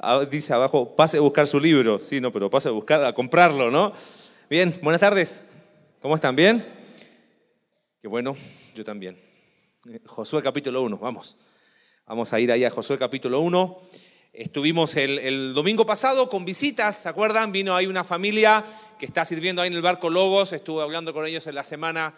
Ah, 0.00 0.24
dice 0.30 0.52
abajo, 0.52 0.94
pase 0.94 1.16
a 1.16 1.20
buscar 1.20 1.48
su 1.48 1.58
libro. 1.58 1.98
Sí, 1.98 2.20
no, 2.20 2.32
pero 2.32 2.48
pase 2.48 2.68
a 2.68 2.70
buscar, 2.70 3.04
a 3.04 3.12
comprarlo, 3.12 3.68
¿no? 3.68 3.92
Bien, 4.48 4.78
buenas 4.80 5.00
tardes. 5.00 5.42
¿Cómo 6.00 6.14
están? 6.14 6.36
¿Bien? 6.36 6.64
Qué 8.00 8.06
bueno, 8.06 8.36
yo 8.76 8.84
también. 8.84 9.20
Josué 10.06 10.40
capítulo 10.40 10.82
1, 10.82 10.98
vamos. 10.98 11.36
Vamos 12.06 12.32
a 12.32 12.38
ir 12.38 12.52
ahí 12.52 12.64
a 12.64 12.70
Josué 12.70 12.96
capítulo 12.96 13.40
1. 13.40 13.82
Estuvimos 14.32 14.94
el, 14.94 15.18
el, 15.18 15.52
domingo 15.52 15.84
pasado 15.84 16.28
con 16.28 16.44
visitas, 16.44 17.02
¿se 17.02 17.08
acuerdan? 17.08 17.50
Vino 17.50 17.74
ahí 17.74 17.86
una 17.86 18.04
familia 18.04 18.64
que 19.00 19.06
está 19.06 19.24
sirviendo 19.24 19.62
ahí 19.62 19.68
en 19.68 19.74
el 19.74 19.82
barco 19.82 20.10
Logos, 20.10 20.52
estuve 20.52 20.80
hablando 20.80 21.12
con 21.12 21.26
ellos 21.26 21.48
en 21.48 21.56
la 21.56 21.64
semana, 21.64 22.14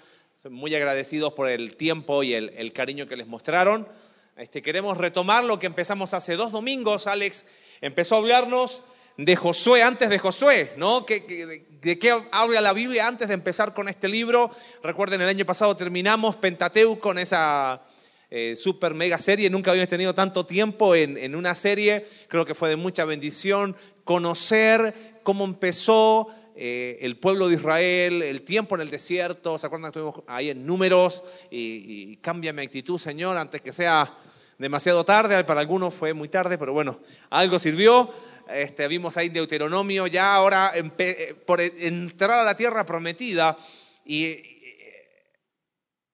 muy 0.50 0.74
agradecidos 0.74 1.32
por 1.32 1.48
el 1.48 1.76
tiempo 1.76 2.22
y 2.24 2.34
el, 2.34 2.50
el 2.50 2.74
cariño 2.74 3.06
que 3.06 3.16
les 3.16 3.26
mostraron. 3.26 3.88
Este, 4.36 4.60
queremos 4.60 4.98
retomar 4.98 5.44
lo 5.44 5.58
que 5.58 5.66
empezamos 5.66 6.12
hace 6.12 6.36
dos 6.36 6.52
domingos, 6.52 7.06
Alex 7.06 7.46
empezó 7.80 8.14
a 8.14 8.18
hablarnos 8.18 8.82
de 9.16 9.36
Josué 9.36 9.82
antes 9.82 10.08
de 10.08 10.18
Josué, 10.18 10.72
¿no? 10.76 11.00
de, 11.00 11.98
qué 11.98 12.14
habla 12.32 12.60
la 12.60 12.72
Biblia 12.72 13.06
antes 13.06 13.28
de 13.28 13.34
empezar 13.34 13.74
con 13.74 13.88
este 13.88 14.08
libro? 14.08 14.50
Recuerden, 14.82 15.20
el 15.20 15.28
año 15.28 15.44
pasado 15.44 15.76
terminamos 15.76 16.36
Pentateuco 16.36 17.00
con 17.00 17.18
esa 17.18 17.82
eh, 18.30 18.56
super 18.56 18.94
mega 18.94 19.18
serie. 19.18 19.50
Nunca 19.50 19.72
habíamos 19.72 19.90
tenido 19.90 20.14
tanto 20.14 20.46
tiempo 20.46 20.94
en, 20.94 21.18
en, 21.18 21.34
una 21.34 21.54
serie. 21.54 22.06
Creo 22.28 22.46
que 22.46 22.54
fue 22.54 22.70
de 22.70 22.76
mucha 22.76 23.04
bendición 23.04 23.76
conocer 24.04 25.20
cómo 25.22 25.44
empezó 25.44 26.28
eh, 26.56 26.98
el 27.02 27.18
pueblo 27.18 27.48
de 27.48 27.56
Israel, 27.56 28.22
el 28.22 28.42
tiempo 28.42 28.74
en 28.74 28.82
el 28.82 28.90
desierto. 28.90 29.58
¿Se 29.58 29.66
acuerdan 29.66 29.92
que 29.92 29.98
estuvimos 29.98 30.24
ahí 30.28 30.50
en 30.50 30.64
números? 30.64 31.22
Y, 31.50 32.12
y 32.12 32.16
cambia 32.16 32.52
mi 32.52 32.62
actitud, 32.62 32.98
Señor, 32.98 33.36
antes 33.36 33.60
que 33.60 33.72
sea 33.72 34.16
demasiado 34.60 35.04
tarde. 35.04 35.42
Para 35.44 35.60
algunos 35.60 35.94
fue 35.94 36.12
muy 36.12 36.28
tarde, 36.28 36.58
pero 36.58 36.72
bueno, 36.72 37.00
algo 37.30 37.58
sirvió. 37.58 38.12
Este, 38.48 38.86
vimos 38.88 39.16
ahí 39.16 39.28
Deuteronomio, 39.28 40.06
ya 40.06 40.34
ahora 40.34 40.72
eh, 40.74 41.34
por 41.46 41.60
entrar 41.60 42.32
a 42.32 42.44
la 42.44 42.56
tierra 42.56 42.84
prometida. 42.84 43.56
Y, 44.04 44.38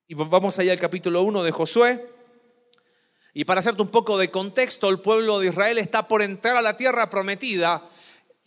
y 0.07 0.15
vamos 0.15 0.59
allá 0.59 0.73
al 0.73 0.79
capítulo 0.79 1.23
1 1.23 1.43
de 1.43 1.51
Josué. 1.51 2.07
Y 3.35 3.45
para 3.45 3.61
hacerte 3.61 3.83
un 3.83 3.89
poco 3.89 4.17
de 4.17 4.31
contexto, 4.31 4.89
el 4.89 5.01
pueblo 5.01 5.41
de 5.41 5.49
Israel 5.49 5.79
está 5.79 6.07
por 6.07 6.23
entrar 6.23 6.57
a 6.57 6.63
la 6.63 6.77
tierra 6.77 7.11
prometida. 7.11 7.91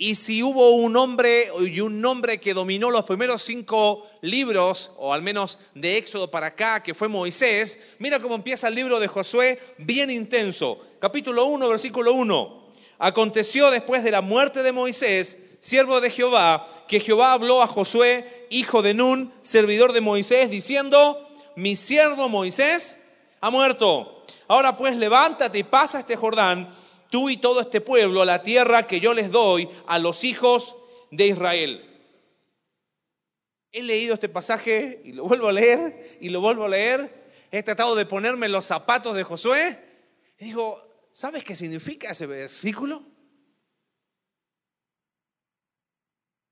Y 0.02 0.16
si 0.16 0.42
hubo 0.42 0.78
un 0.78 0.95
hombre 0.95 1.50
y 1.59 1.81
un 1.81 2.00
nombre 2.00 2.39
que 2.39 2.53
dominó 2.53 2.89
los 2.89 3.03
primeros 3.03 3.44
cinco 3.44 4.08
libros, 4.22 4.92
o 4.95 5.14
al 5.14 5.22
menos 5.22 5.59
de 5.75 5.97
Éxodo 5.97 6.31
para 6.31 6.47
acá, 6.47 6.81
que 6.81 6.94
fue 6.94 7.09
Moisés, 7.09 7.78
mira 8.00 8.22
cómo 8.22 8.36
empieza 8.36 8.70
el 8.70 8.75
libro 8.75 9.02
de 9.02 9.09
Josué, 9.09 9.59
bien 9.77 10.09
intenso. 10.09 10.80
Capítulo 11.02 11.47
1, 11.47 11.67
versículo 11.67 12.14
1. 12.14 12.70
Aconteció 12.97 13.70
después 13.72 14.02
de 14.02 14.11
la 14.11 14.22
muerte 14.22 14.64
de 14.64 14.72
Moisés, 14.72 15.38
siervo 15.59 16.00
de 16.00 16.11
Jehová, 16.11 16.86
que 16.88 17.02
Jehová 17.02 17.33
habló 17.33 17.61
a 17.61 17.67
Josué, 17.67 18.47
hijo 18.50 18.81
de 18.81 18.94
Nun, 18.94 19.33
servidor 19.42 19.92
de 19.92 20.00
Moisés, 20.00 20.50
diciendo, 20.50 21.30
mi 21.58 21.75
siervo 21.75 22.30
Moisés 22.30 23.00
ha 23.42 23.50
muerto. 23.50 24.23
Ahora 24.47 24.77
pues 24.77 24.95
levántate 24.95 25.59
y 25.59 25.64
pasa 25.64 26.00
este 26.00 26.16
Jordán, 26.16 26.73
tú 27.10 27.30
y 27.30 27.38
todo 27.38 27.62
este 27.62 27.82
pueblo, 27.82 28.22
a 28.22 28.26
la 28.26 28.44
tierra 28.44 28.88
que 28.88 29.00
yo 29.00 29.14
les 29.14 29.32
doy 29.32 29.70
a 29.88 30.00
los 30.00 30.24
hijos 30.24 30.76
de 31.12 31.28
Israel. 31.28 31.86
He 33.72 33.84
leído 33.84 34.14
este 34.14 34.30
pasaje 34.30 35.02
y 35.04 35.14
lo 35.14 35.26
vuelvo 35.26 35.48
a 35.48 35.54
leer 35.54 36.18
y 36.22 36.30
lo 36.30 36.42
vuelvo 36.42 36.66
a 36.66 36.70
leer. 36.70 37.30
He 37.52 37.64
tratado 37.64 37.96
de 37.96 38.06
ponerme 38.06 38.50
los 38.50 38.66
zapatos 38.66 39.16
de 39.16 39.24
Josué 39.24 39.80
y 40.40 40.46
digo, 40.46 40.90
¿Sabes 41.12 41.44
qué 41.44 41.56
significa 41.56 42.12
ese 42.12 42.28
versículo? 42.28 43.04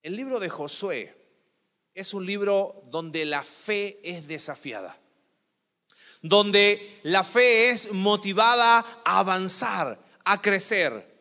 El 0.01 0.15
libro 0.15 0.39
de 0.39 0.49
Josué 0.49 1.15
es 1.93 2.13
un 2.13 2.25
libro 2.25 2.83
donde 2.87 3.25
la 3.25 3.43
fe 3.43 3.99
es 4.03 4.27
desafiada, 4.27 4.99
donde 6.21 6.99
la 7.03 7.23
fe 7.23 7.69
es 7.69 7.91
motivada 7.91 9.01
a 9.03 9.19
avanzar, 9.19 9.99
a 10.27 10.41
crecer. 10.41 11.17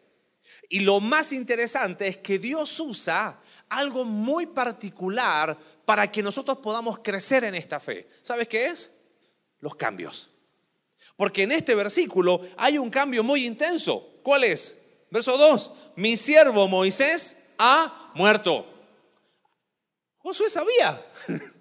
Y 0.68 0.80
lo 0.80 1.00
más 1.00 1.32
interesante 1.32 2.08
es 2.08 2.16
que 2.18 2.38
Dios 2.38 2.78
usa 2.80 3.40
algo 3.68 4.04
muy 4.04 4.46
particular 4.46 5.56
para 5.84 6.10
que 6.10 6.22
nosotros 6.22 6.58
podamos 6.58 6.98
crecer 6.98 7.44
en 7.44 7.54
esta 7.54 7.78
fe. 7.78 8.08
¿Sabes 8.22 8.48
qué 8.48 8.66
es? 8.66 8.92
Los 9.60 9.76
cambios. 9.76 10.30
Porque 11.16 11.44
en 11.44 11.52
este 11.52 11.74
versículo 11.74 12.40
hay 12.56 12.78
un 12.78 12.90
cambio 12.90 13.22
muy 13.22 13.46
intenso. 13.46 14.18
¿Cuál 14.22 14.44
es? 14.44 14.76
Verso 15.10 15.38
2. 15.38 15.70
Mi 15.94 16.16
siervo 16.16 16.66
Moisés 16.66 17.38
ha 17.58 18.10
muerto. 18.14 18.66
Josué 20.18 20.50
sabía. 20.50 21.00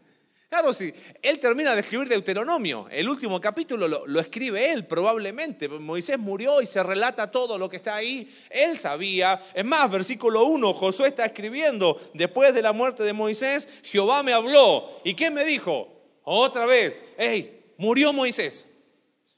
Claro, 0.56 0.72
sí. 0.72 0.94
Él 1.22 1.38
termina 1.38 1.76
de 1.76 1.82
escribir 1.82 2.08
Deuteronomio. 2.08 2.88
El 2.90 3.10
último 3.10 3.42
capítulo 3.42 3.90
lo, 3.90 4.08
lo, 4.08 4.22
escribe 4.22 4.72
él, 4.72 4.88
probablemente. 4.88 5.68
Moisés 5.68 6.18
murió 6.18 6.62
y 6.62 6.66
se 6.66 6.82
relata 6.82 7.30
todo 7.30 7.58
lo 7.58 7.68
que 7.68 7.76
está 7.76 7.96
ahí. 7.96 8.34
Él 8.50 8.78
sabía. 8.78 9.46
Es 9.54 9.66
más, 9.66 9.92
versículo 9.92 10.46
1, 10.46 10.74
Josué 10.74 11.10
está 11.10 11.26
escribiendo, 11.26 12.00
después 12.14 12.54
de 12.54 12.62
la 12.62 12.72
muerte 12.72 13.04
de 13.04 13.12
Moisés, 13.12 13.68
Jehová 13.84 14.24
me 14.24 14.32
habló. 14.32 15.02
¿Y 15.04 15.14
qué 15.14 15.30
me 15.30 15.44
dijo? 15.44 15.90
Otra 16.24 16.66
vez, 16.66 17.02
hey, 17.18 17.74
murió 17.76 18.14
Moisés. 18.14 18.66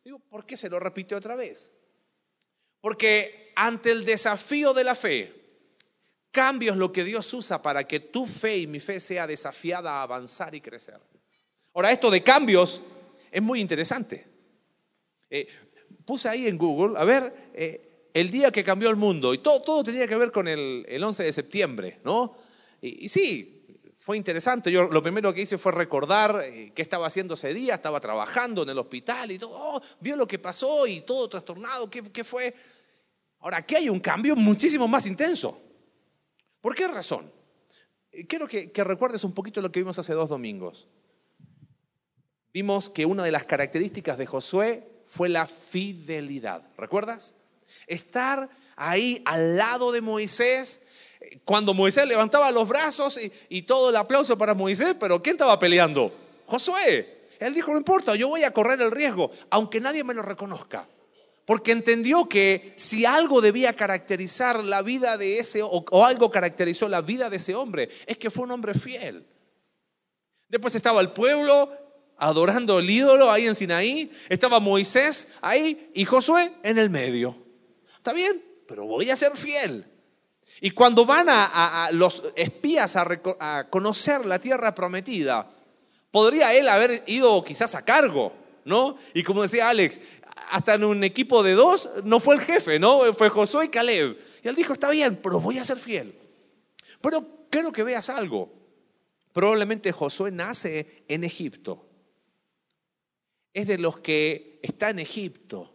Digo, 0.05 0.19
¿por 0.19 0.45
qué 0.45 0.55
se 0.55 0.69
lo 0.69 0.79
repite 0.79 1.16
otra 1.16 1.35
vez? 1.35 1.72
Porque 2.79 3.53
ante 3.55 3.89
el 3.89 4.05
desafío 4.05 4.72
de 4.72 4.84
la 4.84 4.94
fe, 4.94 5.34
cambio 6.31 6.71
es 6.71 6.77
lo 6.77 6.91
que 6.91 7.03
Dios 7.03 7.33
usa 7.33 7.61
para 7.61 7.88
que 7.88 7.99
tu 7.99 8.25
fe 8.25 8.57
y 8.57 8.67
mi 8.67 8.79
fe 8.79 8.99
sea 8.99 9.27
desafiada 9.27 9.99
a 9.99 10.03
avanzar 10.03 10.53
y 10.55 10.61
crecer. 10.61 10.99
Ahora, 11.73 11.91
esto 11.91 12.09
de 12.09 12.23
cambios 12.23 12.81
es 13.31 13.41
muy 13.41 13.61
interesante. 13.61 14.25
Eh, 15.29 15.47
puse 16.05 16.29
ahí 16.29 16.47
en 16.47 16.57
Google, 16.57 16.99
a 16.99 17.03
ver, 17.03 17.51
eh, 17.53 18.09
el 18.13 18.31
día 18.31 18.51
que 18.51 18.63
cambió 18.63 18.89
el 18.89 18.95
mundo, 18.95 19.33
y 19.33 19.39
todo, 19.39 19.61
todo 19.61 19.83
tenía 19.83 20.07
que 20.07 20.16
ver 20.16 20.31
con 20.31 20.47
el, 20.47 20.85
el 20.87 21.03
11 21.03 21.23
de 21.23 21.33
septiembre, 21.33 21.99
¿no? 22.03 22.35
Y, 22.81 23.05
y 23.05 23.09
sí, 23.09 23.57
fue 24.07 24.16
interesante. 24.16 24.71
Yo 24.71 24.87
lo 24.87 25.03
primero 25.03 25.33
que 25.33 25.41
hice 25.41 25.57
fue 25.57 25.73
recordar 25.73 26.41
eh, 26.45 26.71
qué 26.73 26.81
estaba 26.81 27.07
haciendo 27.07 27.33
ese 27.33 27.53
día. 27.53 27.75
Estaba 27.75 27.99
trabajando 27.99 28.63
en 28.63 28.69
el 28.69 28.77
hospital 28.77 29.29
y 29.31 29.37
todo. 29.37 29.51
Oh, 29.53 29.81
vio 29.99 30.16
lo 30.16 30.25
que 30.25 30.39
pasó 30.39 30.87
y 30.87 31.01
todo 31.01 31.27
trastornado. 31.27 31.89
¿Qué, 31.89 32.01
¿Qué, 32.01 32.23
fue? 32.23 32.55
Ahora, 33.39 33.57
aquí 33.57 33.75
hay 33.75 33.89
un 33.89 33.99
cambio 33.99 34.33
muchísimo 34.33 34.87
más 34.87 35.05
intenso. 35.07 35.59
¿Por 36.62 36.75
qué 36.75 36.88
razón? 36.88 37.31
Eh, 38.12 38.28
quiero 38.28 38.47
que, 38.47 38.72
que 38.72 38.84
recuerdes 38.84 39.23
un 39.23 39.34
poquito 39.34 39.62
lo 39.62 39.72
que 39.72 39.79
vimos 39.79 40.00
hace 40.00 40.13
dos 40.13 40.29
domingos. 40.29 40.88
Vimos 42.53 42.90
que 42.90 43.06
una 43.06 43.23
de 43.23 43.31
las 43.31 43.44
características 43.44 44.18
de 44.18 44.25
Josué 44.25 44.88
fue 45.06 45.29
la 45.29 45.47
fidelidad. 45.47 46.63
¿Recuerdas? 46.78 47.35
Estar 47.85 48.50
ahí 48.75 49.22
al 49.25 49.57
lado 49.57 49.91
de 49.91 50.01
Moisés 50.01 50.81
cuando 51.44 51.73
Moisés 51.73 52.07
levantaba 52.07 52.51
los 52.51 52.67
brazos 52.67 53.19
y, 53.50 53.62
todo 53.63 53.90
el 53.90 53.96
aplauso 53.96 54.38
para 54.38 54.53
Moisés, 54.53 54.96
pero 55.00 55.22
¿quién 55.22 55.35
estaba 55.35 55.57
peleando? 55.59 56.13
Josué. 56.46 57.16
Él 57.40 57.53
dijo, 57.53 57.72
no 57.72 57.78
importa, 57.78 58.16
yo 58.16 58.28
voy 58.29 58.44
a 58.44 58.51
correr 58.51 58.81
el 58.81 58.91
riesgo, 58.91 59.31
aunque 59.50 59.79
nadie 59.79 60.03
me 60.03 60.13
lo 60.13 60.23
reconozca. 60.23 60.88
Porque 61.47 61.72
entendió 61.72 62.30
que 62.30 62.74
si 62.75 63.06
algo 63.06 63.41
debía 63.41 63.74
caracterizar 63.74 64.63
la 64.63 64.84
vida 64.84 65.18
de 65.18 65.40
ese, 65.40 65.63
o, 65.63 65.84
o 65.90 66.06
algo 66.06 66.30
caracterizó 66.30 66.88
la 66.88 67.02
vida 67.02 67.31
de 67.31 67.38
ese 67.38 67.56
hombre, 67.56 67.90
es 68.06 68.18
que 68.18 68.30
fue 68.30 68.44
un 68.44 68.52
hombre 68.52 68.75
fiel. 68.75 69.25
Después 70.50 70.75
estaba 70.75 71.02
el 71.02 71.12
pueblo 71.12 71.72
adorando 72.18 72.80
el 72.80 72.90
ídolo 72.90 73.31
ahí 73.31 73.47
en 73.47 73.56
Sinaí, 73.56 74.12
estaba 74.30 74.59
Moisés 74.59 75.30
ahí 75.41 75.91
y 75.94 76.06
Josué 76.06 76.52
en 76.63 76.78
el 76.78 76.90
medio. 76.90 77.35
¿Está 77.96 78.14
bien? 78.14 78.44
Pero 78.68 78.85
voy 78.85 79.09
a 79.09 79.16
ser 79.16 79.35
fiel. 79.38 79.85
Y 80.59 80.72
cuando 80.72 81.05
van 81.05 81.28
a, 81.29 81.90
los 81.91 82.23
espías 82.35 82.96
a, 82.96 83.67
conocer 83.70 84.26
la 84.26 84.40
tierra 84.40 84.73
prometida, 84.73 85.47
podría 86.09 86.53
él 86.53 86.67
haber 86.67 87.03
ido 87.05 87.43
quizás 87.43 87.76
a 87.76 87.85
cargo, 87.85 88.34
¿no? 88.66 88.97
Y 89.14 89.23
como 89.23 89.43
decía 89.43 89.70
Alex, 89.70 90.02
hasta 90.49 90.75
en 90.75 90.84
un 90.84 91.03
equipo 91.03 91.43
de 91.43 91.53
dos 91.53 91.89
no 92.03 92.19
fue 92.19 92.35
el 92.35 92.41
jefe, 92.41 92.79
¿no? 92.79 93.13
Fue 93.13 93.29
Josué 93.29 93.66
y 93.66 93.69
Caleb. 93.69 94.17
Y 94.43 94.47
él 94.47 94.55
dijo, 94.55 94.73
está 94.73 94.89
bien, 94.89 95.19
pero 95.22 95.39
voy 95.39 95.57
a 95.57 95.66
ser 95.66 95.78
fiel. 95.78 96.16
Pero 97.01 97.47
quiero 97.49 97.72
que 97.72 97.84
veas 97.84 98.09
algo. 98.09 98.53
Probablemente 99.34 99.91
Josué 99.91 100.31
nace 100.31 101.03
en 101.07 101.23
Egipto. 101.23 101.85
Es 103.53 103.67
de 103.67 103.78
los 103.78 103.99
que 103.99 104.59
está 104.61 104.89
en 104.89 104.99
Egipto. 104.99 105.73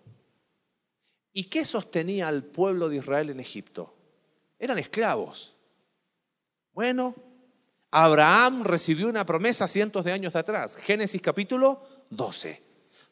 ¿Y 1.33 1.45
qué 1.45 1.65
sostenía 1.65 2.29
al 2.29 2.45
pueblo 2.45 2.89
de 2.89 2.97
Israel 2.97 3.31
en 3.31 3.41
Egipto? 3.41 3.95
eran 4.63 4.79
esclavos. 4.79 5.57
Bueno, 6.73 7.17
Abraham 7.91 8.63
recibió 8.63 9.09
una 9.09 9.27
promesa 9.27 9.67
cientos 9.67 10.05
de 10.05 10.13
años 10.13 10.37
atrás, 10.37 10.77
Génesis 10.77 11.21
capítulo 11.21 11.83
12. 12.11 12.63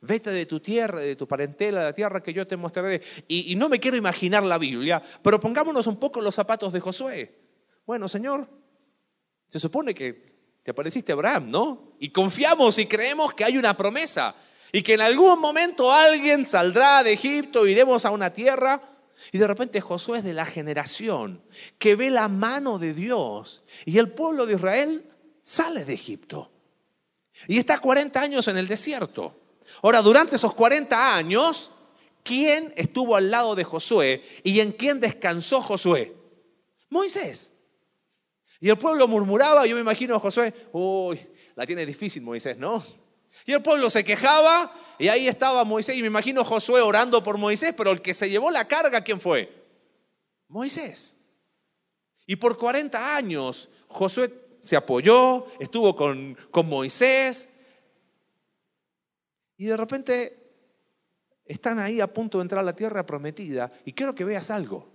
Vete 0.03 0.31
de 0.31 0.47
tu 0.47 0.61
tierra, 0.61 1.01
de 1.01 1.15
tu 1.15 1.29
parentela, 1.29 1.81
de 1.81 1.87
la 1.87 1.93
tierra 1.93 2.23
que 2.23 2.33
yo 2.33 2.47
te 2.47 2.57
mostraré. 2.57 3.03
Y, 3.29 3.55
no 3.57 3.69
me 3.69 3.79
quiero 3.79 3.97
imaginar 3.97 4.43
la 4.43 4.57
Biblia, 4.57 5.03
pero 5.23 5.39
pongámonos 5.39 5.87
un 5.87 5.99
poco 5.99 6.23
los 6.23 6.35
zapatos 6.35 6.73
de 6.73 6.81
Josué. 6.81 7.39
Bueno, 7.85 8.09
Señor, 8.09 8.49
se 9.47 9.61
supone 9.61 9.95
que 9.95 10.31
te 10.63 10.71
apareciste 10.71 11.13
Abraham, 11.13 11.51
¿no? 11.51 11.93
Y 11.99 12.11
confiamos 12.11 12.79
y 12.79 12.87
creemos 12.87 13.35
que 13.35 13.45
hay 13.45 13.59
una 13.59 13.77
promesa 13.77 14.35
y 14.73 14.83
que 14.83 14.95
en 14.95 15.03
algún 15.03 15.39
momento 15.39 15.93
alguien 15.93 16.47
saldrá 16.47 17.03
de 17.03 17.13
Egipto, 17.13 17.67
iremos 17.67 18.05
a 18.07 18.11
una 18.11 18.33
tierra. 18.33 18.81
Y 19.33 19.39
de 19.39 19.47
repente 19.47 19.83
Josué 19.83 20.19
es 20.19 20.25
de 20.25 20.33
la 20.33 20.47
generación 20.47 21.43
que 21.79 21.95
ve 21.95 22.11
la 22.11 22.29
mano 22.29 22.79
de 22.79 22.95
Dios 22.95 23.65
y 23.85 23.99
el 23.99 24.11
pueblo 24.11 24.47
de 24.47 24.55
Israel 24.55 25.11
sale 25.43 25.85
de 25.85 25.93
Egipto. 25.93 26.51
Y 27.47 27.59
está 27.59 27.79
40 27.79 28.19
años 28.21 28.49
en 28.49 28.57
el 28.57 28.67
desierto. 28.67 29.40
Ahora, 29.83 30.03
durante 30.03 30.37
esos 30.37 30.55
40 30.55 31.17
años, 31.17 31.71
¿quién 32.23 32.73
estuvo 32.77 33.17
al 33.17 33.31
lado 33.31 33.55
de 33.55 33.65
Josué 33.65 34.23
y 34.43 34.61
en 34.61 34.73
quién 34.73 35.01
descansó 35.01 35.63
Josué? 35.63 36.15
Moisés. 36.91 37.53
Y 38.61 38.69
el 38.69 38.77
pueblo 38.77 39.09
murmuraba, 39.09 39.67
yo 39.67 39.75
me 39.75 39.81
imagino 39.81 40.17
a 40.17 40.21
Josué, 40.21 40.53
uy, 40.73 41.19
la 41.55 41.67
tiene 41.67 41.87
difícil 41.87 42.23
Moisés, 42.23 42.59
¿no? 42.59 42.85
Y 43.47 43.53
el 43.53 43.63
pueblo 43.63 43.89
se 43.89 44.05
quejaba 44.05 44.75
y 44.99 45.09
ahí 45.09 45.29
estaba 45.29 45.65
Moisés 45.65 45.97
y 45.97 46.03
me 46.03 46.09
imagino 46.09 46.45
Josué 46.45 46.83
orando 46.83 47.23
por 47.23 47.39
Moisés, 47.39 47.73
pero 47.75 47.91
el 47.91 48.03
que 48.03 48.13
se 48.13 48.29
llevó 48.29 48.51
la 48.51 48.69
carga, 48.69 49.03
¿quién 49.03 49.19
fue? 49.19 49.51
Moisés. 50.49 51.17
Y 52.27 52.37
por 52.37 52.59
40 52.59 53.17
años 53.17 53.71
Josué 53.89 54.33
se 54.59 54.77
apoyó, 54.77 55.47
estuvo 55.59 55.97
con, 55.97 56.37
con 56.51 56.69
Moisés, 56.69 57.49
y 59.61 59.67
de 59.67 59.77
repente 59.77 60.55
están 61.45 61.79
ahí 61.81 62.01
a 62.01 62.11
punto 62.11 62.39
de 62.39 62.43
entrar 62.43 62.61
a 62.61 62.65
la 62.65 62.75
tierra 62.75 63.05
prometida 63.05 63.71
y 63.85 63.93
quiero 63.93 64.15
que 64.15 64.25
veas 64.25 64.51
algo. 64.51 64.91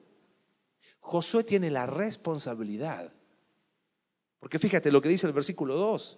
Josué 1.02 1.44
tiene 1.44 1.70
la 1.70 1.86
responsabilidad. 1.86 3.14
Porque 4.40 4.58
fíjate 4.58 4.92
lo 4.92 5.04
que 5.04 5.10
dice 5.10 5.28
el 5.28 5.34
versículo 5.34 5.76
2. 5.76 6.18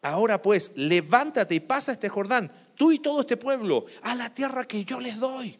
ahora 0.00 0.40
pues, 0.40 0.72
levántate 0.76 1.56
y 1.56 1.60
pasa 1.60 1.92
este 1.92 2.08
Jordán, 2.08 2.50
tú 2.74 2.90
y 2.90 3.00
todo 3.00 3.20
este 3.20 3.36
pueblo, 3.36 3.84
a 4.00 4.14
la 4.14 4.32
tierra 4.32 4.64
que 4.64 4.82
yo 4.86 4.98
les 4.98 5.18
doy. 5.18 5.58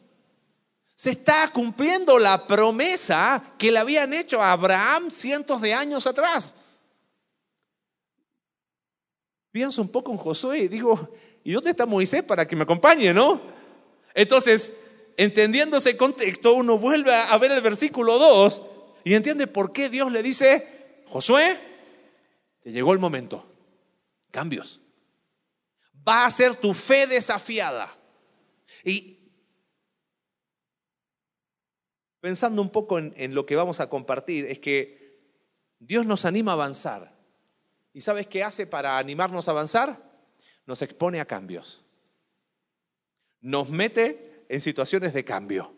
Se 0.94 1.10
está 1.10 1.50
cumpliendo 1.52 2.18
la 2.18 2.46
promesa 2.46 3.52
que 3.58 3.70
le 3.70 3.80
habían 3.80 4.14
hecho 4.14 4.42
a 4.42 4.52
Abraham 4.52 5.10
cientos 5.10 5.60
de 5.60 5.74
años 5.74 6.06
atrás 6.06 6.54
pienso 9.58 9.82
un 9.82 9.88
poco 9.88 10.12
en 10.12 10.18
Josué 10.18 10.60
y 10.60 10.68
digo, 10.68 11.12
¿y 11.42 11.50
dónde 11.50 11.70
está 11.70 11.84
Moisés 11.84 12.22
para 12.22 12.46
que 12.46 12.54
me 12.54 12.62
acompañe, 12.62 13.12
no? 13.12 13.42
Entonces, 14.14 14.72
entendiendo 15.16 15.78
ese 15.78 15.96
contexto, 15.96 16.54
uno 16.54 16.78
vuelve 16.78 17.12
a 17.12 17.36
ver 17.38 17.50
el 17.50 17.60
versículo 17.60 18.20
2 18.20 18.62
y 19.02 19.14
entiende 19.14 19.48
por 19.48 19.72
qué 19.72 19.88
Dios 19.88 20.12
le 20.12 20.22
dice, 20.22 21.02
Josué, 21.06 21.58
te 22.62 22.70
llegó 22.70 22.92
el 22.92 23.00
momento, 23.00 23.52
cambios. 24.30 24.80
Va 26.08 26.24
a 26.24 26.30
ser 26.30 26.54
tu 26.54 26.72
fe 26.72 27.08
desafiada. 27.08 27.98
Y 28.84 29.18
pensando 32.20 32.62
un 32.62 32.70
poco 32.70 33.00
en, 33.00 33.12
en 33.16 33.34
lo 33.34 33.44
que 33.44 33.56
vamos 33.56 33.80
a 33.80 33.90
compartir, 33.90 34.44
es 34.44 34.60
que 34.60 35.18
Dios 35.80 36.06
nos 36.06 36.24
anima 36.24 36.52
a 36.52 36.54
avanzar. 36.54 37.17
¿Y 37.92 38.00
sabes 38.00 38.26
qué 38.26 38.44
hace 38.44 38.66
para 38.66 38.98
animarnos 38.98 39.48
a 39.48 39.52
avanzar? 39.52 40.02
Nos 40.66 40.82
expone 40.82 41.20
a 41.20 41.24
cambios. 41.24 41.82
Nos 43.40 43.70
mete 43.70 44.44
en 44.48 44.60
situaciones 44.60 45.14
de 45.14 45.24
cambio. 45.24 45.74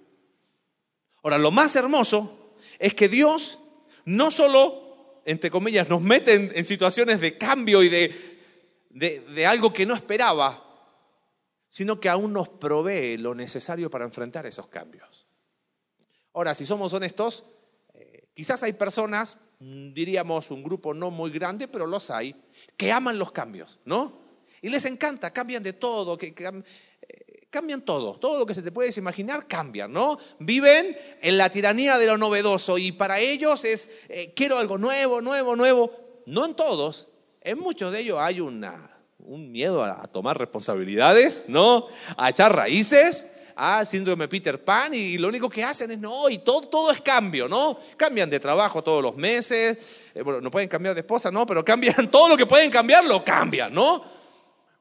Ahora, 1.23 1.39
lo 1.39 1.51
más 1.51 1.77
hermoso 1.77 2.55
es 2.79 2.95
que 2.95 3.09
Dios 3.09 3.59
no 4.05 4.31
solo, 4.31 5.23
entre 5.25 5.51
comillas, 5.51 5.89
nos 5.89 6.01
mete 6.01 6.35
en, 6.35 6.65
situaciones 6.65 7.21
de 7.21 7.37
cambio 7.37 7.83
y 7.83 7.89
de, 7.89 8.39
de, 8.91 9.47
algo 9.47 9.73
que 9.73 9.87
no 9.87 9.95
esperaba, 9.95 10.67
sino 11.69 12.01
que 12.01 12.09
aún 12.09 12.33
nos 12.33 12.49
provee 12.49 13.17
lo 13.19 13.35
necesario 13.35 13.91
para 13.91 14.05
enfrentar 14.05 14.47
esos 14.47 14.69
cambios. 14.69 15.27
Ahora, 16.33 16.55
si 16.55 16.65
somos 16.65 16.93
honestos, 16.93 17.45
quizás 18.41 18.63
hay 18.63 18.73
personas 18.73 19.37
Mm, 19.61 19.93
diríamos, 19.93 20.51
un 20.51 20.63
grupo 20.63 20.95
no 20.95 21.11
muy 21.11 21.31
grande, 21.31 21.69
pero 21.69 21.87
los 21.87 22.11
hay, 22.11 22.35
que 22.79 22.91
aman 22.91 23.19
los 23.19 23.31
cambios, 23.31 23.79
¿no? 23.85 24.19
Y 24.63 24.71
les 24.71 24.87
encanta, 24.87 25.31
cambian 25.35 25.63
de 25.63 25.75
todo, 25.75 26.19
eh, 26.19 26.35
cambian 27.51 27.83
todo, 27.83 28.19
todo 28.19 28.39
lo 28.39 28.47
que 28.47 28.55
se 28.55 28.63
te 28.63 28.73
puedes 28.73 28.97
imaginar 28.97 29.47
cambian, 29.47 29.93
¿no? 29.93 30.19
Viven 30.39 30.97
en 31.21 31.37
la 31.37 31.51
tiranía 31.51 31.99
de 31.99 32.07
lo 32.07 32.17
novedoso 32.17 32.79
y 32.79 32.93
para 32.93 33.21
ellos 33.21 33.67
es, 33.67 33.91
eh, 34.09 34.33
quiero 34.35 34.57
algo 34.57 34.79
nuevo, 34.79 35.21
nuevo, 35.21 35.57
nuevo. 35.57 35.93
No 36.25 36.47
en 36.47 36.55
todos, 36.55 37.09
en 37.43 37.59
muchos 37.59 37.93
de 37.93 38.01
ellos 38.01 38.19
hay 38.19 38.41
una, 38.41 38.99
un 39.19 39.53
miedo 39.53 39.85
a, 39.85 40.03
a 40.03 40.07
tomar 40.07 40.39
responsabilidades, 40.39 41.47
¿no? 41.49 41.89
A 42.17 42.31
echar 42.31 42.57
raíces 42.57 43.29
ah, 43.61 43.85
síndrome 43.85 44.27
Peter 44.27 44.65
Pan, 44.65 44.95
y 44.95 45.19
lo 45.19 45.29
único 45.29 45.51
que 45.51 45.63
hacen 45.63 45.91
es, 45.91 45.99
no, 45.99 46.31
y 46.31 46.39
todo, 46.39 46.63
todo 46.63 46.91
es 46.91 47.03
cambio, 47.03 47.47
¿no? 47.47 47.79
Cambian 47.97 48.31
de 48.31 48.41
trabajo 48.41 48.83
todos 48.83 49.03
los 49.03 49.17
meses, 49.17 49.79
eh, 50.15 50.23
bueno, 50.23 50.41
no 50.41 50.51
pueden 50.51 50.69
cambiar 50.69 50.95
de 50.95 51.01
esposa, 51.01 51.31
¿no? 51.31 51.45
Pero 51.45 51.63
cambian 51.63 52.09
todo 52.11 52.31
lo 52.31 52.37
que 52.39 52.47
pueden 52.47 52.71
cambiar, 52.71 53.05
lo 53.05 53.23
cambian, 53.23 53.75
¿no? 53.75 54.03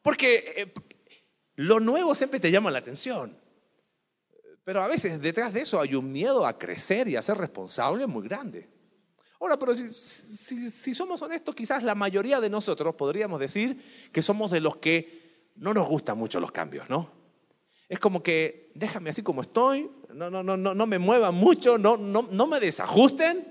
Porque 0.01 0.53
eh, 0.55 0.73
lo 1.55 1.81
nuevo 1.81 2.15
siempre 2.15 2.39
te 2.39 2.49
llama 2.49 2.71
la 2.71 2.79
atención. 2.79 3.37
Pero 4.63 4.81
a 4.81 4.87
veces 4.87 5.21
detrás 5.21 5.51
de 5.51 5.61
eso 5.61 5.81
hay 5.81 5.95
un 5.95 6.09
miedo 6.11 6.45
a 6.47 6.57
crecer 6.57 7.09
y 7.09 7.17
a 7.17 7.21
ser 7.21 7.37
responsable 7.37 8.07
muy 8.07 8.27
grande. 8.27 8.69
Ahora, 9.41 9.57
pero 9.59 9.75
si, 9.75 9.89
si, 9.91 10.93
somos 10.93 11.21
honestos, 11.21 11.55
quizás 11.55 11.83
la 11.83 11.95
mayoría 11.95 12.39
de 12.39 12.49
nosotros 12.49 12.95
podríamos 12.95 13.39
decir 13.39 14.09
que 14.11 14.21
somos 14.21 14.51
de 14.51 14.59
los 14.59 14.77
que 14.77 15.51
no 15.55 15.73
nos 15.73 15.87
gustan 15.87 16.17
mucho 16.17 16.39
los 16.39 16.51
cambios, 16.51 16.89
¿no? 16.89 17.18
Es 17.89 17.99
como 17.99 18.23
que 18.23 18.71
déjame 18.75 19.09
así 19.09 19.23
como 19.23 19.41
estoy, 19.41 19.89
no, 20.13 20.29
no, 20.29 20.43
no, 20.43 20.55
no, 20.57 20.87
me 20.87 20.99
muevan 20.99 21.35
mucho, 21.35 21.77
no, 21.77 21.97
no, 21.97 22.27
no 22.31 22.47
me 22.47 22.59
desajusten. 22.59 23.45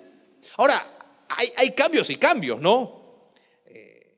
Ahora, 0.56 0.86
hay, 1.28 1.52
hay 1.56 1.74
cambios 1.74 2.08
y 2.10 2.16
cambios, 2.16 2.60
¿no? 2.60 3.30
Eh, 3.66 4.16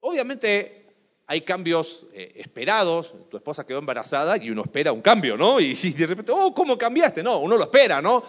obviamente 0.00 0.86
hay 1.26 1.40
cambios 1.42 2.06
eh, 2.12 2.34
esperados, 2.36 3.14
tu 3.28 3.36
esposa 3.36 3.66
quedó 3.66 3.78
embarazada 3.78 4.36
y 4.36 4.50
uno 4.50 4.62
espera 4.62 4.92
un 4.92 5.02
cambio, 5.02 5.36
¿no? 5.36 5.60
Y 5.60 5.74
de 5.74 6.06
repente, 6.06 6.32
oh, 6.32 6.54
¿cómo 6.54 6.78
cambiaste? 6.78 7.22
No, 7.22 7.38
uno 7.38 7.56
lo 7.56 7.64
espera, 7.64 8.00
¿no? 8.00 8.22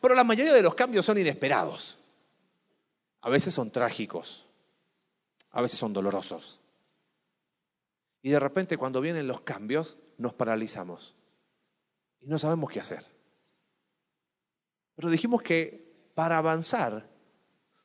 Pero 0.00 0.14
la 0.14 0.24
mayoría 0.24 0.54
de 0.54 0.62
los 0.62 0.74
cambios 0.74 1.04
son 1.04 1.18
inesperados. 1.18 1.98
A 3.20 3.28
veces 3.28 3.52
son 3.52 3.70
trágicos, 3.70 4.46
a 5.50 5.60
veces 5.60 5.78
son 5.78 5.92
dolorosos. 5.92 6.60
Y 8.22 8.30
de 8.30 8.40
repente 8.40 8.76
cuando 8.76 9.00
vienen 9.00 9.26
los 9.26 9.40
cambios, 9.42 9.98
nos 10.16 10.34
paralizamos 10.34 11.14
y 12.20 12.26
no 12.26 12.38
sabemos 12.38 12.70
qué 12.70 12.80
hacer. 12.80 13.04
Pero 14.94 15.10
dijimos 15.10 15.42
que 15.42 16.10
para 16.14 16.38
avanzar, 16.38 17.08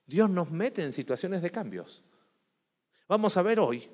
Dios 0.08 0.30
nos 0.30 0.50
mete 0.50 0.84
en 0.84 0.92
situaciones 0.92 1.42
de 1.42 1.52
cambios. 1.52 2.04
Vamos 3.08 3.38
a 3.38 3.44
ver 3.44 3.60
hoy, 3.60 3.88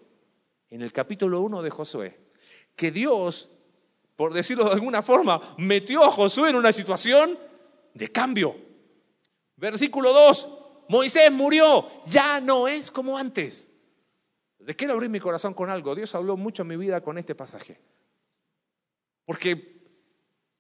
en 0.69 0.81
el 0.81 0.93
capítulo 0.93 1.41
1 1.41 1.62
de 1.62 1.69
Josué, 1.69 2.19
que 2.75 2.91
Dios, 2.91 3.50
por 4.15 4.34
decirlo 4.34 4.65
de 4.65 4.72
alguna 4.72 5.01
forma, 5.01 5.55
metió 5.58 6.03
a 6.03 6.12
Josué 6.12 6.51
en 6.51 6.55
una 6.55 6.72
situación 6.72 7.38
de 7.93 8.12
cambio. 8.12 8.55
Versículo 9.58 10.13
2, 10.13 10.48
Moisés 10.88 11.31
murió, 11.31 11.86
ya 12.05 12.39
no 12.39 12.67
es 12.67 12.89
como 12.89 13.17
antes. 13.17 13.68
De 14.59 14.75
quiero 14.75 14.93
abrir 14.93 15.09
mi 15.09 15.19
corazón 15.19 15.53
con 15.53 15.69
algo. 15.69 15.95
Dios 15.95 16.13
habló 16.15 16.35
mucho 16.35 16.63
en 16.63 16.67
mi 16.67 16.77
vida 16.77 17.01
con 17.01 17.17
este 17.17 17.33
pasaje. 17.33 17.79
Porque, 19.25 19.81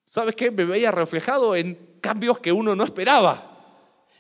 ¿sabes 0.05 0.35
qué? 0.35 0.51
Me 0.51 0.63
veía 0.63 0.91
reflejado 0.91 1.55
en 1.55 1.97
cambios 1.99 2.39
que 2.39 2.51
uno 2.51 2.75
no 2.75 2.85
esperaba. 2.85 3.45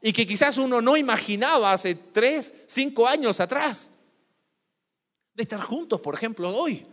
Y 0.01 0.11
que 0.11 0.27
quizás 0.27 0.57
uno 0.57 0.81
no 0.81 0.97
imaginaba 0.97 1.71
hace 1.71 1.95
tres, 1.95 2.53
cinco 2.67 3.07
años 3.07 3.39
atrás. 3.39 3.91
De 5.33 5.43
estar 5.43 5.61
juntos, 5.61 6.01
por 6.01 6.13
ejemplo, 6.13 6.49
hoy. 6.49 6.85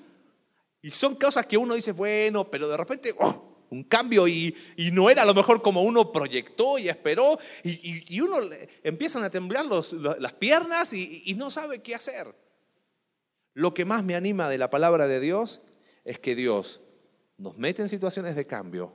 Y 0.80 0.90
son 0.92 1.16
cosas 1.16 1.46
que 1.46 1.56
uno 1.56 1.74
dice, 1.74 1.90
bueno, 1.90 2.48
pero 2.48 2.68
de 2.68 2.76
repente, 2.76 3.12
oh, 3.18 3.64
un 3.70 3.82
cambio 3.82 4.28
y, 4.28 4.54
no 4.92 5.10
era 5.10 5.22
a 5.22 5.26
lo 5.26 5.34
mejor 5.34 5.60
como 5.60 5.82
uno 5.82 6.12
proyectó 6.12 6.78
y 6.78 6.88
esperó. 6.88 7.38
Y, 7.64 8.20
uno 8.20 8.38
empiezan 8.84 9.24
a 9.24 9.30
temblar 9.30 9.66
las 9.66 10.32
piernas 10.34 10.92
y 10.92 11.34
no 11.36 11.50
sabe 11.50 11.82
qué 11.82 11.96
hacer. 11.96 12.45
Lo 13.56 13.72
que 13.72 13.86
más 13.86 14.04
me 14.04 14.14
anima 14.14 14.50
de 14.50 14.58
la 14.58 14.68
palabra 14.68 15.06
de 15.06 15.18
Dios 15.18 15.62
es 16.04 16.18
que 16.18 16.34
Dios 16.34 16.82
nos 17.38 17.56
mete 17.56 17.80
en 17.80 17.88
situaciones 17.88 18.36
de 18.36 18.46
cambio 18.46 18.92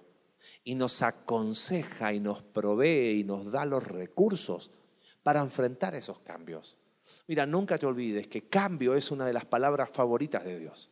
y 0.63 0.75
nos 0.75 1.01
aconseja 1.01 2.13
y 2.13 2.19
nos 2.19 2.43
provee 2.43 3.19
y 3.19 3.23
nos 3.23 3.51
da 3.51 3.65
los 3.65 3.83
recursos 3.83 4.69
para 5.23 5.39
enfrentar 5.39 5.95
esos 5.95 6.19
cambios. 6.19 6.77
Mira, 7.25 7.47
nunca 7.47 7.79
te 7.79 7.87
olvides 7.87 8.27
que 8.27 8.49
cambio 8.49 8.93
es 8.93 9.09
una 9.09 9.25
de 9.25 9.33
las 9.33 9.45
palabras 9.45 9.89
favoritas 9.89 10.43
de 10.43 10.59
Dios. 10.59 10.91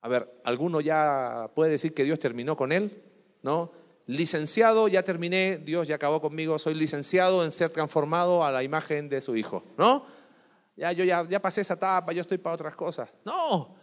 A 0.00 0.08
ver, 0.08 0.40
¿alguno 0.42 0.80
ya 0.80 1.48
puede 1.54 1.70
decir 1.70 1.94
que 1.94 2.02
Dios 2.02 2.18
terminó 2.18 2.56
con 2.56 2.72
él? 2.72 3.04
¿No? 3.42 3.70
Licenciado, 4.06 4.88
ya 4.88 5.04
terminé, 5.04 5.58
Dios 5.58 5.86
ya 5.86 5.94
acabó 5.94 6.20
conmigo, 6.20 6.58
soy 6.58 6.74
licenciado 6.74 7.44
en 7.44 7.52
ser 7.52 7.70
transformado 7.70 8.44
a 8.44 8.50
la 8.50 8.64
imagen 8.64 9.08
de 9.08 9.20
su 9.20 9.36
hijo, 9.36 9.62
¿no? 9.78 10.04
Ya 10.76 10.92
yo 10.92 11.04
ya, 11.04 11.26
ya 11.28 11.40
pasé 11.40 11.60
esa 11.60 11.74
etapa, 11.74 12.12
yo 12.12 12.22
estoy 12.22 12.38
para 12.38 12.54
otras 12.54 12.74
cosas. 12.74 13.08
No, 13.24 13.76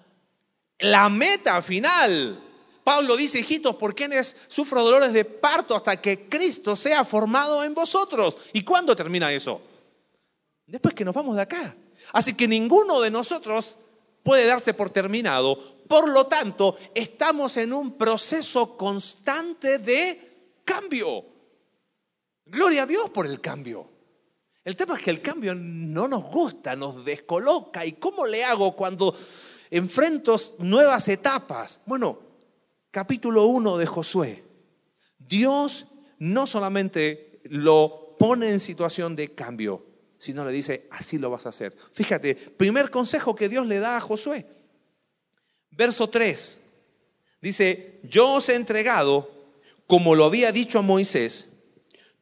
la 0.79 1.09
meta 1.09 1.61
final. 1.61 2.45
Pablo 2.83 3.15
dice, 3.15 3.39
hijitos, 3.39 3.75
¿por 3.75 3.93
quiénes 3.93 4.35
sufro 4.47 4.83
dolores 4.83 5.13
de 5.13 5.25
parto 5.25 5.75
hasta 5.75 6.01
que 6.01 6.27
Cristo 6.27 6.75
sea 6.75 7.03
formado 7.03 7.63
en 7.63 7.75
vosotros? 7.75 8.35
¿Y 8.53 8.63
cuándo 8.63 8.95
termina 8.95 9.31
eso? 9.31 9.61
Después 10.65 10.95
que 10.95 11.05
nos 11.05 11.13
vamos 11.13 11.35
de 11.35 11.43
acá. 11.43 11.75
Así 12.13 12.33
que 12.33 12.47
ninguno 12.47 12.99
de 13.01 13.11
nosotros 13.11 13.77
puede 14.23 14.45
darse 14.45 14.73
por 14.73 14.89
terminado. 14.89 15.77
Por 15.87 16.09
lo 16.09 16.25
tanto, 16.27 16.77
estamos 16.95 17.57
en 17.57 17.73
un 17.73 17.97
proceso 17.97 18.75
constante 18.77 19.77
de 19.77 20.61
cambio. 20.63 21.25
Gloria 22.45 22.83
a 22.83 22.85
Dios 22.87 23.09
por 23.11 23.27
el 23.27 23.39
cambio. 23.41 23.98
El 24.63 24.75
tema 24.75 24.97
es 24.97 25.03
que 25.03 25.11
el 25.11 25.21
cambio 25.21 25.55
no 25.55 26.07
nos 26.07 26.23
gusta, 26.25 26.75
nos 26.75 27.03
descoloca. 27.05 27.85
¿Y 27.85 27.93
cómo 27.93 28.25
le 28.25 28.43
hago 28.43 28.75
cuando 28.75 29.15
enfrento 29.69 30.39
nuevas 30.59 31.07
etapas? 31.07 31.79
Bueno, 31.85 32.19
capítulo 32.91 33.45
1 33.45 33.77
de 33.77 33.85
Josué. 33.85 34.43
Dios 35.17 35.87
no 36.19 36.45
solamente 36.45 37.41
lo 37.45 38.15
pone 38.19 38.49
en 38.49 38.59
situación 38.59 39.15
de 39.15 39.33
cambio, 39.33 39.85
sino 40.17 40.43
le 40.43 40.51
dice, 40.51 40.87
así 40.91 41.17
lo 41.17 41.29
vas 41.29 41.45
a 41.45 41.49
hacer. 41.49 41.75
Fíjate, 41.93 42.35
primer 42.35 42.91
consejo 42.91 43.35
que 43.35 43.47
Dios 43.49 43.65
le 43.65 43.79
da 43.79 43.97
a 43.97 44.01
Josué. 44.01 44.45
Verso 45.71 46.09
3. 46.09 46.61
Dice, 47.41 48.01
yo 48.03 48.33
os 48.33 48.49
he 48.49 48.55
entregado, 48.55 49.31
como 49.87 50.15
lo 50.15 50.25
había 50.25 50.51
dicho 50.51 50.79
a 50.79 50.81
Moisés, 50.81 51.48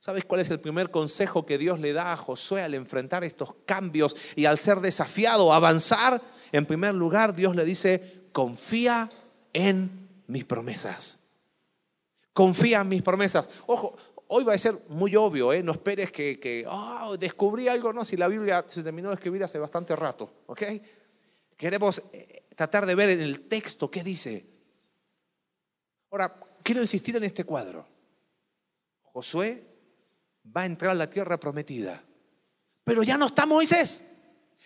¿Sabes 0.00 0.24
cuál 0.24 0.40
es 0.40 0.50
el 0.50 0.60
primer 0.60 0.90
consejo 0.90 1.44
que 1.44 1.58
Dios 1.58 1.80
le 1.80 1.92
da 1.92 2.12
a 2.12 2.16
Josué 2.16 2.62
al 2.62 2.74
enfrentar 2.74 3.24
estos 3.24 3.54
cambios 3.66 4.14
y 4.36 4.44
al 4.44 4.56
ser 4.56 4.80
desafiado 4.80 5.52
a 5.52 5.56
avanzar? 5.56 6.22
En 6.52 6.66
primer 6.66 6.94
lugar, 6.94 7.34
Dios 7.34 7.56
le 7.56 7.64
dice, 7.64 8.28
confía 8.32 9.10
en 9.52 10.08
mis 10.28 10.44
promesas. 10.44 11.18
Confía 12.32 12.80
en 12.82 12.88
mis 12.88 13.02
promesas. 13.02 13.50
Ojo, 13.66 13.96
hoy 14.28 14.44
va 14.44 14.54
a 14.54 14.58
ser 14.58 14.78
muy 14.88 15.16
obvio, 15.16 15.52
¿eh? 15.52 15.64
no 15.64 15.72
esperes 15.72 16.12
que, 16.12 16.64
oh, 16.68 17.16
descubrí 17.18 17.66
algo, 17.66 17.92
no, 17.92 18.04
si 18.04 18.16
la 18.16 18.28
Biblia 18.28 18.64
se 18.68 18.84
terminó 18.84 19.08
de 19.08 19.16
escribir 19.16 19.42
hace 19.42 19.58
bastante 19.58 19.96
rato, 19.96 20.30
¿ok? 20.46 20.62
Queremos 21.56 22.00
eh, 22.12 22.44
tratar 22.54 22.86
de 22.86 22.94
ver 22.94 23.10
en 23.10 23.20
el 23.20 23.48
texto 23.48 23.90
qué 23.90 24.04
dice. 24.04 24.46
Ahora, 26.10 26.38
quiero 26.62 26.80
insistir 26.82 27.16
en 27.16 27.24
este 27.24 27.42
cuadro. 27.42 27.84
Josué 29.02 29.64
va 30.56 30.62
a 30.62 30.66
entrar 30.66 30.92
a 30.92 30.94
la 30.94 31.10
tierra 31.10 31.38
prometida, 31.38 32.02
pero 32.84 33.02
ya 33.02 33.18
no 33.18 33.26
está 33.26 33.46
Moisés. 33.46 34.04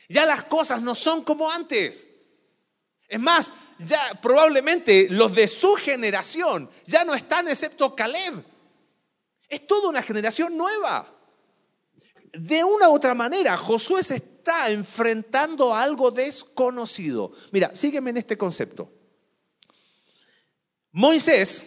Ya 0.08 0.26
las 0.26 0.44
cosas 0.44 0.82
no 0.82 0.94
son 0.94 1.24
como 1.24 1.50
antes. 1.50 2.08
Es 3.08 3.20
más, 3.20 3.52
ya 3.78 4.18
probablemente 4.20 5.08
los 5.10 5.34
de 5.34 5.48
su 5.48 5.74
generación 5.74 6.70
ya 6.84 7.04
no 7.04 7.14
están 7.14 7.48
excepto 7.48 7.94
Caleb. 7.94 8.44
Es 9.48 9.66
toda 9.66 9.88
una 9.88 10.02
generación 10.02 10.56
nueva. 10.56 11.08
De 12.32 12.64
una 12.64 12.88
u 12.88 12.94
otra 12.94 13.14
manera, 13.14 13.56
Josué 13.56 14.02
se 14.02 14.16
está 14.16 14.70
enfrentando 14.70 15.74
a 15.74 15.82
algo 15.82 16.10
desconocido. 16.10 17.32
Mira, 17.50 17.74
sígueme 17.74 18.10
en 18.10 18.18
este 18.18 18.38
concepto. 18.38 18.90
Moisés, 20.90 21.64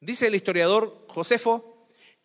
dice 0.00 0.26
el 0.26 0.34
historiador 0.34 1.06
Josefo, 1.08 1.65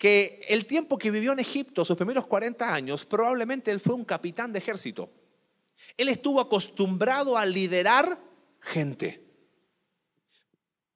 que 0.01 0.43
el 0.50 0.65
tiempo 0.65 0.98
que 0.98 1.12
vivió 1.12 1.31
en 1.31 1.38
Egipto, 1.38 1.86
sus 1.86 1.96
primeros 1.96 2.25
40 2.25 2.74
años, 2.74 3.05
probablemente 3.05 3.70
él 3.70 3.79
fue 3.79 3.93
un 3.93 4.03
capitán 4.03 4.51
de 4.51 4.58
ejército. 4.58 5.12
Él 5.96 6.10
estuvo 6.10 6.41
acostumbrado 6.41 7.38
a 7.38 7.46
liderar 7.46 8.20
gente. 8.62 9.24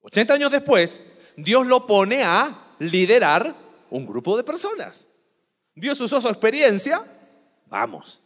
80 0.01 0.33
años 0.33 0.51
después, 0.51 1.03
Dios 1.37 1.67
lo 1.67 1.85
pone 1.85 2.23
a 2.23 2.75
liderar 2.79 3.55
un 3.91 4.07
grupo 4.07 4.35
de 4.37 4.43
personas. 4.43 5.07
Dios 5.75 6.01
usó 6.01 6.19
su 6.19 6.27
experiencia, 6.27 7.05
vamos. 7.67 8.23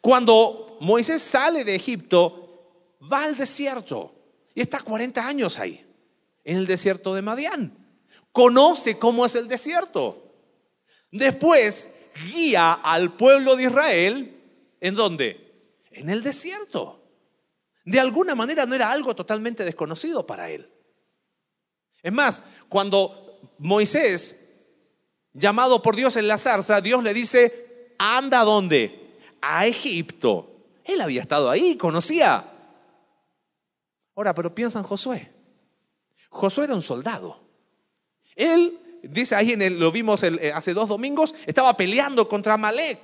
Cuando 0.00 0.78
Moisés 0.80 1.20
sale 1.20 1.62
de 1.62 1.74
Egipto, 1.74 2.96
va 3.12 3.24
al 3.24 3.36
desierto 3.36 4.14
y 4.54 4.62
está 4.62 4.80
40 4.80 5.28
años 5.28 5.58
ahí, 5.58 5.84
en 6.42 6.56
el 6.56 6.66
desierto 6.66 7.12
de 7.14 7.20
Madián. 7.20 7.85
Conoce 8.36 8.98
cómo 8.98 9.24
es 9.24 9.34
el 9.34 9.48
desierto. 9.48 10.30
Después 11.10 11.88
guía 12.26 12.74
al 12.74 13.16
pueblo 13.16 13.56
de 13.56 13.62
Israel, 13.62 14.38
¿en 14.78 14.94
dónde? 14.94 15.72
En 15.90 16.10
el 16.10 16.22
desierto. 16.22 17.02
De 17.86 17.98
alguna 17.98 18.34
manera 18.34 18.66
no 18.66 18.74
era 18.74 18.92
algo 18.92 19.16
totalmente 19.16 19.64
desconocido 19.64 20.26
para 20.26 20.50
él. 20.50 20.70
Es 22.02 22.12
más, 22.12 22.42
cuando 22.68 23.40
Moisés 23.56 24.38
llamado 25.32 25.80
por 25.80 25.96
Dios 25.96 26.14
en 26.16 26.28
la 26.28 26.36
zarza, 26.36 26.82
Dios 26.82 27.02
le 27.02 27.14
dice, 27.14 27.94
anda 27.98 28.42
a? 28.42 29.38
A 29.40 29.66
Egipto. 29.66 30.74
Él 30.84 31.00
había 31.00 31.22
estado 31.22 31.48
ahí, 31.48 31.78
conocía. 31.78 32.52
Ahora, 34.14 34.34
pero 34.34 34.54
piensa 34.54 34.78
en 34.78 34.84
Josué. 34.84 35.32
Josué 36.28 36.64
era 36.64 36.74
un 36.74 36.82
soldado. 36.82 37.45
Él, 38.36 38.78
dice 39.02 39.34
ahí, 39.34 39.52
en 39.52 39.62
el, 39.62 39.78
lo 39.80 39.90
vimos 39.90 40.22
eh, 40.22 40.52
hace 40.54 40.74
dos 40.74 40.88
domingos, 40.88 41.34
estaba 41.46 41.76
peleando 41.76 42.28
contra 42.28 42.56
Malek. 42.56 42.98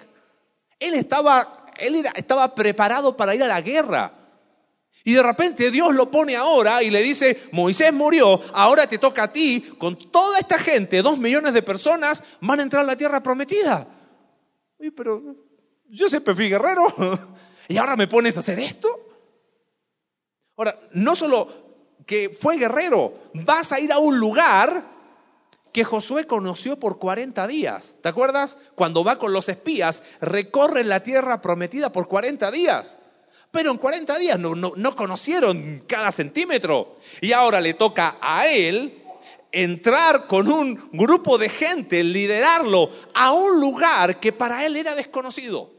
Él 0.79 0.95
estaba, 0.95 1.67
él 1.79 2.05
estaba 2.15 2.55
preparado 2.55 3.17
para 3.17 3.35
ir 3.35 3.43
a 3.43 3.49
la 3.49 3.61
guerra. 3.61 4.13
Y 5.05 5.15
de 5.15 5.23
repente 5.23 5.71
Dios 5.71 5.95
lo 5.95 6.11
pone 6.11 6.37
ahora 6.37 6.83
y 6.83 6.91
le 6.91 7.03
dice, 7.03 7.49
Moisés 7.51 7.93
murió, 7.93 8.41
ahora 8.53 8.87
te 8.87 8.99
toca 8.99 9.25
a 9.25 9.33
ti, 9.33 9.75
con 9.79 9.97
toda 9.97 10.39
esta 10.39 10.59
gente, 10.59 11.03
dos 11.03 11.19
millones 11.19 11.55
de 11.55 11.63
personas, 11.63 12.23
van 12.41 12.61
a 12.61 12.63
entrar 12.63 12.85
a 12.85 12.87
la 12.87 12.97
tierra 12.97 13.21
prometida. 13.21 13.89
Uy, 14.79 14.91
pero 14.93 15.21
yo 15.89 16.09
siempre 16.09 16.35
fui 16.35 16.49
guerrero 16.49 16.85
y 17.69 17.77
ahora 17.77 17.97
me 17.97 18.07
pones 18.07 18.37
a 18.37 18.41
hacer 18.41 18.61
esto. 18.61 18.89
Ahora, 20.57 20.79
no 20.93 21.17
solo 21.17 21.49
que 22.07 22.31
fue 22.31 22.59
guerrero, 22.59 23.31
vas 23.35 23.73
a 23.73 23.81
ir 23.81 23.93
a 23.93 23.99
un 23.99 24.19
lugar 24.19 24.92
que 25.73 25.85
Josué 25.85 26.27
conoció 26.27 26.79
por 26.79 26.99
40 26.99 27.47
días. 27.47 27.95
¿Te 28.03 28.09
acuerdas? 28.09 28.59
Cuando 28.75 29.03
va 29.03 29.19
con 29.19 29.33
los 29.33 29.49
espías, 29.49 30.03
recorre 30.21 30.85
la 30.85 31.03
tierra 31.03 31.41
prometida 31.41 31.91
por 31.91 32.09
40 32.09 32.51
días. 32.51 32.99
Pero 33.51 33.71
en 33.71 33.79
40 33.79 34.19
días 34.19 34.39
no, 34.39 34.55
no, 34.55 34.97
conocieron 34.97 35.85
cada 35.87 36.13
centímetro. 36.13 36.97
Y 37.21 37.33
ahora 37.33 37.61
le 37.61 37.75
toca 37.75 38.19
a 38.21 38.47
él 38.49 39.03
entrar 39.51 40.27
con 40.27 40.51
un 40.51 40.91
grupo 40.93 41.37
de 41.37 41.49
gente, 41.49 42.03
liderarlo 42.05 42.91
a 43.15 43.33
un 43.33 43.61
lugar 43.61 44.21
que 44.21 44.33
para 44.33 44.65
él 44.65 44.77
era 44.77 44.95
desconocido. 44.95 45.71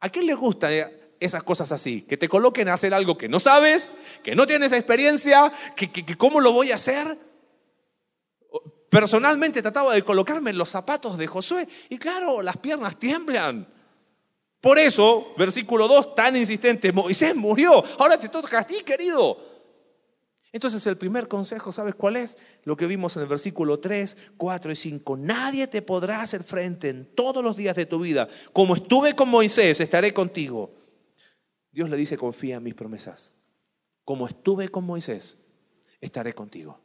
¿A 0.00 0.08
quién 0.08 0.26
le 0.26 0.34
gusta 0.34 0.68
esas 1.18 1.42
cosas 1.42 1.72
así? 1.72 2.02
Que 2.02 2.18
te 2.18 2.28
coloquen 2.28 2.68
a 2.68 2.74
hacer 2.74 2.92
algo 2.92 3.16
que 3.16 3.28
no 3.28 3.40
sabes, 3.40 3.90
que 4.22 4.34
no 4.34 4.46
tienes 4.46 4.72
experiencia, 4.72 5.52
que, 5.76 5.90
que 5.90 6.16
cómo 6.16 6.40
lo 6.40 6.52
voy 6.52 6.72
a 6.72 6.76
hacer. 6.76 7.29
Personalmente 9.00 9.62
trataba 9.62 9.94
de 9.94 10.02
colocarme 10.02 10.50
en 10.50 10.58
los 10.58 10.68
zapatos 10.68 11.16
de 11.16 11.26
Josué 11.26 11.66
y 11.88 11.96
claro, 11.96 12.42
las 12.42 12.58
piernas 12.58 12.98
tiemblan. 12.98 13.66
Por 14.60 14.78
eso, 14.78 15.32
versículo 15.38 15.88
2, 15.88 16.14
tan 16.14 16.36
insistente, 16.36 16.92
Moisés 16.92 17.34
murió, 17.34 17.82
ahora 17.98 18.20
te 18.20 18.28
toca 18.28 18.58
a 18.58 18.66
ti, 18.66 18.82
querido. 18.84 19.38
Entonces 20.52 20.86
el 20.86 20.98
primer 20.98 21.28
consejo, 21.28 21.72
¿sabes 21.72 21.94
cuál 21.94 22.16
es? 22.16 22.36
Lo 22.64 22.76
que 22.76 22.86
vimos 22.86 23.16
en 23.16 23.22
el 23.22 23.28
versículo 23.28 23.80
3, 23.80 24.18
4 24.36 24.70
y 24.70 24.76
5. 24.76 25.16
Nadie 25.16 25.66
te 25.66 25.80
podrá 25.80 26.20
hacer 26.20 26.44
frente 26.44 26.90
en 26.90 27.06
todos 27.14 27.42
los 27.42 27.56
días 27.56 27.76
de 27.76 27.86
tu 27.86 28.00
vida. 28.00 28.28
Como 28.52 28.74
estuve 28.74 29.16
con 29.16 29.30
Moisés, 29.30 29.80
estaré 29.80 30.12
contigo. 30.12 30.74
Dios 31.72 31.88
le 31.88 31.96
dice, 31.96 32.18
confía 32.18 32.56
en 32.56 32.64
mis 32.64 32.74
promesas. 32.74 33.32
Como 34.04 34.28
estuve 34.28 34.68
con 34.68 34.84
Moisés, 34.84 35.38
estaré 36.02 36.34
contigo. 36.34 36.82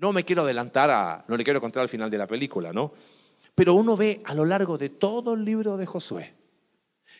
No 0.00 0.12
me 0.12 0.24
quiero 0.24 0.42
adelantar 0.42 0.90
a, 0.90 1.24
no 1.28 1.36
le 1.36 1.44
quiero 1.44 1.60
contar 1.60 1.82
al 1.82 1.88
final 1.90 2.10
de 2.10 2.16
la 2.18 2.26
película, 2.26 2.72
¿no? 2.72 2.92
Pero 3.54 3.74
uno 3.74 3.96
ve 3.96 4.22
a 4.24 4.34
lo 4.34 4.46
largo 4.46 4.78
de 4.78 4.88
todo 4.88 5.34
el 5.34 5.44
libro 5.44 5.76
de 5.76 5.84
Josué 5.84 6.40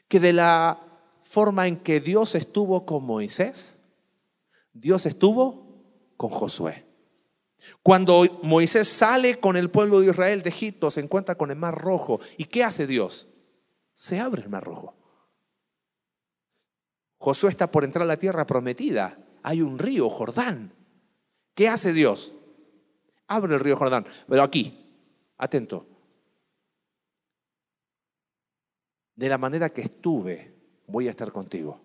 que 0.09 0.19
de 0.19 0.33
la 0.33 0.81
forma 1.23 1.69
en 1.69 1.77
que 1.77 2.01
Dios 2.01 2.35
estuvo 2.35 2.85
con 2.85 3.05
Moisés, 3.05 3.77
Dios 4.73 5.07
estuvo 5.07 5.85
con 6.17 6.31
Josué. 6.31 6.85
Cuando 7.83 8.25
Moisés 8.43 8.89
sale 8.89 9.39
con 9.39 9.57
el 9.57 9.71
pueblo 9.71 10.01
de 10.01 10.09
Israel 10.09 10.43
de 10.43 10.49
Egipto, 10.49 10.91
se 10.91 11.01
encuentra 11.01 11.37
con 11.37 11.51
el 11.51 11.57
Mar 11.57 11.79
Rojo. 11.79 12.21
¿Y 12.37 12.47
qué 12.47 12.65
hace 12.65 12.89
Dios? 12.89 13.29
Se 13.93 14.19
abre 14.19 14.43
el 14.43 14.49
Mar 14.49 14.65
Rojo. 14.65 14.95
Josué 17.19 17.51
está 17.51 17.71
por 17.71 17.85
entrar 17.85 18.03
a 18.03 18.07
la 18.07 18.19
tierra 18.19 18.47
prometida. 18.47 19.17
Hay 19.43 19.63
un 19.63 19.79
río, 19.79 20.09
Jordán. 20.09 20.73
¿Qué 21.55 21.69
hace 21.69 21.93
Dios? 21.93 22.35
Abre 23.31 23.55
el 23.55 23.61
río 23.61 23.77
Jordán. 23.77 24.05
Pero 24.29 24.43
aquí, 24.43 24.77
atento. 25.39 25.87
De 29.15 29.29
la 29.29 29.39
manera 29.39 29.71
que 29.71 29.83
estuve, 29.83 30.53
voy 30.89 31.07
a 31.07 31.11
estar 31.11 31.31
contigo. 31.31 31.81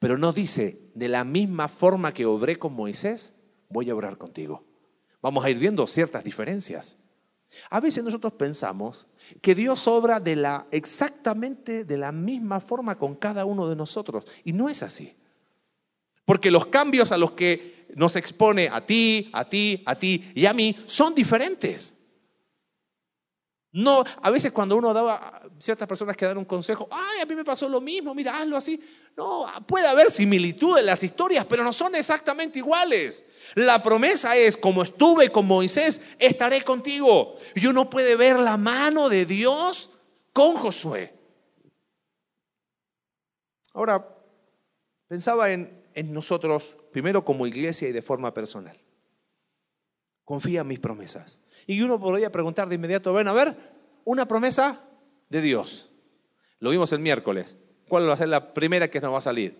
Pero 0.00 0.18
no 0.18 0.32
dice, 0.32 0.90
de 0.94 1.08
la 1.08 1.22
misma 1.22 1.68
forma 1.68 2.12
que 2.12 2.26
obré 2.26 2.58
con 2.58 2.72
Moisés, 2.72 3.34
voy 3.68 3.88
a 3.88 3.94
obrar 3.94 4.18
contigo. 4.18 4.64
Vamos 5.22 5.44
a 5.44 5.50
ir 5.50 5.60
viendo 5.60 5.86
ciertas 5.86 6.24
diferencias. 6.24 6.98
A 7.70 7.78
veces 7.78 8.02
nosotros 8.02 8.32
pensamos 8.32 9.06
que 9.40 9.54
Dios 9.54 9.86
obra 9.86 10.18
de 10.18 10.34
la, 10.34 10.66
exactamente 10.72 11.84
de 11.84 11.96
la 11.98 12.10
misma 12.10 12.58
forma 12.58 12.98
con 12.98 13.14
cada 13.14 13.44
uno 13.44 13.68
de 13.68 13.76
nosotros. 13.76 14.24
Y 14.42 14.52
no 14.52 14.68
es 14.68 14.82
así. 14.82 15.14
Porque 16.24 16.50
los 16.50 16.66
cambios 16.66 17.12
a 17.12 17.16
los 17.16 17.30
que 17.30 17.73
nos 17.94 18.16
expone 18.16 18.68
a 18.68 18.84
ti, 18.84 19.30
a 19.32 19.48
ti, 19.48 19.82
a 19.86 19.94
ti 19.94 20.32
y 20.34 20.46
a 20.46 20.52
mí 20.52 20.76
son 20.86 21.14
diferentes. 21.14 21.94
No, 23.76 24.04
a 24.22 24.30
veces 24.30 24.52
cuando 24.52 24.76
uno 24.76 24.94
daba 24.94 25.42
ciertas 25.58 25.88
personas 25.88 26.16
que 26.16 26.24
dan 26.24 26.38
un 26.38 26.44
consejo, 26.44 26.86
ay, 26.92 27.22
a 27.22 27.26
mí 27.26 27.34
me 27.34 27.44
pasó 27.44 27.68
lo 27.68 27.80
mismo, 27.80 28.14
mira, 28.14 28.38
hazlo 28.38 28.56
así. 28.56 28.80
No, 29.16 29.46
puede 29.66 29.88
haber 29.88 30.12
similitud 30.12 30.78
en 30.78 30.86
las 30.86 31.02
historias, 31.02 31.44
pero 31.44 31.64
no 31.64 31.72
son 31.72 31.96
exactamente 31.96 32.60
iguales. 32.60 33.24
La 33.56 33.82
promesa 33.82 34.36
es, 34.36 34.56
como 34.56 34.84
estuve 34.84 35.30
con 35.30 35.46
Moisés, 35.46 36.00
estaré 36.20 36.62
contigo. 36.62 37.34
Y 37.56 37.66
uno 37.66 37.90
puede 37.90 38.14
ver 38.14 38.38
la 38.38 38.56
mano 38.56 39.08
de 39.08 39.26
Dios 39.26 39.90
con 40.32 40.54
Josué. 40.54 41.12
Ahora, 43.72 44.06
pensaba 45.08 45.50
en, 45.50 45.84
en 45.94 46.12
nosotros, 46.12 46.76
primero 46.94 47.24
como 47.24 47.44
iglesia 47.44 47.88
y 47.88 47.92
de 47.92 48.02
forma 48.02 48.32
personal. 48.32 48.78
Confía 50.22 50.60
en 50.60 50.68
mis 50.68 50.78
promesas. 50.78 51.40
Y 51.66 51.80
uno 51.80 51.98
podría 51.98 52.30
preguntar 52.30 52.68
de 52.68 52.76
inmediato, 52.76 53.10
bueno, 53.10 53.32
a 53.32 53.34
ver, 53.34 53.56
una 54.04 54.28
promesa 54.28 54.80
de 55.28 55.40
Dios. 55.40 55.90
Lo 56.60 56.70
vimos 56.70 56.92
el 56.92 57.00
miércoles. 57.00 57.58
¿Cuál 57.88 58.08
va 58.08 58.12
a 58.12 58.16
ser 58.16 58.28
la 58.28 58.54
primera 58.54 58.88
que 58.88 59.00
nos 59.00 59.12
va 59.12 59.18
a 59.18 59.22
salir? 59.22 59.58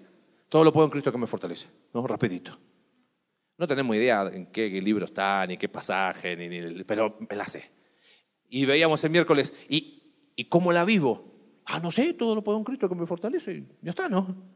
Todo 0.49 0.63
lo 0.63 0.73
puedo 0.73 0.85
en 0.85 0.93
Cristo 0.93 1.11
que 1.11 1.19
me 1.19 1.27
fortalece. 1.27 1.67
No, 1.93 2.07
rapidito. 2.07 2.57
No 3.59 3.67
tenemos 3.67 3.97
idea 3.97 4.31
en 4.33 4.47
qué 4.47 4.69
libro 4.81 5.05
está, 5.07 5.45
ni 5.45 5.57
qué 5.57 5.69
pasaje, 5.69 6.37
ni, 6.37 6.85
pero 6.85 7.19
me 7.29 7.35
la 7.35 7.49
sé. 7.49 7.69
Y 8.49 8.65
veíamos 8.65 9.03
el 9.03 9.11
miércoles, 9.11 9.53
¿y, 9.69 10.31
¿y 10.37 10.45
cómo 10.45 10.71
la 10.71 10.85
vivo? 10.85 11.35
Ah, 11.65 11.81
no 11.81 11.91
sé, 11.91 12.15
todo 12.15 12.37
lo 12.37 12.45
puedo 12.45 12.59
en 12.59 12.65
Cristo 12.65 12.89
que 12.89 12.95
me 12.95 13.07
fortalece. 13.07 13.65
Ya 13.83 13.91
está, 13.91 14.09
¿no? 14.09 14.54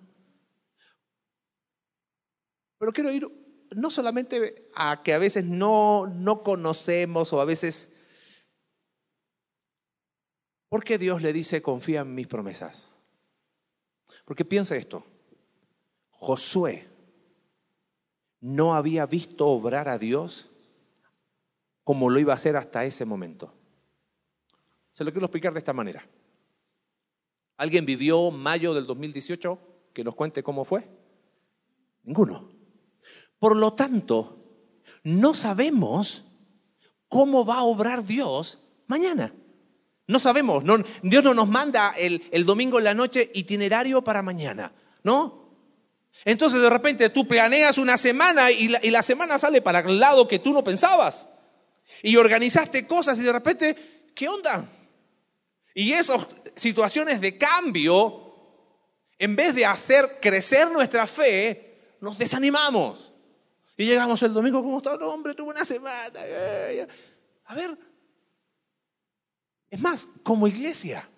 Pero 2.78 2.92
quiero 2.92 3.10
ir 3.10 3.28
no 3.74 3.90
solamente 3.90 4.70
a 4.74 5.02
que 5.02 5.12
a 5.12 5.18
veces 5.18 5.44
no, 5.44 6.06
no 6.06 6.42
conocemos 6.42 7.32
o 7.32 7.40
a 7.40 7.44
veces... 7.44 7.92
¿Por 10.68 10.84
qué 10.84 10.98
Dios 10.98 11.22
le 11.22 11.32
dice 11.32 11.62
confía 11.62 12.00
en 12.00 12.14
mis 12.14 12.26
promesas? 12.26 12.88
Porque 14.24 14.44
piensa 14.44 14.76
esto. 14.76 15.04
Josué 16.10 16.86
no 18.40 18.74
había 18.74 19.06
visto 19.06 19.46
obrar 19.48 19.88
a 19.88 19.98
Dios 19.98 20.50
como 21.84 22.10
lo 22.10 22.20
iba 22.20 22.32
a 22.32 22.36
hacer 22.36 22.56
hasta 22.56 22.84
ese 22.84 23.04
momento. 23.04 23.52
Se 24.90 25.04
lo 25.04 25.10
quiero 25.10 25.26
explicar 25.26 25.52
de 25.54 25.60
esta 25.60 25.72
manera. 25.72 26.06
¿Alguien 27.56 27.86
vivió 27.86 28.30
mayo 28.30 28.74
del 28.74 28.86
2018? 28.86 29.58
Que 29.94 30.04
nos 30.04 30.14
cuente 30.14 30.42
cómo 30.42 30.64
fue. 30.64 30.86
Ninguno. 32.04 32.57
Por 33.38 33.56
lo 33.56 33.72
tanto, 33.72 34.36
no 35.02 35.34
sabemos 35.34 36.24
cómo 37.08 37.44
va 37.44 37.58
a 37.58 37.64
obrar 37.64 38.04
Dios 38.04 38.58
mañana. 38.86 39.32
No 40.06 40.18
sabemos, 40.18 40.64
Dios 41.02 41.22
no 41.22 41.34
nos 41.34 41.48
manda 41.48 41.94
el, 41.96 42.44
domingo 42.46 42.78
en 42.78 42.84
la 42.84 42.94
noche 42.94 43.30
itinerario 43.34 44.02
para 44.02 44.22
mañana, 44.22 44.72
¿no? 45.02 45.48
Entonces 46.24 46.62
de 46.62 46.70
repente 46.70 47.10
tú 47.10 47.28
planeas 47.28 47.78
una 47.78 47.96
semana 47.98 48.50
y 48.50 48.68
la, 48.68 48.80
y 48.82 48.90
la 48.90 49.02
semana 49.02 49.38
sale 49.38 49.60
para 49.60 49.80
el 49.80 50.00
lado 50.00 50.26
que 50.26 50.38
tú 50.38 50.52
no 50.52 50.64
pensabas. 50.64 51.28
Y 52.02 52.16
organizaste 52.16 52.86
cosas 52.86 53.18
y 53.18 53.22
de 53.22 53.32
repente, 53.32 53.76
¿qué 54.14 54.28
onda? 54.28 54.64
Y 55.74 55.92
esas 55.92 56.26
situaciones 56.56 57.20
de 57.20 57.36
cambio, 57.36 58.34
en 59.18 59.36
vez 59.36 59.54
de 59.54 59.66
hacer 59.66 60.18
crecer 60.20 60.70
nuestra 60.70 61.06
fe, 61.06 61.96
nos 62.00 62.18
desanimamos. 62.18 63.12
Y 63.78 63.86
llegamos 63.86 64.20
el 64.24 64.34
domingo, 64.34 64.60
¿cómo 64.60 64.78
está? 64.78 64.96
No, 64.96 65.06
hombre, 65.06 65.34
tuve 65.34 65.50
una 65.50 65.64
semana. 65.64 66.18
A 67.44 67.54
ver, 67.54 67.78
es 69.70 69.80
más, 69.80 70.08
como 70.24 70.48
iglesia. 70.48 71.08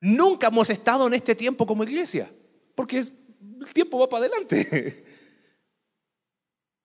Nunca 0.00 0.46
hemos 0.46 0.70
estado 0.70 1.04
en 1.08 1.14
este 1.14 1.34
tiempo 1.34 1.66
como 1.66 1.82
iglesia, 1.82 2.32
porque 2.76 2.98
el 2.98 3.74
tiempo 3.74 3.98
va 3.98 4.08
para 4.08 4.26
adelante. 4.26 5.04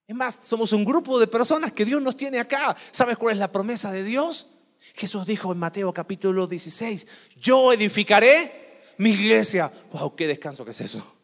Es 0.07 0.17
más, 0.17 0.39
somos 0.41 0.73
un 0.73 0.83
grupo 0.83 1.17
de 1.21 1.27
personas 1.27 1.71
que 1.71 1.85
Dios 1.85 2.01
nos 2.01 2.17
tiene 2.17 2.37
acá. 2.37 2.75
¿Sabes 2.91 3.17
cuál 3.17 3.31
es 3.31 3.39
la 3.39 3.49
promesa 3.49 3.93
de 3.93 4.03
Dios? 4.03 4.47
Jesús 4.93 5.25
dijo 5.25 5.53
en 5.53 5.57
Mateo 5.57 5.93
capítulo 5.93 6.47
16, 6.47 7.07
yo 7.39 7.71
edificaré 7.71 8.93
mi 8.97 9.11
iglesia. 9.11 9.71
¡Wow! 9.93 10.13
¡Qué 10.13 10.27
descanso 10.27 10.65
que 10.65 10.71
es 10.71 10.81
eso! 10.81 11.20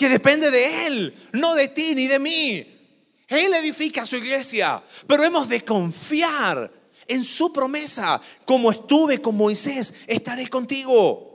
Que 0.00 0.08
depende 0.08 0.50
de 0.50 0.86
Él, 0.86 1.28
no 1.34 1.54
de 1.54 1.68
ti 1.68 1.94
ni 1.94 2.06
de 2.06 2.18
mí. 2.18 3.20
Él 3.28 3.52
edifica 3.52 4.06
su 4.06 4.16
iglesia, 4.16 4.82
pero 5.06 5.22
hemos 5.24 5.46
de 5.46 5.62
confiar 5.62 6.72
en 7.06 7.22
su 7.22 7.52
promesa. 7.52 8.18
Como 8.46 8.70
estuve 8.70 9.20
con 9.20 9.36
Moisés, 9.36 9.92
estaré 10.06 10.48
contigo. 10.48 11.28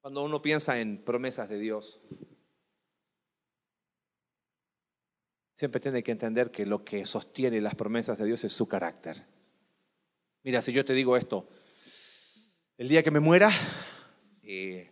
Cuando 0.00 0.24
uno 0.24 0.40
piensa 0.40 0.80
en 0.80 1.04
promesas 1.04 1.50
de 1.50 1.58
Dios, 1.58 2.00
siempre 5.52 5.78
tiene 5.78 6.02
que 6.02 6.12
entender 6.12 6.50
que 6.50 6.64
lo 6.64 6.86
que 6.86 7.04
sostiene 7.04 7.60
las 7.60 7.74
promesas 7.74 8.16
de 8.16 8.24
Dios 8.24 8.42
es 8.44 8.54
su 8.54 8.66
carácter. 8.66 9.39
Mira, 10.42 10.62
si 10.62 10.72
yo 10.72 10.84
te 10.84 10.94
digo 10.94 11.16
esto, 11.16 11.48
el 12.78 12.88
día 12.88 13.02
que 13.02 13.10
me 13.10 13.20
muera, 13.20 13.50
eh, 14.42 14.90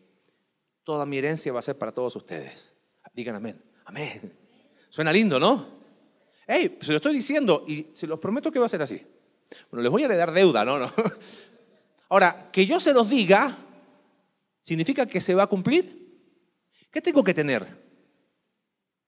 toda 0.85 1.07
mi 1.07 1.19
herencia 1.19 1.53
va 1.53 1.61
a 1.61 1.63
ser 1.63 1.79
para 1.79 1.93
todos 1.93 2.15
ustedes. 2.17 2.75
Digan 3.15 3.37
amén. 3.37 3.63
Amén. 3.87 4.33
Suena 4.91 5.11
lindo, 5.11 5.41
¿no? 5.41 5.79
Hey, 6.47 6.79
se 6.81 6.91
lo 6.91 6.97
estoy 6.97 7.15
diciendo 7.15 7.65
y 7.67 7.89
se 7.93 8.07
los 8.07 8.19
prometo 8.19 8.53
que 8.53 8.59
va 8.59 8.67
a 8.67 8.69
ser 8.69 8.83
así. 8.83 9.03
Bueno, 9.71 9.83
les 9.83 9.91
voy 9.91 10.03
a 10.03 10.07
heredar 10.07 10.33
deuda, 10.33 10.65
¿no? 10.65 10.79
no. 10.79 10.93
Ahora, 12.11 12.51
que 12.53 12.67
yo 12.67 12.79
se 12.81 12.93
los 12.93 13.09
diga, 13.09 13.57
¿significa 14.61 15.07
que 15.07 15.21
se 15.21 15.35
va 15.35 15.45
a 15.45 15.47
cumplir? 15.47 15.99
¿Qué 16.91 17.01
tengo 17.01 17.25
que 17.25 17.35
tener? 17.35 17.67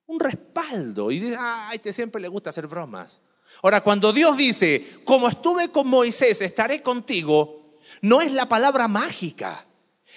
Un 0.07 0.19
respaldo. 0.19 1.11
Y 1.11 1.19
dice, 1.19 1.35
ah, 1.39 1.69
a 1.69 1.73
este 1.73 1.93
siempre 1.93 2.21
le 2.21 2.27
gusta 2.27 2.49
hacer 2.49 2.67
bromas. 2.67 3.21
Ahora, 3.61 3.81
cuando 3.81 4.11
Dios 4.11 4.37
dice, 4.37 5.01
como 5.03 5.27
estuve 5.27 5.69
con 5.69 5.87
Moisés, 5.87 6.41
estaré 6.41 6.81
contigo, 6.81 7.77
no 8.01 8.21
es 8.21 8.31
la 8.31 8.49
palabra 8.49 8.87
mágica. 8.87 9.67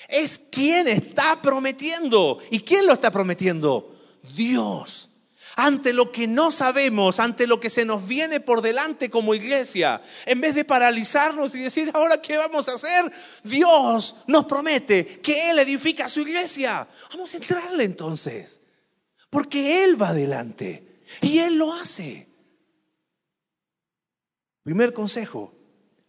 Es 0.08 0.38
quien 0.38 0.88
está 0.88 1.40
prometiendo. 1.42 2.38
¿Y 2.50 2.60
quién 2.60 2.86
lo 2.86 2.94
está 2.94 3.10
prometiendo? 3.10 3.94
Dios. 4.34 5.10
Ante 5.56 5.92
lo 5.92 6.10
que 6.10 6.26
no 6.26 6.50
sabemos, 6.50 7.20
ante 7.20 7.46
lo 7.46 7.60
que 7.60 7.70
se 7.70 7.84
nos 7.84 8.08
viene 8.08 8.40
por 8.40 8.60
delante 8.60 9.08
como 9.08 9.36
iglesia, 9.36 10.02
en 10.26 10.40
vez 10.40 10.56
de 10.56 10.64
paralizarnos 10.64 11.54
y 11.54 11.60
decir, 11.60 11.92
ahora 11.94 12.20
qué 12.20 12.36
vamos 12.36 12.68
a 12.68 12.74
hacer, 12.74 13.12
Dios 13.44 14.16
nos 14.26 14.46
promete 14.46 15.20
que 15.20 15.50
Él 15.50 15.60
edifica 15.60 16.08
su 16.08 16.22
iglesia. 16.22 16.88
Vamos 17.10 17.34
a 17.34 17.36
entrarle 17.36 17.84
entonces, 17.84 18.60
porque 19.30 19.84
Él 19.84 20.00
va 20.00 20.08
adelante 20.08 21.02
y 21.20 21.38
Él 21.38 21.54
lo 21.54 21.72
hace. 21.72 22.33
Primer 24.64 24.94
consejo, 24.94 25.54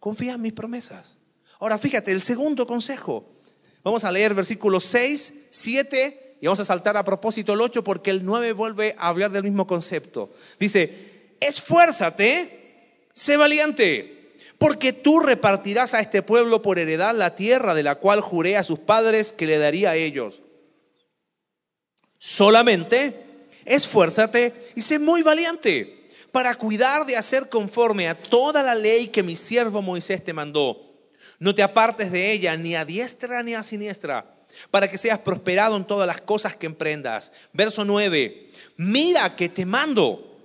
confía 0.00 0.32
en 0.32 0.40
mis 0.40 0.54
promesas. 0.54 1.18
Ahora 1.60 1.78
fíjate, 1.78 2.10
el 2.10 2.22
segundo 2.22 2.66
consejo. 2.66 3.32
Vamos 3.84 4.02
a 4.02 4.10
leer 4.10 4.34
versículos 4.34 4.84
6, 4.84 5.32
7 5.50 6.36
y 6.40 6.46
vamos 6.46 6.60
a 6.60 6.64
saltar 6.64 6.96
a 6.96 7.04
propósito 7.04 7.52
el 7.52 7.60
8 7.60 7.84
porque 7.84 8.10
el 8.10 8.24
9 8.24 8.52
vuelve 8.52 8.94
a 8.98 9.08
hablar 9.08 9.30
del 9.30 9.44
mismo 9.44 9.66
concepto. 9.66 10.32
Dice, 10.58 11.36
esfuérzate, 11.38 13.06
sé 13.12 13.36
valiente, 13.36 14.34
porque 14.58 14.92
tú 14.92 15.20
repartirás 15.20 15.92
a 15.94 16.00
este 16.00 16.22
pueblo 16.22 16.62
por 16.62 16.78
heredad 16.78 17.14
la 17.14 17.36
tierra 17.36 17.74
de 17.74 17.82
la 17.82 17.96
cual 17.96 18.22
juré 18.22 18.56
a 18.56 18.64
sus 18.64 18.78
padres 18.78 19.32
que 19.32 19.46
le 19.46 19.58
daría 19.58 19.90
a 19.90 19.96
ellos. 19.96 20.42
Solamente 22.18 23.22
esfuérzate 23.66 24.72
y 24.74 24.82
sé 24.82 24.98
muy 24.98 25.22
valiente 25.22 25.95
para 26.36 26.54
cuidar 26.54 27.06
de 27.06 27.16
hacer 27.16 27.48
conforme 27.48 28.10
a 28.10 28.14
toda 28.14 28.62
la 28.62 28.74
ley 28.74 29.08
que 29.08 29.22
mi 29.22 29.36
siervo 29.36 29.80
Moisés 29.80 30.22
te 30.22 30.34
mandó. 30.34 30.94
No 31.38 31.54
te 31.54 31.62
apartes 31.62 32.12
de 32.12 32.30
ella 32.30 32.54
ni 32.58 32.74
a 32.74 32.84
diestra 32.84 33.42
ni 33.42 33.54
a 33.54 33.62
siniestra, 33.62 34.36
para 34.70 34.86
que 34.86 34.98
seas 34.98 35.18
prosperado 35.20 35.78
en 35.78 35.86
todas 35.86 36.06
las 36.06 36.20
cosas 36.20 36.54
que 36.54 36.66
emprendas. 36.66 37.32
Verso 37.54 37.86
9, 37.86 38.50
mira 38.76 39.34
que 39.34 39.48
te 39.48 39.64
mando, 39.64 40.38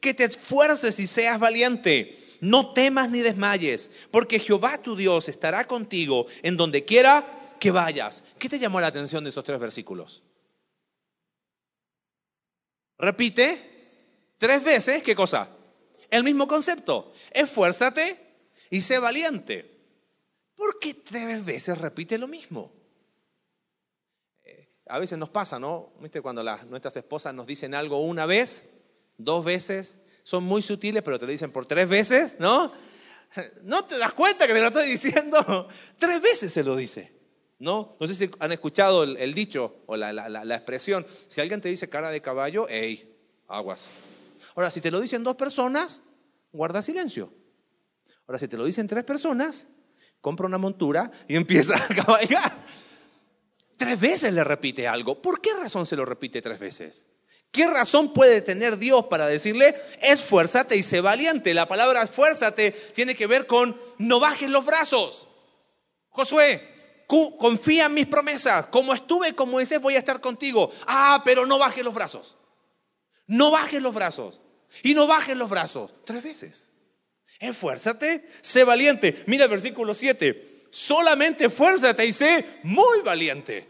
que 0.00 0.12
te 0.12 0.24
esfuerces 0.24 1.00
y 1.00 1.06
seas 1.06 1.38
valiente. 1.38 2.22
No 2.42 2.74
temas 2.74 3.08
ni 3.08 3.20
desmayes, 3.20 3.90
porque 4.10 4.40
Jehová 4.40 4.76
tu 4.76 4.96
Dios 4.96 5.30
estará 5.30 5.66
contigo 5.66 6.26
en 6.42 6.58
donde 6.58 6.84
quiera 6.84 7.24
que 7.58 7.70
vayas. 7.70 8.22
¿Qué 8.38 8.50
te 8.50 8.58
llamó 8.58 8.82
la 8.82 8.88
atención 8.88 9.24
de 9.24 9.30
esos 9.30 9.44
tres 9.44 9.58
versículos? 9.58 10.22
Repite 12.98 13.67
tres 14.38 14.64
veces, 14.64 15.02
¿qué 15.02 15.14
cosa? 15.14 15.50
El 16.10 16.24
mismo 16.24 16.48
concepto. 16.48 17.12
Esfuérzate 17.30 18.18
y 18.70 18.80
sé 18.80 18.98
valiente. 18.98 19.78
¿Por 20.54 20.78
qué 20.78 20.94
tres 20.94 21.44
veces 21.44 21.78
repite 21.78 22.18
lo 22.18 22.26
mismo? 22.26 22.72
Eh, 24.42 24.68
a 24.86 24.98
veces 24.98 25.18
nos 25.18 25.28
pasa, 25.28 25.58
¿no? 25.58 25.92
¿Viste? 26.00 26.20
Cuando 26.20 26.42
nuestras 26.42 26.96
esposas 26.96 27.34
nos 27.34 27.46
dicen 27.46 27.74
algo 27.74 28.00
una 28.00 28.26
vez, 28.26 28.66
dos 29.16 29.44
veces, 29.44 29.96
son 30.22 30.44
muy 30.44 30.62
sutiles, 30.62 31.02
pero 31.02 31.18
te 31.18 31.26
lo 31.26 31.32
dicen 31.32 31.52
por 31.52 31.66
tres 31.66 31.88
veces, 31.88 32.36
¿no? 32.38 32.72
No 33.62 33.84
te 33.84 33.98
das 33.98 34.14
cuenta 34.14 34.46
que 34.46 34.54
te 34.54 34.60
lo 34.60 34.68
estoy 34.68 34.88
diciendo. 34.88 35.68
Tres 35.98 36.22
veces 36.22 36.50
se 36.50 36.62
lo 36.62 36.76
dice. 36.76 37.12
¿No? 37.58 37.96
No 38.00 38.06
sé 38.06 38.14
si 38.14 38.30
han 38.38 38.52
escuchado 38.52 39.02
el, 39.02 39.34
dicho 39.34 39.82
o 39.86 39.96
la, 39.96 40.12
la, 40.12 40.54
expresión. 40.54 41.06
Si 41.26 41.40
alguien 41.40 41.60
te 41.60 41.68
dice 41.68 41.88
cara 41.88 42.10
de 42.10 42.22
caballo, 42.22 42.66
hey, 42.68 43.16
aguas. 43.48 43.88
Ahora, 44.58 44.72
si 44.72 44.80
te 44.80 44.90
lo 44.90 45.00
dicen 45.00 45.22
dos 45.22 45.36
personas, 45.36 46.02
guarda 46.50 46.82
silencio. 46.82 47.32
Ahora, 48.26 48.40
si 48.40 48.48
te 48.48 48.56
lo 48.56 48.64
dicen 48.64 48.88
tres 48.88 49.04
personas, 49.04 49.68
compra 50.20 50.48
una 50.48 50.58
montura 50.58 51.12
y 51.28 51.36
empieza 51.36 51.76
a 51.76 51.86
cabalgar. 51.86 52.66
Tres 53.76 54.00
veces 54.00 54.32
le 54.32 54.42
repite 54.42 54.88
algo. 54.88 55.22
¿Por 55.22 55.40
qué 55.40 55.50
razón 55.54 55.86
se 55.86 55.94
lo 55.94 56.04
repite 56.04 56.42
tres 56.42 56.58
veces? 56.58 57.06
¿Qué 57.52 57.68
razón 57.68 58.12
puede 58.12 58.40
tener 58.42 58.78
Dios 58.78 59.06
para 59.06 59.28
decirle, 59.28 59.76
esfuérzate 60.02 60.74
y 60.74 60.82
sé 60.82 61.02
valiente? 61.02 61.54
La 61.54 61.68
palabra 61.68 62.02
esfuérzate 62.02 62.72
tiene 62.96 63.14
que 63.14 63.28
ver 63.28 63.46
con 63.46 63.80
no 63.98 64.18
bajes 64.18 64.50
los 64.50 64.64
brazos. 64.64 65.28
Josué, 66.08 67.04
confía 67.06 67.86
en 67.86 67.94
mis 67.94 68.08
promesas. 68.08 68.66
Como 68.66 68.92
estuve 68.92 69.36
con 69.36 69.50
Moisés, 69.50 69.80
voy 69.80 69.94
a 69.94 70.00
estar 70.00 70.20
contigo. 70.20 70.72
Ah, 70.84 71.22
pero 71.24 71.46
no 71.46 71.60
bajes 71.60 71.84
los 71.84 71.94
brazos. 71.94 72.36
No 73.28 73.52
bajes 73.52 73.80
los 73.80 73.94
brazos. 73.94 74.40
Y 74.82 74.94
no 74.94 75.06
bajes 75.06 75.36
los 75.36 75.50
brazos. 75.50 75.92
Tres 76.04 76.22
veces. 76.22 76.68
Esfuérzate, 77.38 78.28
sé 78.40 78.64
valiente. 78.64 79.22
Mira 79.26 79.44
el 79.44 79.50
versículo 79.50 79.94
7. 79.94 80.66
Solamente 80.70 81.46
esfuérzate 81.46 82.04
y 82.06 82.12
sé 82.12 82.60
muy 82.62 83.00
valiente. 83.02 83.68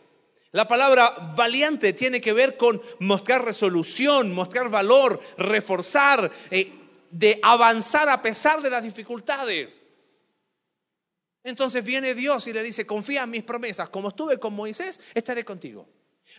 La 0.52 0.66
palabra 0.66 1.34
valiente 1.36 1.92
tiene 1.92 2.20
que 2.20 2.32
ver 2.32 2.56
con 2.56 2.80
mostrar 3.00 3.44
resolución, 3.44 4.32
mostrar 4.32 4.70
valor, 4.70 5.20
reforzar, 5.36 6.32
eh, 6.50 6.72
de 7.10 7.38
avanzar 7.42 8.08
a 8.08 8.22
pesar 8.22 8.62
de 8.62 8.70
las 8.70 8.82
dificultades. 8.82 9.80
Entonces 11.44 11.84
viene 11.84 12.14
Dios 12.14 12.46
y 12.46 12.52
le 12.52 12.62
dice, 12.62 12.86
confía 12.86 13.22
en 13.22 13.30
mis 13.30 13.42
promesas, 13.42 13.88
como 13.90 14.08
estuve 14.08 14.38
con 14.38 14.54
Moisés, 14.54 15.00
estaré 15.14 15.44
contigo. 15.44 15.88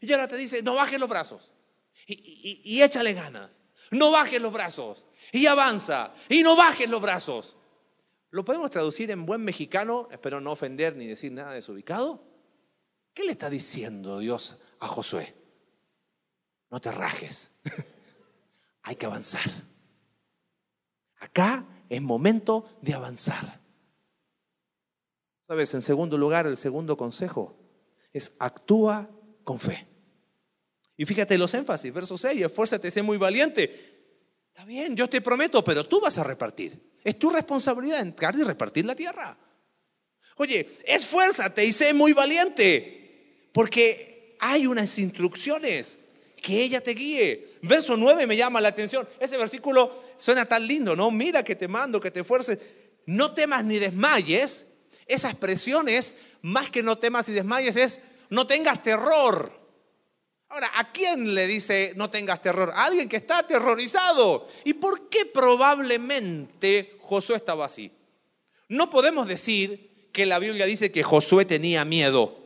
Y 0.01 0.11
ahora 0.11 0.27
te 0.27 0.37
dice, 0.37 0.61
no 0.61 0.75
bajes 0.75 0.99
los 0.99 1.09
brazos 1.09 1.53
y, 2.15 2.81
échale 2.81 3.13
ganas, 3.13 3.59
no 3.91 4.11
bajes 4.11 4.41
los 4.41 4.53
brazos 4.53 5.05
y 5.31 5.45
avanza 5.45 6.13
y 6.27 6.43
no 6.43 6.55
bajes 6.55 6.89
los 6.89 7.01
brazos. 7.01 7.57
¿Lo 8.31 8.45
podemos 8.45 8.69
traducir 8.69 9.09
en 9.11 9.25
buen 9.25 9.43
mexicano? 9.43 10.07
Espero 10.11 10.39
no 10.39 10.51
ofender 10.51 10.95
ni 10.95 11.07
decir 11.07 11.31
nada 11.31 11.53
desubicado. 11.53 12.23
¿Qué 13.13 13.23
le 13.23 13.31
está 13.31 13.49
diciendo 13.49 14.19
Dios 14.19 14.59
a 14.79 14.87
Josué? 14.87 15.35
No 16.69 16.79
te 16.79 16.91
rajes. 16.91 17.51
Hay 18.83 18.95
que 18.95 19.07
avanzar. 19.07 19.49
Acá 21.17 21.65
es 21.89 22.01
momento 22.01 22.77
de 22.81 22.93
avanzar. 22.93 23.59
Sabes, 25.47 25.73
en 25.73 25.81
segundo 25.81 26.15
lugar, 26.17 26.45
el 26.45 26.57
segundo 26.57 26.95
consejo 26.95 27.57
es 28.13 28.35
actúa 28.39 29.09
con 29.43 29.59
fe. 29.59 29.88
Y 30.99 31.05
fíjate 31.05 31.37
los 31.37 31.53
énfasis, 31.53 31.93
verso 31.93 32.17
6, 32.17 32.41
esfuérzate, 32.41 32.91
sé 32.91 33.01
muy 33.01 33.17
valiente. 33.17 34.09
Está 34.49 34.65
bien, 34.65 34.97
yo 34.97 35.07
te 35.07 35.21
prometo, 35.21 35.63
pero 35.63 35.85
tú 35.85 36.01
vas 36.01 36.17
a 36.17 36.25
repartir. 36.25 36.77
Es 37.01 37.17
tu 37.17 37.29
responsabilidad 37.29 38.01
entrar 38.01 38.35
y 38.35 38.43
repartir 38.43 38.83
la 38.83 38.95
tierra. 38.95 39.37
Oye, 40.35 40.69
esfuérzate 40.83 41.63
y 41.63 41.71
sé 41.71 41.93
muy 41.93 42.11
valiente, 42.11 43.47
porque 43.53 44.35
hay 44.41 44.67
unas 44.67 44.99
instrucciones 44.99 45.99
que 46.41 46.61
ella 46.61 46.81
te 46.81 46.91
guíe. 46.91 47.47
Verso 47.61 47.95
9 47.95 48.27
me 48.27 48.35
llama 48.35 48.59
la 48.59 48.67
atención. 48.67 49.07
Ese 49.21 49.37
versículo 49.37 50.03
suena 50.17 50.45
tan 50.45 50.67
lindo, 50.67 50.97
¿no? 50.97 51.11
Mira 51.11 51.45
que 51.45 51.55
te 51.55 51.69
mando, 51.69 52.01
que 52.01 52.11
te 52.11 52.19
esfuerces. 52.19 52.59
No 53.05 53.33
temas 53.33 53.63
ni 53.63 53.79
desmayes, 53.79 54.67
esa 55.07 55.29
expresión 55.29 55.87
es, 55.87 56.17
más 56.41 56.69
que 56.69 56.83
no 56.83 56.97
temas 56.97 57.29
y 57.29 57.31
desmayes, 57.31 57.77
es 57.77 58.01
no 58.29 58.45
tengas 58.45 58.83
terror. 58.83 59.58
Ahora, 60.49 60.71
¿a 60.75 60.91
quién 60.91 61.35
le 61.35 61.45
dice 61.45 61.93
no 61.95 62.09
tengas 62.09 62.41
terror? 62.41 62.71
A 62.75 62.85
alguien 62.85 63.07
que 63.07 63.17
está 63.17 63.39
aterrorizado. 63.39 64.47
¿Y 64.65 64.73
por 64.73 65.09
qué 65.09 65.25
probablemente 65.25 66.97
Josué 66.99 67.35
estaba 67.35 67.65
así? 67.65 67.91
No 68.67 68.89
podemos 68.89 69.27
decir 69.27 70.09
que 70.11 70.25
la 70.25 70.39
Biblia 70.39 70.65
dice 70.65 70.91
que 70.91 71.03
Josué 71.03 71.45
tenía 71.45 71.85
miedo, 71.85 72.37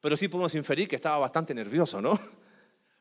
pero 0.00 0.16
sí 0.16 0.28
podemos 0.28 0.54
inferir 0.56 0.88
que 0.88 0.96
estaba 0.96 1.18
bastante 1.18 1.54
nervioso, 1.54 2.00
¿no? 2.00 2.18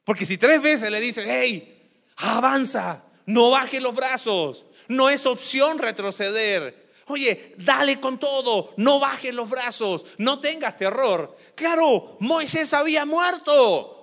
Porque 0.03 0.25
si 0.25 0.37
tres 0.37 0.61
veces 0.61 0.89
le 0.89 0.99
dice, 0.99 1.23
hey, 1.27 1.91
avanza, 2.17 3.03
no 3.25 3.51
baje 3.51 3.79
los 3.79 3.95
brazos, 3.95 4.65
no 4.87 5.09
es 5.09 5.25
opción 5.25 5.79
retroceder, 5.79 6.81
Oye, 7.07 7.55
dale 7.57 7.99
con 7.99 8.17
todo, 8.19 8.73
no 8.77 8.99
bajes 8.99 9.33
los 9.33 9.49
brazos, 9.49 10.05
no 10.17 10.39
tengas 10.39 10.77
terror. 10.77 11.35
Claro, 11.55 12.15
Moisés 12.19 12.73
había 12.73 13.05
muerto. 13.05 14.00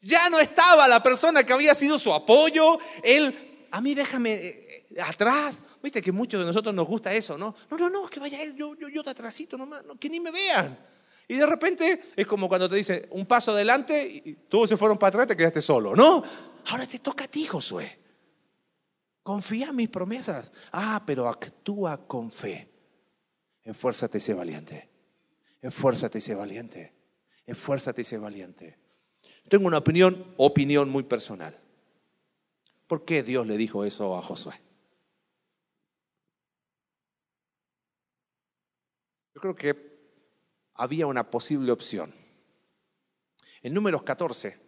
Ya 0.00 0.30
no 0.30 0.38
estaba 0.38 0.86
la 0.86 1.02
persona 1.02 1.44
que 1.44 1.52
había 1.52 1.74
sido 1.74 1.98
su 1.98 2.12
apoyo. 2.12 2.78
Él, 3.02 3.66
a 3.70 3.80
mí 3.80 3.94
déjame 3.94 4.34
eh, 4.34 4.86
eh, 4.90 5.00
atrás. 5.02 5.62
Viste 5.82 6.00
que 6.00 6.12
muchos 6.12 6.40
de 6.40 6.46
nosotros 6.46 6.74
nos 6.74 6.86
gusta 6.86 7.12
eso, 7.12 7.36
¿no? 7.36 7.54
No, 7.70 7.76
no, 7.76 7.90
no, 7.90 8.08
que 8.08 8.20
vaya 8.20 8.38
yo, 8.54 8.74
yo, 8.76 8.88
yo 8.88 9.02
te 9.02 9.10
atrasito 9.10 9.56
nomás, 9.56 9.82
que 9.98 10.08
ni 10.08 10.20
me 10.20 10.30
vean. 10.30 10.78
Y 11.26 11.34
de 11.34 11.46
repente 11.46 12.12
es 12.16 12.26
como 12.26 12.48
cuando 12.48 12.68
te 12.68 12.76
dice 12.76 13.06
un 13.10 13.26
paso 13.26 13.52
adelante 13.52 14.22
y 14.24 14.32
todos 14.48 14.68
se 14.68 14.76
fueron 14.76 14.98
para 14.98 15.08
atrás 15.08 15.24
y 15.24 15.28
te 15.28 15.36
quedaste 15.36 15.60
solo, 15.60 15.94
¿no? 15.94 16.22
Ahora 16.66 16.86
te 16.86 16.98
toca 16.98 17.24
a 17.24 17.28
ti, 17.28 17.44
Josué. 17.44 17.98
Confía 19.22 19.68
en 19.68 19.76
mis 19.76 19.90
promesas. 19.90 20.52
Ah, 20.72 21.02
pero 21.04 21.28
actúa 21.28 22.06
con 22.06 22.30
fe. 22.30 22.70
Esfuérzate 23.62 24.16
y 24.16 24.20
sé 24.22 24.32
valiente. 24.32 24.88
Esfuérzate 25.60 26.16
y 26.16 26.20
sé 26.22 26.34
valiente. 26.34 26.94
Esfuérzate 27.44 28.00
y 28.00 28.04
sé 28.04 28.16
valiente. 28.16 28.78
Tengo 29.48 29.66
una 29.66 29.78
opinión, 29.78 30.34
opinión 30.36 30.90
muy 30.90 31.02
personal. 31.02 31.58
¿Por 32.86 33.04
qué 33.04 33.22
Dios 33.22 33.46
le 33.46 33.56
dijo 33.56 33.84
eso 33.84 34.16
a 34.16 34.22
Josué? 34.22 34.54
Yo 39.34 39.40
creo 39.40 39.54
que 39.54 39.98
había 40.74 41.06
una 41.06 41.30
posible 41.30 41.72
opción. 41.72 42.14
En 43.62 43.74
números 43.74 44.02
14, 44.02 44.58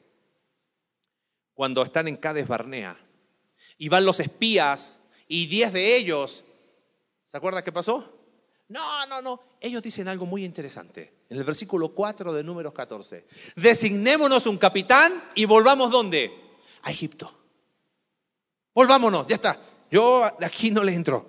cuando 1.54 1.82
están 1.82 2.08
en 2.08 2.16
Cades 2.16 2.48
Barnea, 2.48 2.96
y 3.78 3.88
van 3.88 4.04
los 4.04 4.20
espías 4.20 5.00
y 5.26 5.46
diez 5.46 5.72
de 5.72 5.96
ellos, 5.96 6.44
¿se 7.24 7.36
acuerda 7.36 7.64
qué 7.64 7.72
pasó? 7.72 8.18
No, 8.68 9.06
no, 9.06 9.22
no. 9.22 9.40
Ellos 9.60 9.82
dicen 9.82 10.08
algo 10.08 10.26
muy 10.26 10.44
interesante. 10.44 11.19
En 11.30 11.38
el 11.38 11.44
versículo 11.44 11.94
4 11.94 12.32
de 12.32 12.42
números 12.42 12.72
14. 12.72 13.24
Designémonos 13.54 14.46
un 14.46 14.58
capitán 14.58 15.12
y 15.36 15.44
volvamos 15.44 15.92
¿dónde? 15.92 16.32
A 16.82 16.90
Egipto. 16.90 17.32
Volvámonos, 18.74 19.26
ya 19.28 19.36
está. 19.36 19.60
Yo 19.90 20.24
aquí 20.40 20.72
no 20.72 20.82
le 20.82 20.94
entro. 20.94 21.26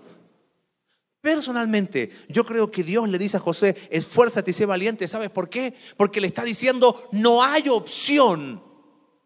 Personalmente, 1.22 2.10
yo 2.30 2.44
creo 2.44 2.72
que 2.72 2.84
Dios 2.84 3.08
le 3.08 3.20
dice 3.20 3.38
a 3.38 3.40
José, 3.40 3.76
esfuérzate 3.92 4.50
y 4.50 4.54
sé 4.56 4.66
valiente. 4.66 5.08
¿Sabes 5.08 5.30
por 5.30 5.50
qué? 5.50 5.76
Porque 5.98 6.20
le 6.20 6.28
está 6.28 6.44
diciendo, 6.44 7.08
no 7.12 7.44
hay 7.44 7.70
opción 7.70 8.64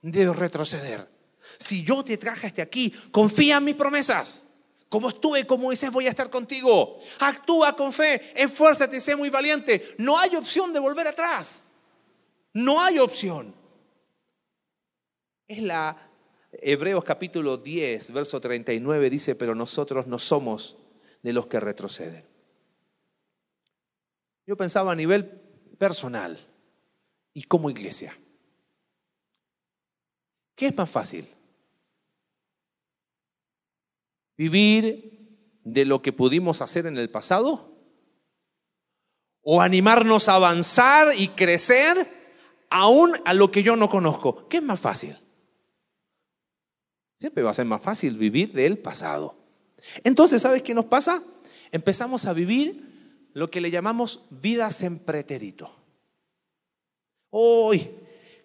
de 0.02 0.34
retroceder. 0.34 1.10
Si 1.58 1.84
yo 1.84 2.04
te 2.04 2.18
traje 2.18 2.48
hasta 2.48 2.64
aquí, 2.64 2.94
confía 3.12 3.58
en 3.58 3.64
mis 3.64 3.76
promesas. 3.76 4.45
Como 4.90 5.10
estuve 5.10 5.46
con 5.46 5.60
Moisés, 5.60 5.92
voy 5.92 6.08
a 6.08 6.12
estar 6.12 6.30
contigo. 6.30 7.00
Actúa 7.20 7.76
con 7.76 7.92
fe, 7.92 8.34
esfuérzate 8.36 9.00
sé 9.00 9.16
muy 9.16 9.30
valiente. 9.30 9.96
No 9.98 10.18
hay 10.18 10.36
opción 10.36 10.72
de 10.72 10.80
volver 10.80 11.08
atrás. 11.08 11.64
No 12.54 12.82
hay 12.82 13.00
opción. 13.00 13.54
Es 15.48 15.62
la 15.62 16.12
Hebreos 16.62 17.04
capítulo 17.04 17.58
10, 17.58 18.12
verso 18.12 18.40
39 18.40 19.10
dice, 19.10 19.36
pero 19.36 19.56
nosotros 19.56 20.08
no 20.08 20.20
somos 20.20 20.78
de 21.22 21.34
los 21.34 21.48
que 21.48 21.60
retroceden. 21.60 22.26
Yo 24.48 24.56
pensaba 24.56 24.92
a 24.92 24.96
nivel 24.96 25.26
personal 25.78 26.40
y 27.34 27.44
como 27.44 27.70
iglesia. 27.70 28.18
¿Qué 30.56 30.68
es 30.68 30.78
más 30.78 30.90
fácil? 30.90 31.35
¿Vivir 34.38 35.60
de 35.64 35.86
lo 35.86 36.02
que 36.02 36.14
pudimos 36.14 36.62
hacer 36.62 36.86
en 36.86 36.98
el 36.98 37.10
pasado? 37.10 37.72
¿O 39.42 39.62
animarnos 39.62 40.28
a 40.30 40.36
avanzar 40.36 41.10
y 41.18 41.30
crecer 41.30 42.08
aún 42.70 43.14
a 43.26 43.34
lo 43.34 43.52
que 43.52 43.64
yo 43.64 43.76
no 43.76 43.90
conozco? 43.90 44.48
¿Qué 44.48 44.58
es 44.58 44.64
más 44.64 44.80
fácil? 44.80 45.18
Siempre 47.20 47.44
va 47.44 47.52
a 47.52 47.56
ser 47.56 47.66
más 47.66 47.82
fácil 47.82 48.18
vivir 48.18 48.52
del 48.54 48.78
pasado. 48.78 49.38
Entonces, 50.04 50.42
¿sabes 50.42 50.62
qué 50.62 50.74
nos 50.74 50.86
pasa? 50.86 51.24
Empezamos 51.72 52.26
a 52.26 52.34
vivir 52.34 53.30
lo 53.34 53.50
que 53.50 53.62
le 53.62 53.72
llamamos 53.72 54.26
vidas 54.30 54.82
en 54.84 55.00
pretérito. 55.00 55.72
Hoy, 57.30 57.90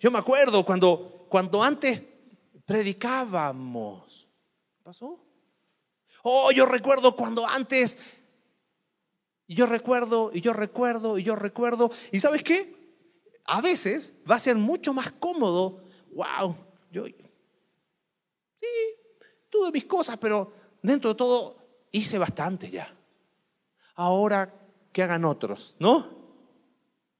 yo 0.00 0.11
me 0.11 0.18
acuerdo 0.18 0.64
cuando, 0.64 1.26
cuando 1.29 1.62
antes 1.62 2.03
predicábamos. 2.64 4.29
¿Pasó? 4.83 5.29
Oh, 6.22 6.50
yo 6.52 6.66
recuerdo 6.66 7.16
cuando 7.16 7.46
antes, 7.46 7.98
y 9.46 9.54
yo 9.54 9.66
recuerdo, 9.66 10.30
y 10.33 10.40
yo 10.40 10.52
recuerdo, 10.52 11.18
y 11.18 11.22
yo 11.22 11.35
recuerdo. 11.35 11.90
¿Y 12.12 12.20
sabes 12.20 12.42
qué? 12.42 12.72
A 13.44 13.61
veces 13.61 14.14
va 14.30 14.37
a 14.37 14.38
ser 14.38 14.56
mucho 14.56 14.94
más 14.94 15.11
cómodo. 15.12 15.83
Wow, 16.12 16.56
yo 16.90 17.04
sí, 17.06 18.66
tuve 19.48 19.72
mis 19.72 19.87
cosas, 19.87 20.16
pero 20.18 20.52
dentro 20.83 21.11
de 21.11 21.16
todo 21.16 21.56
hice 21.90 22.18
bastante 22.18 22.70
ya. 22.70 22.96
Ahora 23.94 24.54
que 24.92 25.02
hagan 25.02 25.24
otros, 25.24 25.74
¿no? 25.78 26.20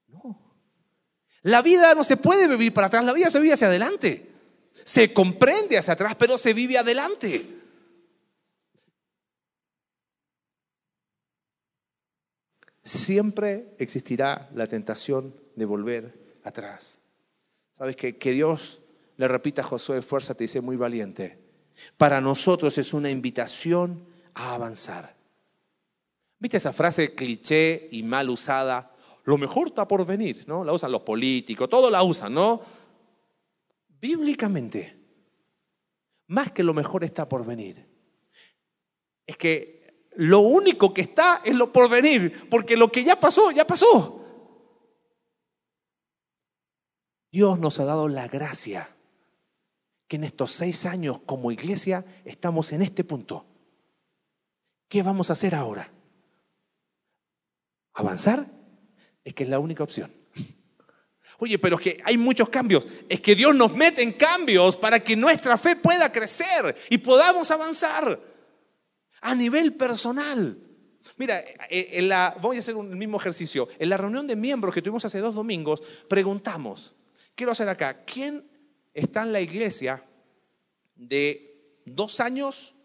No. 0.07 0.55
La 1.43 1.61
vida 1.61 1.95
no 1.95 2.03
se 2.03 2.17
puede 2.17 2.47
vivir 2.47 2.73
para 2.73 2.87
atrás, 2.87 3.03
la 3.03 3.13
vida 3.13 3.29
se 3.29 3.39
vive 3.39 3.53
hacia 3.53 3.67
adelante. 3.67 4.31
Se 4.83 5.13
comprende 5.13 5.77
hacia 5.77 5.93
atrás, 5.93 6.15
pero 6.17 6.37
se 6.37 6.53
vive 6.53 6.77
adelante. 6.77 7.60
Siempre 12.83 13.75
existirá 13.77 14.49
la 14.55 14.67
tentación 14.67 15.35
de 15.55 15.65
volver 15.65 16.37
atrás. 16.43 16.97
¿Sabes 17.73 17.95
que, 17.95 18.17
que 18.17 18.31
Dios 18.31 18.81
le 19.17 19.27
repita 19.27 19.61
a 19.61 19.65
Josué, 19.65 19.99
esfuérzate 19.99 20.45
y 20.45 20.47
sé 20.47 20.61
muy 20.61 20.75
valiente? 20.75 21.39
Para 21.97 22.21
nosotros 22.21 22.77
es 22.77 22.93
una 22.93 23.09
invitación 23.09 24.05
a 24.33 24.55
avanzar. 24.55 25.15
¿Viste 26.39 26.57
esa 26.57 26.73
frase 26.73 27.13
cliché 27.13 27.87
y 27.91 28.01
mal 28.01 28.29
usada? 28.29 28.95
Lo 29.25 29.37
mejor 29.37 29.67
está 29.67 29.87
por 29.87 30.05
venir, 30.05 30.43
¿no? 30.47 30.63
La 30.63 30.73
usan 30.73 30.91
los 30.91 31.03
políticos, 31.03 31.69
todos 31.69 31.91
la 31.91 32.01
usan, 32.01 32.33
¿no? 32.33 32.61
Bíblicamente, 33.99 34.97
más 36.27 36.51
que 36.51 36.63
lo 36.63 36.73
mejor 36.73 37.03
está 37.03 37.29
por 37.29 37.45
venir. 37.45 37.85
Es 39.27 39.37
que 39.37 39.80
lo 40.15 40.39
único 40.39 40.93
que 40.93 41.01
está 41.01 41.41
es 41.43 41.55
lo 41.55 41.71
por 41.71 41.89
venir, 41.89 42.49
porque 42.49 42.75
lo 42.75 42.91
que 42.91 43.03
ya 43.03 43.19
pasó, 43.19 43.51
ya 43.51 43.65
pasó. 43.65 44.17
Dios 47.31 47.59
nos 47.59 47.79
ha 47.79 47.85
dado 47.85 48.09
la 48.09 48.27
gracia 48.27 48.93
que 50.07 50.17
en 50.17 50.25
estos 50.25 50.51
seis 50.51 50.85
años 50.85 51.19
como 51.25 51.51
iglesia 51.51 52.03
estamos 52.25 52.73
en 52.73 52.81
este 52.81 53.05
punto. 53.05 53.45
¿Qué 54.89 55.01
vamos 55.01 55.29
a 55.29 55.33
hacer 55.33 55.55
ahora? 55.55 55.89
¿Avanzar? 57.93 58.45
Es 59.23 59.33
que 59.33 59.43
es 59.43 59.49
la 59.49 59.59
única 59.59 59.83
opción. 59.83 60.13
Oye, 61.37 61.57
pero 61.57 61.77
es 61.77 61.81
que 61.81 62.01
hay 62.03 62.17
muchos 62.17 62.49
cambios. 62.49 62.85
Es 63.07 63.21
que 63.21 63.33
Dios 63.33 63.55
nos 63.55 63.73
mete 63.73 64.01
en 64.01 64.11
cambios 64.11 64.75
para 64.75 64.99
que 64.99 65.15
nuestra 65.15 65.57
fe 65.57 65.77
pueda 65.77 66.11
crecer 66.11 66.75
y 66.89 66.97
podamos 66.97 67.49
avanzar 67.49 68.30
a 69.21 69.35
nivel 69.35 69.73
personal. 69.75 70.57
Mira, 71.17 71.43
eh, 71.69 72.01
la, 72.01 72.37
voy 72.41 72.57
a 72.57 72.59
hacer 72.59 72.75
un 72.75 72.97
mismo 72.97 73.17
ejercicio. 73.17 73.69
En 73.79 73.89
la 73.89 73.97
reunión 73.97 74.27
de 74.27 74.35
miembros 74.35 74.73
que 74.73 74.81
tuvimos 74.81 75.05
hace 75.05 75.19
dos 75.19 75.35
domingos, 75.35 75.81
preguntamos, 76.07 76.95
quiero 77.35 77.51
hacer 77.51 77.69
acá, 77.69 78.03
¿quién 78.05 78.49
está 78.93 79.23
en 79.23 79.31
la 79.31 79.41
iglesia 79.41 80.03
de 80.95 81.81
dos 81.85 82.19
años 82.19 82.75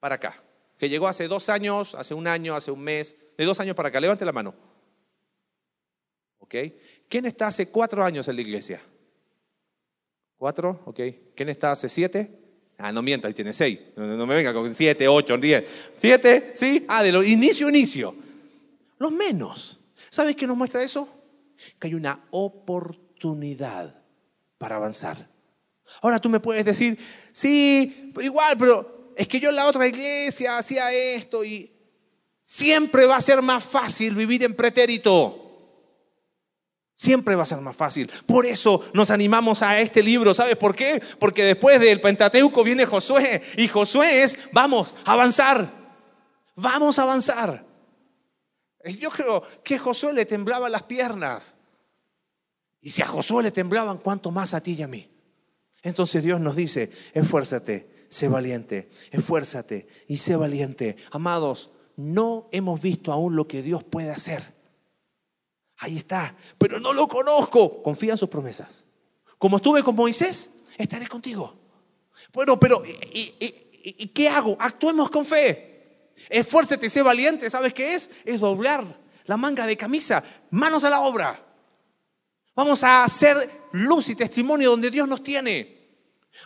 para 0.00 0.16
acá, 0.16 0.42
que 0.78 0.88
llegó 0.88 1.08
hace 1.08 1.28
dos 1.28 1.48
años, 1.48 1.94
hace 1.94 2.14
un 2.14 2.26
año, 2.26 2.54
hace 2.54 2.70
un 2.70 2.80
mes, 2.80 3.16
de 3.36 3.44
dos 3.44 3.60
años 3.60 3.74
para 3.76 3.88
acá. 3.88 4.00
Levante 4.00 4.24
la 4.24 4.32
mano. 4.32 4.54
¿Ok? 6.38 6.54
¿Quién 7.08 7.26
está 7.26 7.48
hace 7.48 7.68
cuatro 7.68 8.04
años 8.04 8.28
en 8.28 8.36
la 8.36 8.42
iglesia? 8.42 8.80
¿Cuatro? 10.36 10.82
¿Ok? 10.86 11.00
¿Quién 11.34 11.48
está 11.48 11.72
hace 11.72 11.88
siete? 11.88 12.37
Ah, 12.78 12.92
no 12.92 13.02
mienta, 13.02 13.26
ahí 13.26 13.34
tiene 13.34 13.52
seis. 13.52 13.78
No, 13.96 14.24
me 14.24 14.34
venga 14.36 14.54
con 14.54 14.72
siete, 14.72 15.08
ocho, 15.08 15.36
diez. 15.36 15.64
¿Siete? 15.92 16.52
¿Sí? 16.54 16.84
Ah, 16.88 17.02
de 17.02 17.10
lo 17.10 17.24
inicio, 17.24 17.68
inicio. 17.68 18.14
Los 18.98 19.10
menos. 19.10 19.80
¿Sabes 20.08 20.36
qué 20.36 20.46
nos 20.46 20.56
muestra 20.56 20.82
eso? 20.82 21.08
Que 21.78 21.88
hay 21.88 21.94
una 21.94 22.24
oportunidad 22.30 24.00
para 24.58 24.76
avanzar. 24.76 25.28
Ahora 26.02 26.20
tú 26.20 26.28
me 26.28 26.38
puedes 26.38 26.64
decir, 26.64 26.96
sí, 27.32 28.12
igual, 28.20 28.56
pero 28.56 29.12
es 29.16 29.26
que 29.26 29.40
yo 29.40 29.48
en 29.48 29.56
la 29.56 29.66
otra 29.66 29.88
iglesia 29.88 30.58
hacía 30.58 30.92
esto 30.92 31.44
y 31.44 31.72
siempre 32.40 33.06
va 33.06 33.16
a 33.16 33.20
ser 33.20 33.42
más 33.42 33.64
fácil 33.64 34.14
vivir 34.14 34.44
en 34.44 34.54
pretérito. 34.54 35.47
Siempre 36.98 37.36
va 37.36 37.44
a 37.44 37.46
ser 37.46 37.60
más 37.60 37.76
fácil. 37.76 38.10
Por 38.26 38.44
eso 38.44 38.82
nos 38.92 39.12
animamos 39.12 39.62
a 39.62 39.78
este 39.78 40.02
libro. 40.02 40.34
¿Sabes 40.34 40.56
por 40.56 40.74
qué? 40.74 41.00
Porque 41.20 41.44
después 41.44 41.78
del 41.78 42.00
Pentateuco 42.00 42.64
viene 42.64 42.86
Josué. 42.86 43.40
Y 43.56 43.68
Josué 43.68 44.24
es, 44.24 44.36
vamos, 44.50 44.96
avanzar. 45.04 45.72
Vamos 46.56 46.98
a 46.98 47.02
avanzar. 47.02 47.64
Yo 48.98 49.10
creo 49.10 49.44
que 49.62 49.78
Josué 49.78 50.12
le 50.12 50.26
temblaban 50.26 50.72
las 50.72 50.82
piernas. 50.82 51.54
Y 52.80 52.90
si 52.90 53.00
a 53.00 53.06
Josué 53.06 53.44
le 53.44 53.52
temblaban, 53.52 53.98
¿cuánto 53.98 54.32
más 54.32 54.52
a 54.52 54.60
ti 54.60 54.72
y 54.72 54.82
a 54.82 54.88
mí? 54.88 55.08
Entonces 55.84 56.20
Dios 56.20 56.40
nos 56.40 56.56
dice, 56.56 56.90
esfuérzate, 57.14 58.06
sé 58.08 58.26
valiente, 58.26 58.90
esfuérzate 59.12 59.86
y 60.08 60.16
sé 60.16 60.34
valiente. 60.34 60.96
Amados, 61.12 61.70
no 61.94 62.48
hemos 62.50 62.82
visto 62.82 63.12
aún 63.12 63.36
lo 63.36 63.46
que 63.46 63.62
Dios 63.62 63.84
puede 63.84 64.10
hacer. 64.10 64.57
Ahí 65.88 65.96
está, 65.96 66.34
pero 66.58 66.78
no 66.78 66.92
lo 66.92 67.08
conozco. 67.08 67.82
Confía 67.82 68.12
en 68.12 68.18
sus 68.18 68.28
promesas. 68.28 68.84
Como 69.38 69.56
estuve 69.56 69.82
con 69.82 69.96
Moisés, 69.96 70.52
estaré 70.76 71.08
contigo. 71.08 71.58
Bueno, 72.30 72.60
pero 72.60 72.82
¿y, 72.84 74.08
qué 74.08 74.28
hago? 74.28 74.54
Actuemos 74.60 75.08
con 75.08 75.24
fe. 75.24 76.12
Esfuérzate, 76.28 76.90
sé 76.90 77.00
valiente. 77.00 77.48
¿Sabes 77.48 77.72
qué 77.72 77.94
es? 77.94 78.10
Es 78.26 78.40
doblar 78.40 78.84
la 79.24 79.38
manga 79.38 79.66
de 79.66 79.78
camisa, 79.78 80.22
manos 80.50 80.84
a 80.84 80.90
la 80.90 81.00
obra. 81.00 81.42
Vamos 82.54 82.84
a 82.84 83.04
hacer 83.04 83.36
luz 83.72 84.10
y 84.10 84.14
testimonio 84.14 84.68
donde 84.68 84.90
Dios 84.90 85.08
nos 85.08 85.22
tiene. 85.22 85.78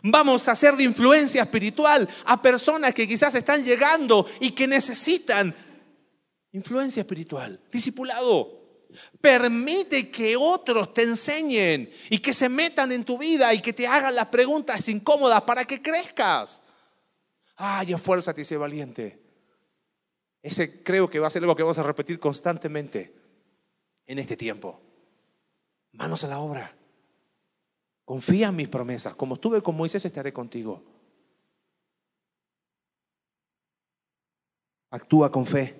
Vamos 0.04 0.46
a 0.46 0.52
hacer 0.52 0.76
de 0.76 0.84
influencia 0.84 1.42
espiritual 1.42 2.08
a 2.26 2.40
personas 2.40 2.94
que 2.94 3.08
quizás 3.08 3.34
están 3.34 3.64
llegando 3.64 4.24
y 4.38 4.52
que 4.52 4.68
necesitan 4.68 5.52
influencia 6.52 7.00
espiritual, 7.00 7.58
discipulado. 7.72 8.61
Permite 9.20 10.10
que 10.10 10.36
otros 10.36 10.92
te 10.92 11.02
enseñen 11.02 11.90
y 12.10 12.18
que 12.18 12.32
se 12.32 12.48
metan 12.48 12.92
en 12.92 13.04
tu 13.04 13.18
vida 13.18 13.52
y 13.54 13.60
que 13.60 13.72
te 13.72 13.86
hagan 13.86 14.14
las 14.14 14.28
preguntas 14.28 14.88
incómodas 14.88 15.42
para 15.42 15.64
que 15.64 15.80
crezcas. 15.80 16.62
Ay, 17.56 17.92
esfuérzate 17.92 18.40
y 18.40 18.44
sé 18.44 18.56
valiente. 18.56 19.20
Ese 20.42 20.82
creo 20.82 21.08
que 21.08 21.18
va 21.18 21.28
a 21.28 21.30
ser 21.30 21.42
algo 21.42 21.54
que 21.56 21.62
vamos 21.62 21.78
a 21.78 21.82
repetir 21.82 22.18
constantemente 22.18 23.14
en 24.06 24.18
este 24.18 24.36
tiempo 24.36 24.80
manos 25.92 26.24
a 26.24 26.28
la 26.28 26.40
obra. 26.40 26.74
Confía 28.04 28.48
en 28.48 28.56
mis 28.56 28.68
promesas. 28.68 29.14
Como 29.14 29.34
estuve 29.34 29.62
con 29.62 29.76
Moisés, 29.76 30.04
estaré 30.04 30.32
contigo. 30.32 30.82
Actúa 34.90 35.30
con 35.30 35.46
fe. 35.46 35.76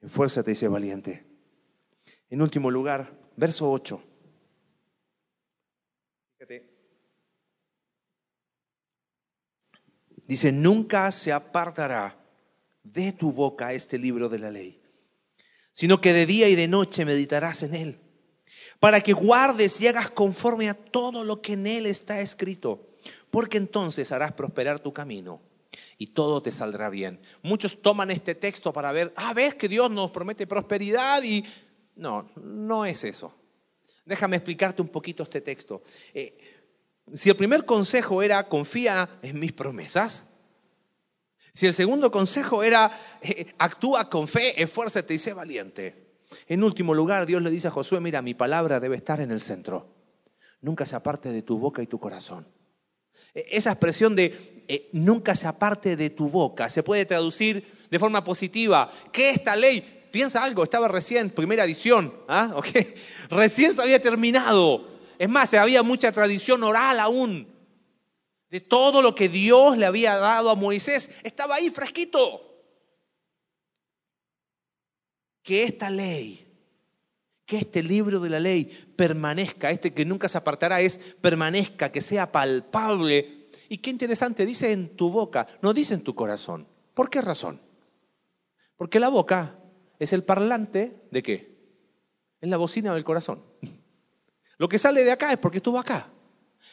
Esfuérzate 0.00 0.52
y 0.52 0.54
sé 0.54 0.68
valiente. 0.68 1.24
En 2.34 2.42
último 2.42 2.68
lugar, 2.68 3.16
verso 3.36 3.70
8. 3.70 4.02
Dice, 10.26 10.50
nunca 10.50 11.12
se 11.12 11.32
apartará 11.32 12.18
de 12.82 13.12
tu 13.12 13.30
boca 13.30 13.72
este 13.72 13.98
libro 13.98 14.28
de 14.28 14.40
la 14.40 14.50
ley, 14.50 14.82
sino 15.70 16.00
que 16.00 16.12
de 16.12 16.26
día 16.26 16.48
y 16.48 16.56
de 16.56 16.66
noche 16.66 17.04
meditarás 17.04 17.62
en 17.62 17.72
él, 17.72 18.00
para 18.80 19.00
que 19.00 19.12
guardes 19.12 19.80
y 19.80 19.86
hagas 19.86 20.10
conforme 20.10 20.68
a 20.68 20.74
todo 20.74 21.22
lo 21.22 21.40
que 21.40 21.52
en 21.52 21.68
él 21.68 21.86
está 21.86 22.20
escrito, 22.20 22.96
porque 23.30 23.58
entonces 23.58 24.10
harás 24.10 24.32
prosperar 24.32 24.80
tu 24.80 24.92
camino 24.92 25.40
y 25.98 26.08
todo 26.08 26.42
te 26.42 26.50
saldrá 26.50 26.90
bien. 26.90 27.20
Muchos 27.42 27.80
toman 27.80 28.10
este 28.10 28.34
texto 28.34 28.72
para 28.72 28.90
ver, 28.90 29.12
ah, 29.14 29.32
ves 29.34 29.54
que 29.54 29.68
Dios 29.68 29.88
nos 29.88 30.10
promete 30.10 30.48
prosperidad 30.48 31.22
y... 31.22 31.44
No, 31.96 32.30
no 32.36 32.84
es 32.84 33.04
eso. 33.04 33.34
Déjame 34.04 34.36
explicarte 34.36 34.82
un 34.82 34.88
poquito 34.88 35.22
este 35.22 35.40
texto. 35.40 35.82
Eh, 36.12 36.36
si 37.12 37.30
el 37.30 37.36
primer 37.36 37.64
consejo 37.64 38.22
era 38.22 38.48
confía 38.48 39.18
en 39.22 39.38
mis 39.38 39.52
promesas, 39.52 40.26
si 41.52 41.66
el 41.66 41.74
segundo 41.74 42.10
consejo 42.10 42.62
era 42.62 42.90
eh, 43.22 43.46
actúa 43.58 44.10
con 44.10 44.26
fe, 44.26 44.60
esfuérzate 44.60 45.14
y 45.14 45.18
sé 45.18 45.32
valiente. 45.32 46.16
En 46.48 46.64
último 46.64 46.94
lugar, 46.94 47.26
Dios 47.26 47.40
le 47.42 47.50
dice 47.50 47.68
a 47.68 47.70
Josué, 47.70 48.00
mira, 48.00 48.22
mi 48.22 48.34
palabra 48.34 48.80
debe 48.80 48.96
estar 48.96 49.20
en 49.20 49.30
el 49.30 49.40
centro. 49.40 49.94
Nunca 50.60 50.84
se 50.84 50.96
aparte 50.96 51.30
de 51.30 51.42
tu 51.42 51.58
boca 51.58 51.82
y 51.82 51.86
tu 51.86 52.00
corazón. 52.00 52.48
E, 53.34 53.46
esa 53.52 53.70
expresión 53.70 54.16
de 54.16 54.64
eh, 54.66 54.88
nunca 54.92 55.36
se 55.36 55.46
aparte 55.46 55.94
de 55.94 56.10
tu 56.10 56.28
boca 56.28 56.68
se 56.68 56.82
puede 56.82 57.04
traducir 57.04 57.86
de 57.88 57.98
forma 57.98 58.24
positiva. 58.24 58.90
Que 59.12 59.30
esta 59.30 59.54
ley, 59.54 59.93
piensa 60.14 60.44
algo, 60.44 60.62
estaba 60.62 60.86
recién, 60.86 61.28
primera 61.28 61.64
edición, 61.64 62.14
¿ah? 62.28 62.54
recién 63.30 63.74
se 63.74 63.82
había 63.82 64.00
terminado. 64.00 64.88
Es 65.18 65.28
más, 65.28 65.52
había 65.54 65.82
mucha 65.82 66.12
tradición 66.12 66.62
oral 66.62 67.00
aún 67.00 67.52
de 68.48 68.60
todo 68.60 69.02
lo 69.02 69.16
que 69.16 69.28
Dios 69.28 69.76
le 69.76 69.86
había 69.86 70.16
dado 70.16 70.50
a 70.50 70.54
Moisés, 70.54 71.10
estaba 71.24 71.56
ahí 71.56 71.68
fresquito. 71.68 72.62
Que 75.42 75.64
esta 75.64 75.90
ley, 75.90 76.46
que 77.44 77.58
este 77.58 77.82
libro 77.82 78.20
de 78.20 78.30
la 78.30 78.38
ley 78.38 78.66
permanezca, 78.94 79.72
este 79.72 79.92
que 79.92 80.04
nunca 80.04 80.28
se 80.28 80.38
apartará 80.38 80.80
es 80.80 80.98
permanezca, 81.20 81.90
que 81.90 82.00
sea 82.00 82.30
palpable. 82.30 83.48
Y 83.68 83.78
qué 83.78 83.90
interesante, 83.90 84.46
dice 84.46 84.70
en 84.70 84.96
tu 84.96 85.10
boca, 85.10 85.48
no 85.60 85.74
dice 85.74 85.94
en 85.94 86.02
tu 86.02 86.14
corazón. 86.14 86.68
¿Por 86.94 87.10
qué 87.10 87.20
razón? 87.20 87.60
Porque 88.76 89.00
la 89.00 89.08
boca 89.08 89.58
es 89.98 90.12
el 90.12 90.24
parlante 90.24 91.06
de 91.10 91.22
qué? 91.22 91.54
Es 92.40 92.48
la 92.48 92.56
bocina 92.56 92.94
del 92.94 93.04
corazón. 93.04 93.42
Lo 94.58 94.68
que 94.68 94.78
sale 94.78 95.04
de 95.04 95.12
acá 95.12 95.32
es 95.32 95.38
porque 95.38 95.58
estuvo 95.58 95.78
acá. 95.78 96.08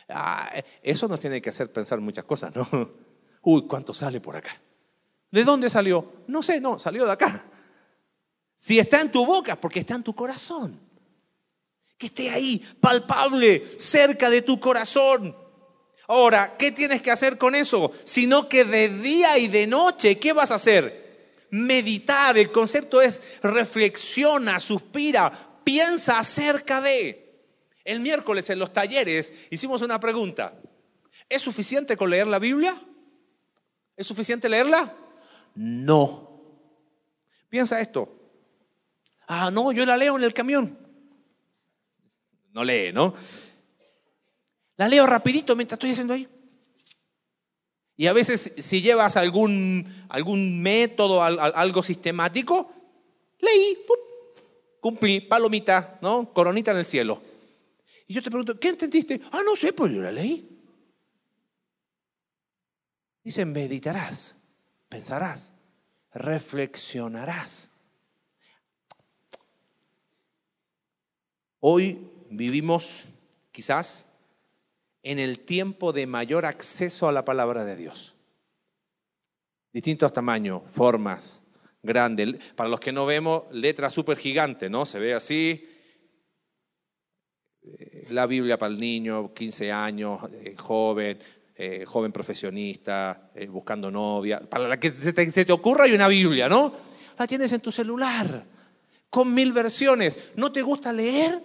Ah, 0.10 0.52
eso 0.84 1.08
nos 1.08 1.20
tiene 1.20 1.42
que 1.42 1.50
hacer 1.50 1.72
pensar 1.72 2.00
muchas 2.00 2.26
cosas, 2.26 2.56
¿no? 2.56 2.68
Uy, 3.42 3.66
¿cuánto 3.68 3.94
sale 3.94 4.20
por 4.20 4.36
acá? 4.36 4.62
¿De 5.32 5.44
dónde 5.44 5.70
salió? 5.70 6.24
No 6.28 6.44
sé, 6.44 6.60
no, 6.60 6.78
salió 6.78 7.06
de 7.06 7.12
acá. 7.12 7.46
Si 8.56 8.78
está 8.78 9.02
en 9.02 9.12
tu 9.12 9.26
boca, 9.26 9.56
porque 9.56 9.80
está 9.80 9.96
en 9.96 10.04
tu 10.04 10.14
corazón. 10.14 10.80
Que 11.98 12.08
esté 12.08 12.30
ahí, 12.30 12.60
palpable, 12.80 13.80
cerca 13.80 14.30
de 14.30 14.42
tu 14.42 14.60
corazón. 14.60 15.36
Ahora, 16.08 16.58
¿qué 16.58 16.72
tienes 16.72 17.02
que 17.02 17.10
hacer 17.10 17.38
con 17.38 17.56
eso? 17.56 17.92
Sino 18.04 18.50
que 18.50 18.66
de 18.66 18.90
día 18.90 19.38
y 19.38 19.48
de 19.48 19.66
noche, 19.66 20.20
¿qué 20.20 20.34
vas 20.34 20.52
a 20.52 20.56
hacer? 20.56 21.01
Meditar. 21.52 22.38
El 22.38 22.52
concepto 22.52 23.02
es 23.02 23.40
reflexiona, 23.44 24.60
suspira, 24.60 25.62
piensa 25.64 26.20
acerca 26.20 26.82
de. 26.82 27.22
El 27.84 28.00
miércoles 28.00 28.50
en 28.50 28.60
los 28.60 28.74
talleres 28.74 29.34
hicimos 29.50 29.82
una 29.82 30.00
pregunta. 30.00 30.60
¿Es 31.30 31.42
suficiente 31.42 31.96
con 31.96 32.10
leer 32.10 32.28
la 32.28 32.40
Biblia? 32.40 32.82
¿Es 33.96 34.08
suficiente 34.08 34.50
leerla? 34.50 34.96
No. 35.56 36.42
Piensa 37.50 37.80
esto. 37.80 38.18
Ah, 39.28 39.50
no, 39.52 39.72
yo 39.72 39.86
la 39.86 39.98
leo 39.98 40.18
en 40.18 40.24
el 40.24 40.34
camión. 40.34 40.78
No 42.52 42.64
lee, 42.64 42.92
¿no? 42.94 43.14
La 44.78 44.88
leo 44.88 45.06
rapidito 45.06 45.56
mientras 45.56 45.78
estoy 45.78 45.92
haciendo 45.92 46.14
ahí. 46.14 46.28
Y 48.02 48.08
a 48.08 48.14
veces 48.14 48.52
si 48.58 48.82
llevas 48.82 49.16
algún, 49.16 50.08
algún 50.10 50.60
método, 50.60 51.22
algo 51.22 51.84
sistemático, 51.84 52.74
leí, 53.40 53.78
cumplí, 54.80 55.22
palomita, 55.22 56.00
¿no? 56.02 56.34
Coronita 56.34 56.72
en 56.72 56.78
el 56.78 56.86
cielo. 56.86 57.22
Y 58.08 58.16
yo 58.16 58.24
te 58.24 58.32
pregunto, 58.32 58.60
¿qué 58.60 58.70
entendiste? 58.70 59.22
Ah, 59.32 59.42
no 59.46 59.56
sé, 59.56 59.72
pues 59.72 59.94
yo 59.94 60.02
la 60.02 60.12
leí. 60.12 60.50
Dice, 63.24 63.46
meditarás, 63.46 64.36
pensarás, 64.90 65.54
reflexionarás. 66.12 67.70
Hoy 71.60 72.10
vivimos 72.32 73.06
quizás 73.52 74.08
en 75.04 75.20
el 75.20 75.40
tiempo 75.40 75.94
de 75.94 76.08
mayor 76.08 76.46
acceso 76.46 77.08
a 77.08 77.12
la 77.12 77.26
palabra 77.26 77.66
de 77.66 77.76
Dios. 77.76 78.16
Distintos 79.74 80.14
tamaños, 80.14 80.64
formas, 80.68 81.42
grandes. 81.82 82.36
Para 82.56 82.70
los 82.70 82.80
que 82.80 82.92
no 82.92 83.06
vemos, 83.06 83.44
letra 83.52 83.90
súper 83.90 84.18
gigante, 84.18 84.70
¿no? 84.70 84.86
Se 84.86 85.00
ve 85.00 85.14
así, 85.14 85.68
eh, 87.64 88.08
la 88.10 88.26
Biblia 88.26 88.58
para 88.58 88.72
el 88.74 88.80
niño, 88.80 89.34
15 89.34 89.72
años, 89.72 90.20
eh, 90.34 90.56
joven, 90.58 91.20
eh, 91.56 91.86
joven 91.86 92.12
profesionista, 92.12 93.32
buscando 93.50 93.92
novia. 93.92 94.40
Para 94.42 94.68
la 94.68 94.80
que 94.80 94.92
se 94.92 95.14
te, 95.14 95.52
ocurra 95.52 95.86
hay 95.86 95.94
una 95.94 96.08
Biblia, 96.08 96.50
¿no? 96.50 96.74
La 97.18 97.28
tienes 97.28 97.52
en 97.54 97.62
tu 97.62 97.72
celular, 97.72 98.44
con 99.10 99.34
mil 99.34 99.54
versiones. 99.54 100.32
¿No 100.36 100.52
te 100.52 100.62
gusta 100.62 100.92
leer? 100.92 101.42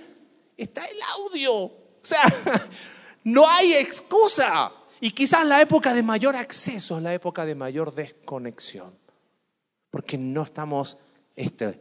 Está 0.57 0.87
el 0.87 0.99
audio. 1.19 1.53
O 1.55 2.01
sea, 2.03 2.23
no 3.27 3.49
hay 3.49 3.75
excusa. 3.75 4.73
Y 5.01 5.11
quizás 5.11 5.45
la 5.47 5.61
época 5.61 5.93
de 5.93 6.03
mayor 6.03 6.37
acceso 6.37 6.97
es 6.97 7.03
la 7.03 7.12
época 7.12 7.45
de 7.45 7.57
mayor 7.57 7.93
desconexión. 7.93 8.95
Porque 9.91 10.17
no 10.17 10.45
estamos 10.45 10.97
este, 11.35 11.81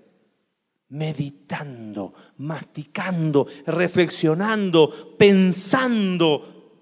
meditando, 0.90 2.14
masticando, 2.38 3.48
reflexionando, 3.68 5.16
pensando. 5.18 6.82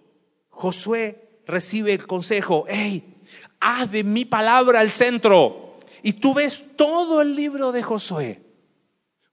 Josué 0.49 1.41
recibe 1.45 1.93
el 1.93 2.08
consejo, 2.08 2.63
hey, 2.69 3.21
haz 3.60 3.91
de 3.91 4.06
mi 4.06 4.23
palabra 4.23 4.82
el 4.82 4.91
centro. 4.91 5.78
Y 6.04 6.13
tú 6.13 6.34
ves 6.34 6.63
todo 6.78 7.21
el 7.21 7.36
libro 7.36 7.73
de 7.73 7.84
Josué. 7.84 8.41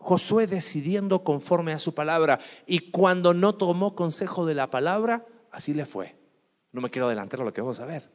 Josué 0.00 0.46
decidiendo 0.46 1.22
conforme 1.22 1.72
a 1.72 1.78
su 1.78 1.94
palabra. 1.94 2.40
Y 2.66 2.90
cuando 2.90 3.32
no 3.32 3.54
tomó 3.54 3.94
consejo 3.94 4.46
de 4.46 4.54
la 4.54 4.70
palabra, 4.70 5.24
así 5.52 5.72
le 5.72 5.86
fue. 5.86 6.16
No 6.72 6.80
me 6.80 6.90
quiero 6.90 7.06
adelantar 7.06 7.40
a 7.40 7.44
lo 7.44 7.52
que 7.52 7.60
vamos 7.60 7.78
a 7.78 7.86
ver. 7.86 8.10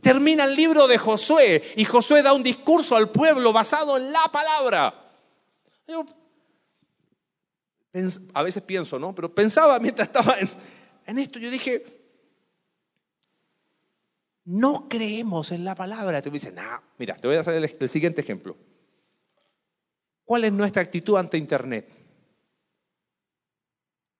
Termina 0.00 0.44
el 0.44 0.54
libro 0.54 0.86
de 0.86 0.98
Josué 0.98 1.62
y 1.76 1.84
Josué 1.86 2.22
da 2.22 2.34
un 2.34 2.42
discurso 2.42 2.96
al 2.96 3.10
pueblo 3.10 3.52
basado 3.52 3.96
en 3.96 4.12
la 4.12 4.24
palabra 4.30 5.06
a 8.34 8.42
veces 8.42 8.62
pienso, 8.62 8.98
¿no? 8.98 9.14
Pero 9.14 9.34
pensaba 9.34 9.78
mientras 9.78 10.08
estaba 10.08 10.36
en, 11.06 11.18
esto, 11.18 11.38
yo 11.38 11.50
dije, 11.50 11.84
no 14.44 14.88
creemos 14.88 15.52
en 15.52 15.64
la 15.64 15.74
palabra. 15.74 16.22
Tú 16.22 16.30
me 16.30 16.34
dices, 16.34 16.54
no, 16.54 16.62
mira, 16.98 17.16
te 17.16 17.26
voy 17.26 17.36
a 17.36 17.40
hacer 17.40 17.54
el, 17.54 17.88
siguiente 17.88 18.20
ejemplo. 18.20 18.56
¿Cuál 20.30 20.44
es 20.44 20.52
nuestra 20.52 20.80
actitud 20.80 21.16
ante 21.16 21.36
Internet? 21.38 21.90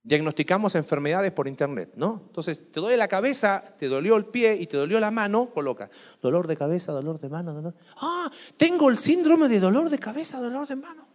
Diagnosticamos 0.03 0.75
enfermedades 0.75 1.31
por 1.31 1.47
Internet, 1.47 1.93
¿no? 1.95 2.25
Entonces, 2.27 2.73
te 2.73 2.81
duele 2.81 2.97
la 2.97 3.07
cabeza, 3.07 3.63
te 3.79 3.87
dolió 3.87 4.17
el 4.17 4.25
pie 4.25 4.57
y 4.57 4.67
te 4.67 4.77
dolió 4.77 4.99
la 4.99 5.13
mano, 5.13 5.51
coloca 5.51 5.89
dolor 6.21 6.49
de 6.49 6.57
cabeza, 6.57 6.91
dolor 6.91 7.21
de 7.21 7.29
mano, 7.29 7.55
dolor. 7.55 7.77
Ah, 7.95 8.29
tengo 8.57 8.91
el 8.91 8.99
síndrome 8.99 9.47
de 9.47 9.61
dolor 9.61 9.89
de 9.89 10.01
cabeza, 10.01 10.41
dolor 10.41 10.67
de 10.67 10.75
mano. 10.75 11.07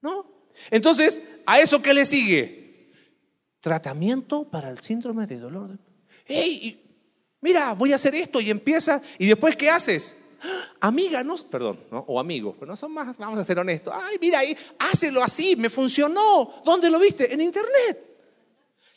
¿No? 0.00 0.48
Entonces, 0.70 1.22
¿a 1.44 1.60
eso 1.60 1.82
qué 1.82 1.92
le 1.92 2.06
sigue? 2.06 2.94
Tratamiento 3.60 4.48
para 4.48 4.70
el 4.70 4.80
síndrome 4.80 5.26
de 5.26 5.38
dolor. 5.38 5.78
¡Ey! 6.24 6.82
Mira, 7.42 7.74
voy 7.74 7.92
a 7.92 7.96
hacer 7.96 8.14
esto 8.14 8.40
y 8.40 8.48
empieza. 8.48 9.02
¿Y 9.18 9.26
después 9.26 9.54
qué 9.54 9.68
haces? 9.68 10.16
Amiga, 10.80 11.24
no, 11.24 11.36
perdón, 11.50 11.80
o 11.90 12.20
amigos, 12.20 12.54
pero 12.58 12.70
no 12.70 12.76
son 12.76 12.92
más, 12.92 13.16
vamos 13.18 13.38
a 13.38 13.44
ser 13.44 13.58
honestos. 13.58 13.92
Ay, 13.96 14.16
mira, 14.20 14.40
ahí, 14.40 14.56
hácelo 14.78 15.22
así, 15.22 15.56
me 15.56 15.70
funcionó. 15.70 16.62
¿Dónde 16.64 16.90
lo 16.90 16.98
viste? 16.98 17.32
En 17.32 17.40
Internet. 17.40 18.02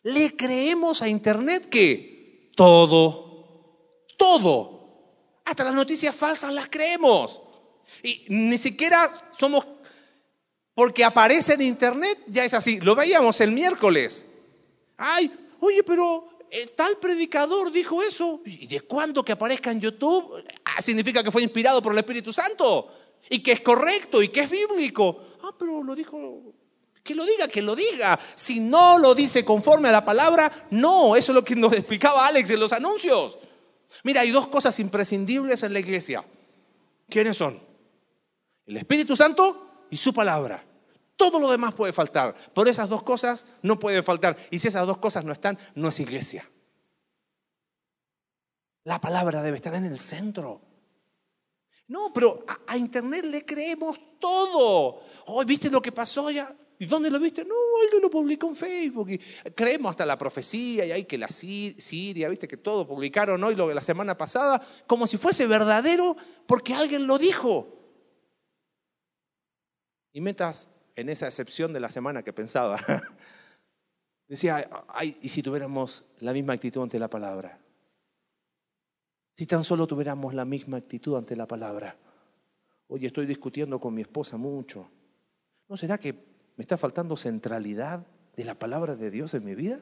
Le 0.04 0.36
creemos 0.36 1.02
a 1.02 1.10
Internet 1.10 1.70
que 1.70 2.52
todo, 2.56 4.08
todo, 4.18 4.80
hasta 5.46 5.64
las 5.64 5.74
noticias 5.74 6.16
falsas 6.16 6.54
las 6.54 6.68
creemos. 6.68 7.42
Y 8.04 8.26
ni 8.30 8.58
siquiera 8.58 9.10
somos, 9.38 9.66
porque 10.74 11.04
aparece 11.04 11.54
en 11.54 11.62
internet, 11.62 12.18
ya 12.28 12.46
es 12.46 12.54
así. 12.54 12.80
Lo 12.80 12.96
veíamos 12.96 13.42
el 13.42 13.52
miércoles. 13.52 14.26
Ay, 14.98 15.32
oye, 15.60 15.84
pero 15.84 16.30
tal 16.76 16.98
predicador 16.98 17.72
dijo 17.72 18.02
eso. 18.02 18.42
¿Y 18.46 18.68
de 18.68 18.82
cuándo 18.82 19.24
que 19.24 19.32
aparezca 19.32 19.72
en 19.72 19.82
YouTube? 19.82 20.44
Ah, 20.66 20.82
significa 20.82 21.24
que 21.24 21.32
fue 21.32 21.42
inspirado 21.42 21.82
por 21.82 21.94
el 21.94 22.00
Espíritu 22.00 22.34
Santo. 22.34 22.94
Y 23.30 23.44
que 23.44 23.52
es 23.52 23.62
correcto 23.62 24.22
y 24.22 24.30
que 24.30 24.42
es 24.42 24.50
bíblico. 24.50 25.24
Ah, 25.44 25.54
pero 25.58 25.84
lo 25.84 25.96
dijo 25.96 26.54
que 27.04 27.16
lo 27.16 27.26
diga, 27.26 27.48
que 27.48 27.62
lo 27.62 27.76
diga. 27.76 28.20
Si 28.36 28.60
no 28.60 29.00
lo 29.00 29.16
dice 29.16 29.44
conforme 29.44 29.90
a 29.90 29.92
la 29.92 30.06
palabra, 30.06 30.68
no. 30.70 31.16
Eso 31.16 31.32
es 31.32 31.36
lo 31.36 31.44
que 31.44 31.56
nos 31.56 31.74
explicaba 31.74 32.28
Alex 32.28 32.52
en 32.52 32.60
los 32.60 32.72
anuncios. 32.72 33.38
Mira, 34.04 34.22
hay 34.22 34.32
dos 34.32 34.48
cosas 34.48 34.80
imprescindibles 34.80 35.64
en 35.64 35.74
la 35.74 35.80
iglesia. 35.80 36.24
¿Quiénes 37.10 37.36
son? 37.36 37.60
El 38.68 38.78
Espíritu 38.78 39.16
Santo 39.16 39.88
y 39.90 39.98
su 39.98 40.14
palabra. 40.14 40.64
Todo 41.20 41.38
lo 41.38 41.52
demás 41.52 41.74
puede 41.74 41.92
faltar, 41.92 42.34
pero 42.56 42.70
esas 42.70 42.88
dos 42.88 43.04
cosas 43.04 43.46
no 43.62 43.78
pueden 43.78 44.06
faltar. 44.06 44.38
Y 44.52 44.58
si 44.58 44.70
esas 44.70 44.88
dos 44.88 45.00
cosas 45.00 45.26
no 45.26 45.34
están, 45.34 45.60
no 45.76 45.90
es 45.90 46.00
iglesia. 46.00 46.50
La 48.86 49.02
palabra 49.02 49.44
debe 49.44 49.58
estar 49.58 49.76
en 49.76 49.84
el 49.84 50.00
centro. 50.00 50.62
No, 51.90 52.14
pero 52.14 52.40
a, 52.66 52.78
Internet 52.78 53.26
le 53.26 53.44
creemos 53.44 54.00
todo. 54.18 55.02
Hoy 55.26 55.44
viste 55.44 55.70
lo 55.70 55.82
que 55.82 55.92
pasó 55.92 56.32
ya. 56.32 56.56
¿Y 56.80 56.86
dónde 56.86 57.12
lo 57.12 57.20
viste? 57.20 57.44
No, 57.44 57.56
alguien 57.84 58.02
lo 58.02 58.10
publicó 58.10 58.48
en 58.48 58.56
Facebook. 58.56 59.10
Creemos 59.54 59.90
hasta 59.90 60.06
la 60.06 60.18
profecía 60.18 60.86
y 60.86 60.92
hay 60.94 61.04
que 61.04 61.18
la 61.18 61.28
Siria, 61.28 62.30
viste 62.30 62.48
que 62.48 62.56
todo 62.56 62.88
publicaron 62.88 63.44
hoy 63.44 63.56
lo 63.56 63.68
de 63.68 63.76
la 63.76 63.82
semana 63.82 64.16
pasada, 64.16 64.66
como 64.88 65.06
si 65.06 65.18
fuese 65.18 65.48
verdadero 65.48 66.16
porque 66.48 66.74
alguien 66.74 67.08
lo 67.08 67.18
dijo. 67.18 67.68
Y 70.14 70.22
metas 70.22 70.70
en 71.00 71.08
esa 71.08 71.28
excepción 71.28 71.72
de 71.72 71.80
la 71.80 71.90
semana 71.90 72.24
que 72.24 72.34
pensaba. 72.34 72.78
Decía, 74.28 74.70
ay, 74.90 75.18
¿y 75.22 75.30
si 75.30 75.42
tuviéramos 75.42 76.04
la 76.20 76.34
misma 76.34 76.54
actitud 76.54 76.84
ante 76.84 77.00
la 77.00 77.10
palabra? 77.10 77.58
Si 79.34 79.46
tan 79.46 79.64
solo 79.64 79.88
tuviéramos 79.88 80.34
la 80.34 80.44
misma 80.44 80.78
actitud 80.78 81.16
ante 81.16 81.36
la 81.38 81.48
palabra. 81.48 81.96
Oye, 82.88 83.08
estoy 83.08 83.26
discutiendo 83.26 83.80
con 83.80 83.94
mi 83.94 84.02
esposa 84.02 84.36
mucho. 84.36 84.90
¿No 85.70 85.78
será 85.78 85.98
que 85.98 86.14
me 86.58 86.62
está 86.64 86.78
faltando 86.78 87.16
centralidad 87.16 88.06
de 88.36 88.44
la 88.44 88.56
palabra 88.56 88.96
de 88.96 89.10
Dios 89.10 89.34
en 89.34 89.46
mi 89.46 89.56
vida? 89.56 89.80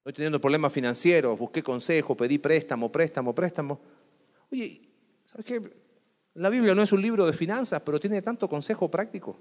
Estoy 0.00 0.12
teniendo 0.12 0.40
problemas 0.40 0.72
financieros, 0.72 1.38
busqué 1.38 1.62
consejo, 1.62 2.16
pedí 2.16 2.38
préstamo, 2.38 2.92
préstamo, 2.92 3.34
préstamo. 3.34 3.80
Oye, 4.50 4.82
¿sabes 5.24 5.46
qué? 5.46 5.89
La 6.34 6.48
Biblia 6.48 6.74
no 6.74 6.82
es 6.82 6.92
un 6.92 7.02
libro 7.02 7.26
de 7.26 7.32
finanzas, 7.32 7.82
pero 7.84 7.98
tiene 7.98 8.22
tanto 8.22 8.48
consejo 8.48 8.90
práctico. 8.90 9.36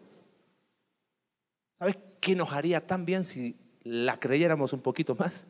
¿Sabes 1.77 1.97
qué 2.19 2.35
nos 2.35 2.51
haría 2.51 2.85
tan 2.85 3.05
bien 3.05 3.23
si 3.23 3.55
la 3.83 4.19
creyéramos 4.19 4.73
un 4.73 4.81
poquito 4.81 5.15
más? 5.15 5.45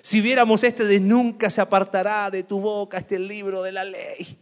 Si 0.00 0.20
viéramos 0.20 0.62
este 0.62 0.84
de 0.84 1.00
nunca 1.00 1.50
se 1.50 1.60
apartará 1.60 2.30
de 2.30 2.44
tu 2.44 2.60
boca 2.60 2.98
este 2.98 3.18
libro 3.18 3.62
de 3.62 3.72
la 3.72 3.84
ley. 3.84 4.38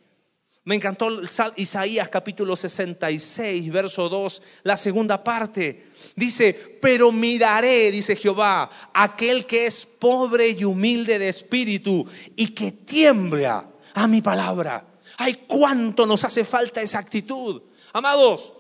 Me 0.65 0.75
encantó 0.75 1.09
Isaías 1.57 2.09
capítulo 2.11 2.55
66, 2.55 3.73
verso 3.73 4.11
2, 4.11 4.43
la 4.65 4.77
segunda 4.77 5.25
parte. 5.25 5.87
Dice, 6.15 6.79
pero 6.83 7.11
miraré, 7.11 7.91
dice 7.91 8.15
Jehová, 8.15 8.71
aquel 8.93 9.47
que 9.47 9.67
es 9.67 9.87
pobre 9.87 10.49
y 10.51 10.65
humilde 10.65 11.19
de 11.19 11.31
espíritu 11.31 12.07
y 12.37 12.49
que 12.49 12.73
tiembla 12.73 13.71
a 13.95 14.07
mi 14.07 14.21
palabra. 14.21 14.90
Ay, 15.23 15.45
cuánto 15.47 16.07
nos 16.07 16.25
hace 16.25 16.47
falta 16.47 16.81
esa 16.81 16.99
actitud. 16.99 17.61
Amados, 17.93 18.55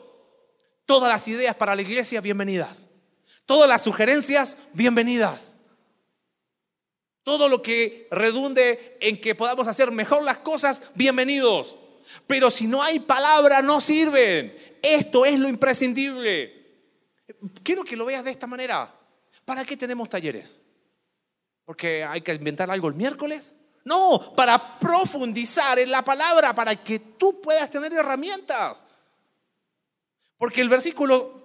todas 0.84 1.10
las 1.10 1.26
ideas 1.26 1.54
para 1.56 1.74
la 1.74 1.80
iglesia, 1.80 2.20
bienvenidas. 2.20 2.90
Todas 3.46 3.66
las 3.66 3.82
sugerencias, 3.82 4.58
bienvenidas. 4.74 5.56
Todo 7.22 7.48
lo 7.48 7.62
que 7.62 8.08
redunde 8.10 8.98
en 9.00 9.18
que 9.22 9.34
podamos 9.34 9.68
hacer 9.68 9.90
mejor 9.90 10.22
las 10.22 10.36
cosas, 10.40 10.82
bienvenidos. 10.94 11.78
Pero 12.26 12.50
si 12.50 12.66
no 12.66 12.82
hay 12.82 13.00
palabra, 13.00 13.62
no 13.62 13.80
sirven. 13.80 14.54
Esto 14.82 15.24
es 15.24 15.38
lo 15.38 15.48
imprescindible. 15.48 16.84
Quiero 17.62 17.84
que 17.84 17.96
lo 17.96 18.04
veas 18.04 18.22
de 18.22 18.32
esta 18.32 18.46
manera. 18.46 18.94
¿Para 19.46 19.64
qué 19.64 19.78
tenemos 19.78 20.10
talleres? 20.10 20.60
¿Porque 21.64 22.04
hay 22.04 22.20
que 22.20 22.34
inventar 22.34 22.70
algo 22.70 22.88
el 22.88 22.96
miércoles? 22.96 23.54
No, 23.84 24.32
para 24.34 24.78
profundizar 24.78 25.78
en 25.78 25.90
la 25.90 26.04
palabra, 26.04 26.54
para 26.54 26.76
que 26.76 26.98
tú 26.98 27.40
puedas 27.40 27.70
tener 27.70 27.92
herramientas. 27.92 28.84
Porque 30.36 30.60
el 30.60 30.68
versículo 30.68 31.40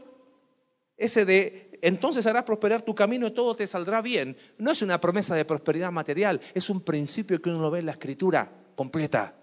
ese 0.97 1.25
de 1.25 1.79
entonces 1.81 2.25
harás 2.25 2.43
prosperar 2.43 2.81
tu 2.81 2.95
camino 2.95 3.27
y 3.27 3.31
todo 3.31 3.55
te 3.55 3.67
saldrá 3.67 4.01
bien, 4.01 4.37
no 4.57 4.71
es 4.71 4.81
una 4.81 4.99
promesa 4.99 5.35
de 5.35 5.45
prosperidad 5.45 5.91
material, 5.91 6.41
es 6.53 6.69
un 6.69 6.81
principio 6.81 7.41
que 7.41 7.49
uno 7.49 7.59
lo 7.59 7.71
ve 7.71 7.79
en 7.79 7.87
la 7.87 7.91
escritura 7.91 8.49
completa. 8.75 9.35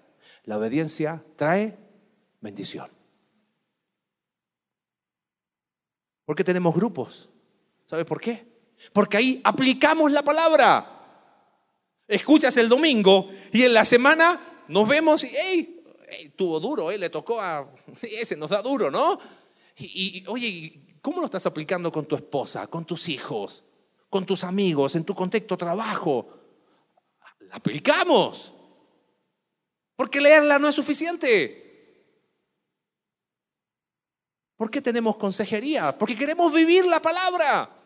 La 0.44 0.58
obediencia 0.58 1.22
trae 1.36 1.76
bendición. 2.40 2.90
¿Por 6.24 6.34
qué 6.34 6.42
tenemos 6.42 6.74
grupos? 6.74 7.28
¿Sabes 7.86 8.06
por 8.06 8.20
qué? 8.20 8.46
Porque 8.92 9.16
ahí 9.16 9.40
aplicamos 9.44 10.10
la 10.10 10.22
palabra 10.22 10.91
escuchas 12.14 12.56
el 12.58 12.68
domingo 12.68 13.30
y 13.52 13.62
en 13.62 13.74
la 13.74 13.84
semana 13.84 14.64
nos 14.68 14.86
vemos 14.88 15.24
y, 15.24 15.30
hey, 15.32 15.82
tuvo 16.36 16.60
duro, 16.60 16.90
eh, 16.90 16.98
le 16.98 17.10
tocó 17.10 17.40
a 17.40 17.64
ese, 18.02 18.36
nos 18.36 18.50
da 18.50 18.62
duro, 18.62 18.90
¿no? 18.90 19.18
Y, 19.78 20.24
oye, 20.28 20.96
¿cómo 21.00 21.20
lo 21.20 21.26
estás 21.26 21.46
aplicando 21.46 21.90
con 21.90 22.06
tu 22.06 22.14
esposa, 22.14 22.66
con 22.66 22.84
tus 22.84 23.08
hijos, 23.08 23.64
con 24.10 24.26
tus 24.26 24.44
amigos, 24.44 24.94
en 24.94 25.04
tu 25.04 25.14
contexto 25.14 25.56
trabajo? 25.56 26.28
La 27.40 27.56
aplicamos. 27.56 28.52
Porque 29.96 30.20
leerla 30.20 30.58
no 30.58 30.68
es 30.68 30.74
suficiente. 30.74 31.62
¿Por 34.56 34.70
qué 34.70 34.80
tenemos 34.80 35.16
consejería? 35.16 35.96
Porque 35.96 36.14
queremos 36.14 36.52
vivir 36.52 36.84
la 36.84 37.00
palabra. 37.00 37.81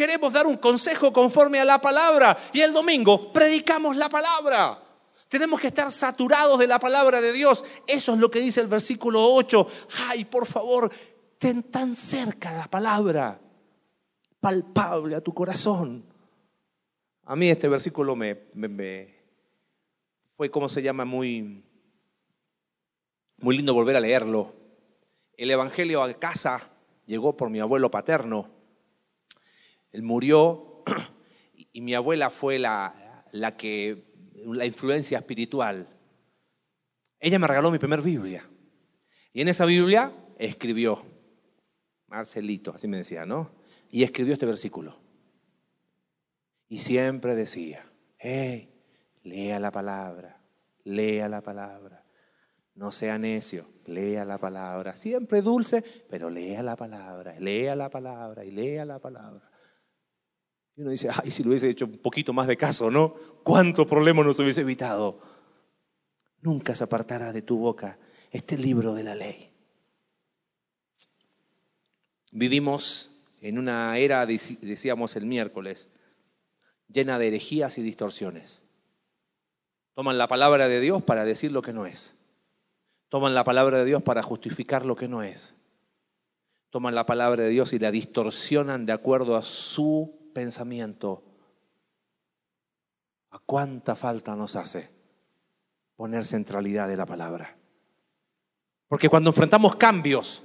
Queremos 0.00 0.32
dar 0.32 0.46
un 0.46 0.56
consejo 0.56 1.12
conforme 1.12 1.60
a 1.60 1.64
la 1.66 1.78
palabra 1.78 2.34
y 2.54 2.62
el 2.62 2.72
domingo 2.72 3.30
predicamos 3.30 3.94
la 3.98 4.08
palabra. 4.08 4.82
Tenemos 5.28 5.60
que 5.60 5.66
estar 5.66 5.92
saturados 5.92 6.58
de 6.58 6.66
la 6.66 6.78
palabra 6.78 7.20
de 7.20 7.34
Dios. 7.34 7.62
Eso 7.86 8.14
es 8.14 8.18
lo 8.18 8.30
que 8.30 8.40
dice 8.40 8.62
el 8.62 8.66
versículo 8.66 9.22
8. 9.22 9.66
Ay, 10.08 10.24
por 10.24 10.46
favor, 10.46 10.90
ten 11.36 11.64
tan 11.64 11.94
cerca 11.94 12.56
la 12.56 12.66
palabra, 12.66 13.38
palpable 14.40 15.16
a 15.16 15.20
tu 15.20 15.34
corazón. 15.34 16.02
A 17.26 17.36
mí 17.36 17.50
este 17.50 17.68
versículo 17.68 18.16
me, 18.16 18.38
fue, 20.34 20.50
como 20.50 20.70
se 20.70 20.80
llama, 20.80 21.04
muy, 21.04 21.62
muy 23.36 23.54
lindo 23.54 23.74
volver 23.74 23.96
a 23.96 24.00
leerlo. 24.00 24.54
El 25.36 25.50
Evangelio 25.50 26.02
a 26.02 26.14
casa 26.14 26.70
llegó 27.04 27.36
por 27.36 27.50
mi 27.50 27.60
abuelo 27.60 27.90
paterno 27.90 28.59
él 29.92 30.02
murió 30.02 30.84
y 31.72 31.80
mi 31.80 31.94
abuela 31.94 32.30
fue 32.30 32.58
la, 32.58 33.24
la 33.32 33.56
que, 33.56 34.04
la 34.44 34.66
influencia 34.66 35.18
espiritual. 35.18 35.88
Ella 37.18 37.38
me 37.38 37.46
regaló 37.46 37.70
mi 37.70 37.78
primer 37.78 38.02
Biblia. 38.02 38.48
Y 39.32 39.42
en 39.42 39.48
esa 39.48 39.64
Biblia 39.64 40.12
escribió, 40.38 41.04
Marcelito, 42.06 42.72
así 42.74 42.88
me 42.88 42.96
decía, 42.96 43.26
¿no? 43.26 43.50
Y 43.90 44.02
escribió 44.02 44.32
este 44.32 44.46
versículo. 44.46 44.98
Y 46.68 46.78
siempre 46.78 47.34
decía, 47.34 47.84
hey, 48.18 48.72
lea 49.22 49.60
la 49.60 49.70
palabra, 49.70 50.40
lea 50.84 51.28
la 51.28 51.42
palabra. 51.42 52.04
No 52.74 52.90
sea 52.92 53.18
necio, 53.18 53.66
lea 53.86 54.24
la 54.24 54.38
palabra. 54.38 54.96
Siempre 54.96 55.42
dulce, 55.42 55.82
pero 56.08 56.30
lea 56.30 56.62
la 56.62 56.76
palabra, 56.76 57.38
lea 57.38 57.76
la 57.76 57.90
palabra 57.90 58.44
y 58.44 58.52
lea 58.52 58.84
la 58.84 58.98
palabra. 58.98 59.49
Y 60.76 60.82
uno 60.82 60.90
dice, 60.90 61.08
ay, 61.12 61.30
si 61.30 61.42
lo 61.42 61.50
hubiese 61.50 61.68
hecho 61.68 61.86
un 61.86 61.98
poquito 61.98 62.32
más 62.32 62.46
de 62.46 62.56
caso, 62.56 62.90
¿no? 62.90 63.14
¿Cuántos 63.42 63.86
problemas 63.86 64.24
nos 64.24 64.38
hubiese 64.38 64.62
evitado? 64.62 65.20
Nunca 66.40 66.74
se 66.74 66.84
apartará 66.84 67.32
de 67.32 67.42
tu 67.42 67.58
boca 67.58 67.98
este 68.30 68.56
libro 68.56 68.94
de 68.94 69.04
la 69.04 69.14
ley. 69.14 69.50
Vivimos 72.32 73.10
en 73.40 73.58
una 73.58 73.96
era, 73.98 74.24
decíamos 74.26 75.16
el 75.16 75.26
miércoles, 75.26 75.90
llena 76.88 77.18
de 77.18 77.28
herejías 77.28 77.78
y 77.78 77.82
distorsiones. 77.82 78.62
Toman 79.94 80.18
la 80.18 80.28
palabra 80.28 80.68
de 80.68 80.80
Dios 80.80 81.02
para 81.02 81.24
decir 81.24 81.52
lo 81.52 81.62
que 81.62 81.72
no 81.72 81.86
es. 81.86 82.16
Toman 83.08 83.34
la 83.34 83.44
palabra 83.44 83.78
de 83.78 83.84
Dios 83.84 84.02
para 84.02 84.22
justificar 84.22 84.86
lo 84.86 84.94
que 84.94 85.08
no 85.08 85.22
es. 85.22 85.56
Toman 86.70 86.94
la 86.94 87.06
palabra 87.06 87.42
de 87.42 87.48
Dios 87.48 87.72
y 87.72 87.80
la 87.80 87.90
distorsionan 87.90 88.86
de 88.86 88.92
acuerdo 88.92 89.36
a 89.36 89.42
su 89.42 90.19
pensamiento, 90.40 91.22
¿a 93.30 93.38
cuánta 93.38 93.94
falta 93.94 94.34
nos 94.34 94.56
hace 94.56 95.00
poner 96.00 96.24
centralidad 96.24 96.88
de 96.88 96.96
la 96.96 97.04
palabra. 97.04 97.58
Porque 98.88 99.10
cuando 99.10 99.28
enfrentamos 99.28 99.76
cambios, 99.76 100.42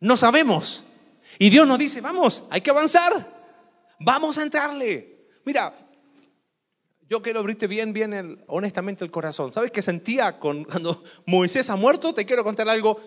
no 0.00 0.16
sabemos. 0.16 0.86
Y 1.38 1.50
Dios 1.50 1.66
nos 1.66 1.78
dice, 1.78 2.00
vamos, 2.00 2.44
hay 2.48 2.62
que 2.62 2.70
avanzar, 2.70 3.12
vamos 3.98 4.38
a 4.38 4.42
entrarle. 4.42 5.28
Mira, 5.44 5.74
yo 7.10 7.20
quiero 7.20 7.40
abrirte 7.40 7.66
bien, 7.66 7.92
bien, 7.92 8.42
honestamente 8.46 9.04
el 9.04 9.10
corazón. 9.10 9.52
¿Sabes 9.52 9.70
qué 9.70 9.82
sentía 9.82 10.38
con, 10.38 10.64
cuando 10.70 11.04
Moisés 11.26 11.68
ha 11.68 11.76
muerto? 11.76 12.14
Te 12.14 12.24
quiero 12.24 12.42
contar 12.42 12.66
algo. 12.66 12.98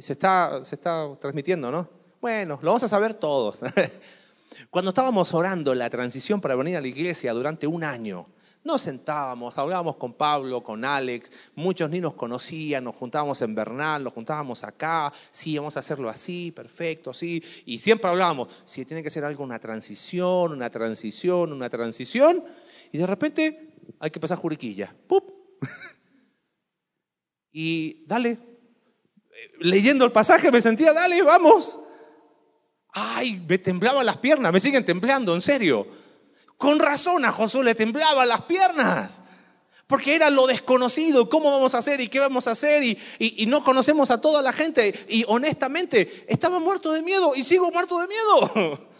Se 0.00 0.14
está, 0.14 0.64
se 0.64 0.74
está 0.74 1.16
transmitiendo, 1.20 1.70
¿no? 1.70 1.88
Bueno, 2.20 2.58
lo 2.60 2.70
vamos 2.70 2.82
a 2.82 2.88
saber 2.88 3.14
todos. 3.14 3.60
Cuando 4.70 4.90
estábamos 4.90 5.34
orando 5.34 5.74
la 5.74 5.90
transición 5.90 6.40
para 6.40 6.54
venir 6.56 6.76
a 6.76 6.80
la 6.80 6.88
iglesia 6.88 7.32
durante 7.32 7.66
un 7.66 7.84
año, 7.84 8.26
nos 8.66 8.82
sentábamos, 8.82 9.56
hablábamos 9.58 9.96
con 9.96 10.14
Pablo, 10.14 10.60
con 10.60 10.84
Alex, 10.84 11.30
muchos 11.54 11.88
ni 11.88 12.00
nos 12.00 12.14
conocían, 12.14 12.82
nos 12.82 12.96
juntábamos 12.96 13.40
en 13.42 13.54
Bernal, 13.54 14.02
nos 14.02 14.12
juntábamos 14.12 14.64
acá, 14.64 15.12
sí, 15.30 15.56
vamos 15.56 15.76
a 15.76 15.80
hacerlo 15.80 16.10
así, 16.10 16.50
perfecto, 16.50 17.14
sí, 17.14 17.40
y 17.64 17.78
siempre 17.78 18.10
hablábamos, 18.10 18.48
si 18.64 18.84
tiene 18.84 19.04
que 19.04 19.10
ser 19.10 19.24
algo, 19.24 19.44
una 19.44 19.60
transición, 19.60 20.52
una 20.52 20.68
transición, 20.68 21.52
una 21.52 21.70
transición, 21.70 22.44
y 22.90 22.98
de 22.98 23.06
repente 23.06 23.74
hay 24.00 24.10
que 24.10 24.18
pasar 24.18 24.36
juriquilla, 24.36 24.92
¡pup! 25.06 25.30
y 27.52 28.04
dale, 28.04 28.36
leyendo 29.60 30.04
el 30.04 30.10
pasaje 30.10 30.50
me 30.50 30.60
sentía, 30.60 30.92
dale, 30.92 31.22
vamos. 31.22 31.78
Ay, 32.98 33.44
me 33.46 33.58
temblaban 33.58 34.06
las 34.06 34.16
piernas, 34.16 34.50
me 34.50 34.58
siguen 34.58 34.82
temblando, 34.82 35.34
en 35.34 35.42
serio. 35.42 35.86
Con 36.56 36.78
razón 36.78 37.26
a 37.26 37.30
Josué 37.30 37.62
le 37.62 37.74
temblaban 37.74 38.26
las 38.26 38.40
piernas. 38.42 39.20
Porque 39.86 40.14
era 40.14 40.30
lo 40.30 40.46
desconocido, 40.46 41.28
cómo 41.28 41.50
vamos 41.50 41.74
a 41.74 41.78
hacer 41.78 42.00
y 42.00 42.08
qué 42.08 42.20
vamos 42.20 42.46
a 42.46 42.52
hacer 42.52 42.82
y, 42.82 42.98
y, 43.18 43.44
no 43.44 43.62
conocemos 43.62 44.10
a 44.10 44.18
toda 44.22 44.40
la 44.40 44.50
gente. 44.50 45.04
Y 45.10 45.26
honestamente, 45.28 46.24
estaba 46.26 46.58
muerto 46.58 46.90
de 46.90 47.02
miedo 47.02 47.36
y 47.36 47.42
sigo 47.42 47.70
muerto 47.70 48.00
de 48.00 48.08
miedo. 48.08 48.88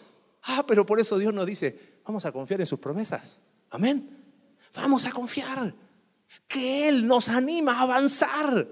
Ah, 0.48 0.64
pero 0.64 0.86
por 0.86 1.00
eso 1.00 1.18
Dios 1.18 1.34
nos 1.34 1.44
dice, 1.44 1.96
vamos 2.06 2.24
a 2.24 2.30
confiar 2.30 2.60
en 2.60 2.66
sus 2.66 2.78
promesas. 2.78 3.40
Amén. 3.68 4.08
Vamos 4.76 5.04
a 5.04 5.10
confiar 5.10 5.74
que 6.46 6.86
Él 6.86 7.04
nos 7.04 7.28
anima 7.28 7.80
a 7.80 7.82
avanzar. 7.82 8.68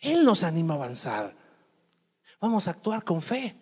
Él 0.00 0.26
nos 0.26 0.42
anima 0.42 0.74
a 0.74 0.76
avanzar. 0.76 1.34
Vamos 2.42 2.68
a 2.68 2.72
actuar 2.72 3.04
con 3.04 3.22
fe. 3.22 3.56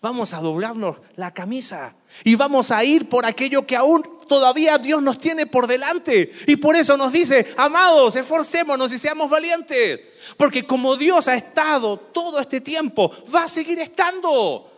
Vamos 0.00 0.32
a 0.32 0.40
doblarnos 0.40 0.98
la 1.16 1.32
camisa 1.34 1.96
y 2.24 2.34
vamos 2.34 2.70
a 2.70 2.84
ir 2.84 3.08
por 3.08 3.26
aquello 3.26 3.66
que 3.66 3.76
aún 3.76 4.18
todavía 4.28 4.78
Dios 4.78 5.02
nos 5.02 5.18
tiene 5.18 5.46
por 5.46 5.66
delante. 5.66 6.30
Y 6.46 6.56
por 6.56 6.76
eso 6.76 6.96
nos 6.96 7.12
dice, 7.12 7.52
amados, 7.56 8.14
esforcémonos 8.14 8.92
y 8.92 8.98
seamos 8.98 9.28
valientes. 9.28 10.00
Porque 10.36 10.64
como 10.64 10.96
Dios 10.96 11.26
ha 11.26 11.34
estado 11.34 11.96
todo 11.96 12.38
este 12.38 12.60
tiempo, 12.60 13.12
va 13.34 13.44
a 13.44 13.48
seguir 13.48 13.80
estando. 13.80 14.70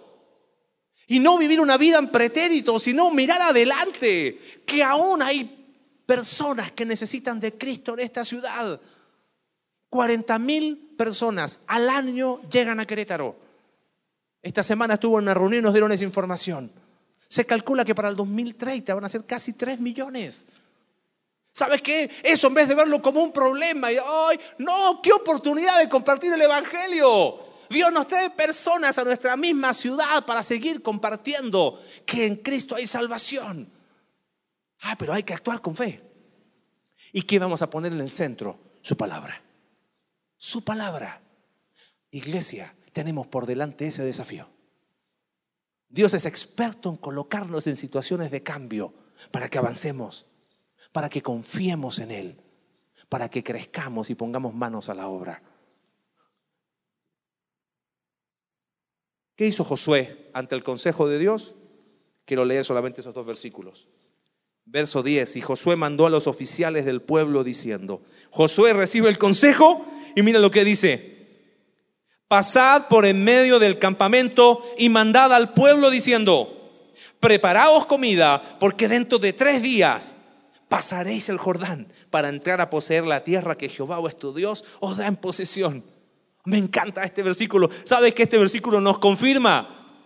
Y 1.06 1.18
no 1.18 1.36
vivir 1.36 1.60
una 1.60 1.76
vida 1.76 1.98
en 1.98 2.08
pretérito, 2.08 2.78
sino 2.78 3.10
mirar 3.10 3.42
adelante, 3.42 4.62
que 4.64 4.82
aún 4.82 5.20
hay 5.20 5.56
personas 6.06 6.72
que 6.72 6.86
necesitan 6.86 7.40
de 7.40 7.58
Cristo 7.58 7.94
en 7.94 8.00
esta 8.00 8.24
ciudad. 8.24 8.80
40 9.90 10.38
mil 10.38 10.94
personas 10.96 11.60
al 11.66 11.90
año 11.90 12.40
llegan 12.48 12.78
a 12.78 12.86
Querétaro. 12.86 13.49
Esta 14.42 14.62
semana 14.62 14.94
estuvo 14.94 15.18
en 15.18 15.24
una 15.24 15.34
reunión 15.34 15.60
y 15.60 15.64
nos 15.64 15.72
dieron 15.72 15.92
esa 15.92 16.04
información. 16.04 16.72
Se 17.28 17.44
calcula 17.46 17.84
que 17.84 17.94
para 17.94 18.08
el 18.08 18.16
2030 18.16 18.94
van 18.94 19.04
a 19.04 19.08
ser 19.08 19.24
casi 19.24 19.52
3 19.52 19.80
millones. 19.80 20.46
¿Sabes 21.52 21.82
qué? 21.82 22.10
Eso 22.22 22.46
en 22.46 22.54
vez 22.54 22.68
de 22.68 22.74
verlo 22.74 23.02
como 23.02 23.22
un 23.22 23.32
problema, 23.32 23.92
y, 23.92 23.96
¡ay! 23.96 24.40
No, 24.58 25.00
qué 25.02 25.12
oportunidad 25.12 25.78
de 25.78 25.88
compartir 25.88 26.32
el 26.32 26.40
Evangelio. 26.40 27.40
Dios 27.68 27.92
nos 27.92 28.06
trae 28.06 28.30
personas 28.30 28.98
a 28.98 29.04
nuestra 29.04 29.36
misma 29.36 29.74
ciudad 29.74 30.24
para 30.24 30.42
seguir 30.42 30.82
compartiendo 30.82 31.80
que 32.04 32.26
en 32.26 32.36
Cristo 32.36 32.74
hay 32.74 32.86
salvación. 32.86 33.68
Ah, 34.80 34.96
pero 34.98 35.12
hay 35.12 35.22
que 35.22 35.34
actuar 35.34 35.60
con 35.60 35.76
fe. 35.76 36.02
¿Y 37.12 37.22
qué 37.22 37.38
vamos 37.38 37.62
a 37.62 37.70
poner 37.70 37.92
en 37.92 38.00
el 38.00 38.10
centro? 38.10 38.58
Su 38.82 38.96
palabra. 38.96 39.42
Su 40.36 40.64
palabra. 40.64 41.20
Iglesia, 42.10 42.74
tenemos 43.00 43.26
por 43.26 43.46
delante 43.46 43.86
ese 43.86 44.04
desafío. 44.04 44.46
Dios 45.88 46.12
es 46.12 46.26
experto 46.26 46.90
en 46.90 46.96
colocarnos 46.96 47.66
en 47.66 47.74
situaciones 47.74 48.30
de 48.30 48.42
cambio 48.42 48.92
para 49.30 49.48
que 49.48 49.56
avancemos, 49.56 50.26
para 50.92 51.08
que 51.08 51.22
confiemos 51.22 51.98
en 51.98 52.10
Él, 52.10 52.42
para 53.08 53.30
que 53.30 53.42
crezcamos 53.42 54.10
y 54.10 54.14
pongamos 54.14 54.52
manos 54.52 54.90
a 54.90 54.94
la 54.94 55.08
obra. 55.08 55.42
¿Qué 59.34 59.46
hizo 59.46 59.64
Josué 59.64 60.28
ante 60.34 60.54
el 60.54 60.62
consejo 60.62 61.08
de 61.08 61.18
Dios? 61.18 61.54
Quiero 62.26 62.44
leer 62.44 62.66
solamente 62.66 63.00
esos 63.00 63.14
dos 63.14 63.24
versículos. 63.24 63.88
Verso 64.66 65.02
10, 65.02 65.36
y 65.36 65.40
Josué 65.40 65.74
mandó 65.76 66.04
a 66.04 66.10
los 66.10 66.26
oficiales 66.26 66.84
del 66.84 67.00
pueblo 67.00 67.44
diciendo, 67.44 68.02
Josué 68.30 68.74
recibe 68.74 69.08
el 69.08 69.16
consejo 69.16 69.86
y 70.14 70.20
mira 70.20 70.38
lo 70.38 70.50
que 70.50 70.66
dice, 70.66 71.19
pasad 72.30 72.86
por 72.86 73.06
en 73.06 73.24
medio 73.24 73.58
del 73.58 73.80
campamento 73.80 74.62
y 74.78 74.88
mandad 74.88 75.32
al 75.32 75.52
pueblo 75.52 75.90
diciendo, 75.90 76.70
preparaos 77.18 77.86
comida, 77.86 78.56
porque 78.60 78.86
dentro 78.86 79.18
de 79.18 79.32
tres 79.32 79.60
días 79.60 80.16
pasaréis 80.68 81.28
el 81.28 81.38
Jordán 81.38 81.92
para 82.08 82.28
entrar 82.28 82.60
a 82.60 82.70
poseer 82.70 83.04
la 83.04 83.24
tierra 83.24 83.58
que 83.58 83.68
Jehová 83.68 83.98
vuestro 83.98 84.32
Dios 84.32 84.64
os 84.78 84.96
da 84.96 85.08
en 85.08 85.16
posesión. 85.16 85.84
Me 86.44 86.56
encanta 86.56 87.02
este 87.02 87.24
versículo. 87.24 87.68
¿Sabes 87.82 88.14
que 88.14 88.22
este 88.22 88.38
versículo 88.38 88.80
nos 88.80 89.00
confirma 89.00 89.98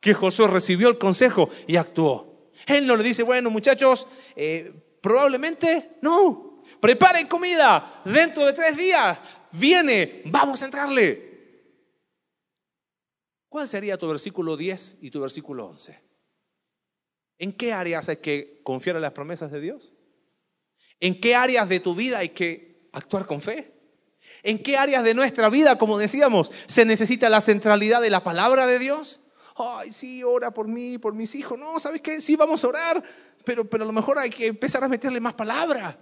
que 0.00 0.12
Josué 0.12 0.48
recibió 0.48 0.88
el 0.88 0.98
consejo 0.98 1.50
y 1.68 1.76
actuó? 1.76 2.50
Él 2.66 2.84
no 2.84 2.96
le 2.96 3.04
dice, 3.04 3.22
bueno 3.22 3.48
muchachos, 3.48 4.08
eh, 4.34 4.74
probablemente 5.00 5.98
no. 6.02 6.64
Preparen 6.80 7.28
comida, 7.28 8.02
dentro 8.04 8.44
de 8.44 8.54
tres 8.54 8.76
días 8.76 9.20
viene, 9.52 10.22
vamos 10.24 10.62
a 10.62 10.64
entrarle. 10.64 11.29
¿Cuál 13.50 13.66
sería 13.66 13.98
tu 13.98 14.06
versículo 14.08 14.56
10 14.56 14.98
y 15.00 15.10
tu 15.10 15.20
versículo 15.20 15.66
11? 15.66 16.00
¿En 17.36 17.52
qué 17.52 17.72
áreas 17.72 18.08
hay 18.08 18.18
que 18.18 18.60
confiar 18.62 18.94
en 18.94 19.02
las 19.02 19.10
promesas 19.10 19.50
de 19.50 19.60
Dios? 19.60 19.92
¿En 21.00 21.20
qué 21.20 21.34
áreas 21.34 21.68
de 21.68 21.80
tu 21.80 21.96
vida 21.96 22.18
hay 22.18 22.28
que 22.28 22.88
actuar 22.92 23.26
con 23.26 23.42
fe? 23.42 23.74
¿En 24.44 24.62
qué 24.62 24.76
áreas 24.76 25.02
de 25.02 25.14
nuestra 25.14 25.50
vida, 25.50 25.78
como 25.78 25.98
decíamos, 25.98 26.52
se 26.66 26.84
necesita 26.84 27.28
la 27.28 27.40
centralidad 27.40 28.00
de 28.00 28.10
la 28.10 28.22
palabra 28.22 28.68
de 28.68 28.78
Dios? 28.78 29.18
Ay, 29.56 29.90
sí, 29.90 30.22
ora 30.22 30.52
por 30.52 30.68
mí, 30.68 30.98
por 30.98 31.12
mis 31.12 31.34
hijos. 31.34 31.58
No, 31.58 31.80
¿sabes 31.80 32.02
qué? 32.02 32.20
Sí, 32.20 32.36
vamos 32.36 32.62
a 32.62 32.68
orar, 32.68 33.02
pero, 33.44 33.68
pero 33.68 33.82
a 33.82 33.86
lo 33.86 33.92
mejor 33.92 34.16
hay 34.20 34.30
que 34.30 34.46
empezar 34.46 34.84
a 34.84 34.88
meterle 34.88 35.18
más 35.18 35.34
palabra. 35.34 35.98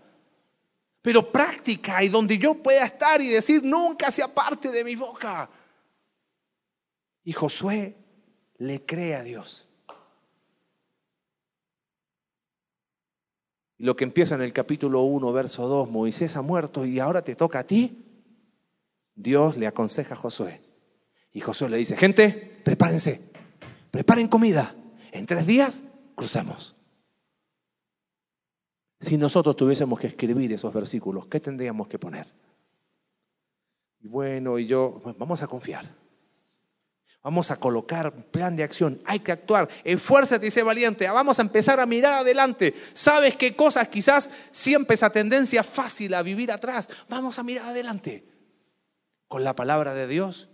Pero 1.01 1.33
práctica 1.33 2.03
y 2.03 2.11
donde 2.11 2.37
yo 2.37 2.55
pueda 2.57 2.85
estar 2.85 3.23
y 3.23 3.29
decir, 3.29 3.63
nunca 3.65 4.11
sea 4.11 4.29
parte 4.29 4.69
de 4.69 4.85
mi 4.85 4.97
boca. 4.97 5.49
Y 7.29 7.35
Josué 7.35 7.95
le 8.57 8.87
cree 8.87 9.15
a 9.15 9.23
Dios. 9.23 9.69
Y 13.77 13.85
lo 13.85 13.97
que 13.97 14.05
empieza 14.05 14.35
en 14.35 14.41
el 14.41 14.55
capítulo 14.55 15.03
1, 15.03 15.31
verso 15.35 15.69
2, 15.69 15.91
Moisés 15.91 16.37
ha 16.37 16.41
muerto 16.41 16.87
y 16.87 17.01
ahora 17.01 17.21
te 17.21 17.35
toca 17.35 17.59
a 17.59 17.67
ti. 17.67 18.03
Dios 19.15 19.59
le 19.59 19.67
aconseja 19.67 20.15
a 20.15 20.17
Josué. 20.17 20.63
Y 21.31 21.41
Josué 21.41 21.69
le 21.69 21.77
dice, 21.77 21.99
gente, 21.99 22.63
prepárense, 22.65 23.21
preparen 23.91 24.29
comida. 24.29 24.75
En 25.13 25.27
tres 25.27 25.47
días 25.47 25.83
cruzamos. 26.15 26.77
Si 29.01 29.19
nosotros 29.19 29.55
tuviésemos 29.55 30.01
que 30.01 30.07
escribir 30.07 30.51
esos 30.55 30.73
versículos, 30.73 31.27
¿qué 31.27 31.41
tendríamos 31.41 31.89
que 31.89 31.99
poner? 31.99 32.27
Y 34.01 34.09
bueno, 34.09 34.59
y 34.59 34.67
yo, 34.67 35.03
vamos 35.19 35.43
a 35.43 35.47
confiar. 35.47 36.08
Vamos 37.23 37.51
a 37.51 37.57
colocar 37.57 38.13
un 38.15 38.23
plan 38.23 38.57
de 38.57 38.63
acción. 38.63 39.03
Hay 39.05 39.21
que 39.21 39.33
actuar. 39.33 39.69
Esfuérzate 39.85 40.47
y 40.47 40.51
sé 40.51 40.63
valiente. 40.63 41.09
Vamos 41.11 41.39
a 41.39 41.43
empezar 41.43 41.81
a 41.81 41.87
mirar 41.87 42.15
adelante. 42.15 42.75
¿Sabes 42.93 43.37
qué 43.37 43.57
cosas 43.57 43.89
quizás 43.89 44.31
siempre 44.51 44.95
esa 44.95 45.11
tendencia 45.11 45.65
fácil 45.65 46.15
a 46.15 46.23
vivir 46.23 46.53
atrás? 46.53 46.89
Vamos 47.09 47.39
a 47.39 47.43
mirar 47.43 47.71
adelante. 47.71 48.25
Con 49.27 49.45
la 49.45 49.55
palabra 49.55 49.95
de 49.95 50.07
Dios 50.07 50.49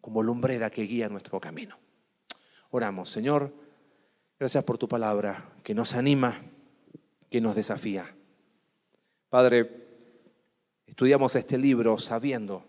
como 0.00 0.22
lumbrera 0.22 0.68
que 0.68 0.82
guía 0.82 1.08
nuestro 1.08 1.40
camino. 1.40 1.78
Oramos, 2.70 3.08
Señor, 3.08 3.54
gracias 4.38 4.64
por 4.64 4.76
tu 4.76 4.88
palabra 4.88 5.52
que 5.62 5.74
nos 5.74 5.94
anima, 5.94 6.42
que 7.30 7.40
nos 7.40 7.54
desafía. 7.54 8.14
Padre, 9.30 9.86
estudiamos 10.86 11.34
este 11.36 11.56
libro 11.56 11.96
sabiendo 11.98 12.66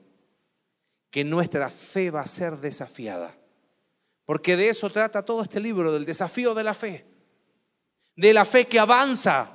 que 1.15 1.23
nuestra 1.23 1.69
fe 1.69 2.11
va 2.11 2.19
a 2.19 2.27
ser 2.27 2.57
desafiada. 2.57 3.33
Porque 4.25 4.57
de 4.57 4.67
eso 4.67 4.89
trata 4.89 5.23
todo 5.23 5.43
este 5.43 5.61
libro, 5.61 5.93
del 5.93 6.03
desafío 6.03 6.53
de 6.53 6.61
la 6.65 6.73
fe. 6.73 7.05
De 8.17 8.33
la 8.33 8.43
fe 8.43 8.67
que 8.67 8.79
avanza 8.79 9.49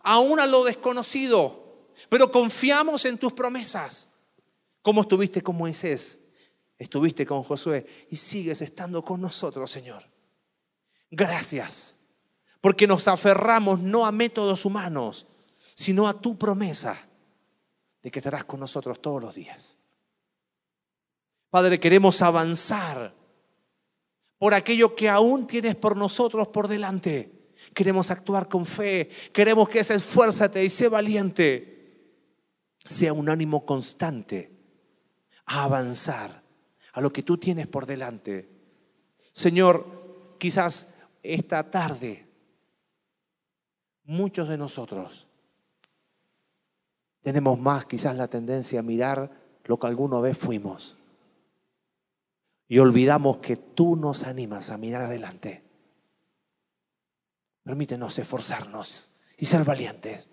aún 0.00 0.40
a 0.40 0.46
lo 0.48 0.64
desconocido. 0.64 1.92
pero 2.08 2.32
confiamos 2.32 3.04
en 3.04 3.16
tus 3.16 3.32
promesas. 3.32 4.10
Como 4.82 5.02
estuviste 5.02 5.40
con 5.40 5.54
Moisés, 5.54 6.18
estuviste 6.76 7.24
con 7.24 7.44
Josué 7.44 7.86
y 8.10 8.16
sigues 8.16 8.60
estando 8.60 9.04
con 9.04 9.20
nosotros, 9.20 9.70
Señor. 9.70 10.02
Gracias, 11.12 11.94
porque 12.60 12.88
nos 12.88 13.06
aferramos 13.06 13.78
no 13.78 14.04
a 14.04 14.10
métodos 14.10 14.64
humanos, 14.64 15.28
sino 15.76 16.08
a 16.08 16.20
tu 16.20 16.36
promesa 16.36 17.06
de 18.02 18.10
que 18.10 18.18
estarás 18.18 18.44
con 18.46 18.58
nosotros 18.58 19.00
todos 19.00 19.22
los 19.22 19.36
días. 19.36 19.77
Padre, 21.50 21.80
queremos 21.80 22.20
avanzar 22.20 23.14
por 24.36 24.54
aquello 24.54 24.94
que 24.94 25.08
aún 25.08 25.46
tienes 25.46 25.74
por 25.76 25.96
nosotros 25.96 26.48
por 26.48 26.68
delante. 26.68 27.54
Queremos 27.74 28.10
actuar 28.10 28.48
con 28.48 28.66
fe, 28.66 29.08
queremos 29.32 29.68
que 29.68 29.80
esa 29.80 29.94
esfuérzate 29.94 30.64
y 30.64 30.70
sé 30.70 30.88
valiente. 30.88 31.74
Sea 32.84 33.12
un 33.12 33.28
ánimo 33.28 33.64
constante 33.66 34.52
a 35.46 35.64
avanzar 35.64 36.42
a 36.92 37.00
lo 37.00 37.12
que 37.12 37.22
tú 37.22 37.38
tienes 37.38 37.66
por 37.66 37.86
delante. 37.86 38.48
Señor, 39.32 40.36
quizás 40.38 40.88
esta 41.22 41.70
tarde 41.70 42.26
muchos 44.04 44.48
de 44.48 44.56
nosotros 44.56 45.26
tenemos 47.22 47.58
más 47.58 47.84
quizás 47.84 48.16
la 48.16 48.28
tendencia 48.28 48.80
a 48.80 48.82
mirar 48.82 49.30
lo 49.64 49.78
que 49.78 49.86
alguna 49.86 50.20
vez 50.20 50.38
fuimos 50.38 50.97
y 52.68 52.78
olvidamos 52.78 53.38
que 53.38 53.56
tú 53.56 53.96
nos 53.96 54.24
animas 54.24 54.70
a 54.70 54.76
mirar 54.76 55.02
adelante. 55.02 55.64
Permítenos 57.62 58.18
esforzarnos 58.18 59.10
y 59.38 59.46
ser 59.46 59.64
valientes. 59.64 60.30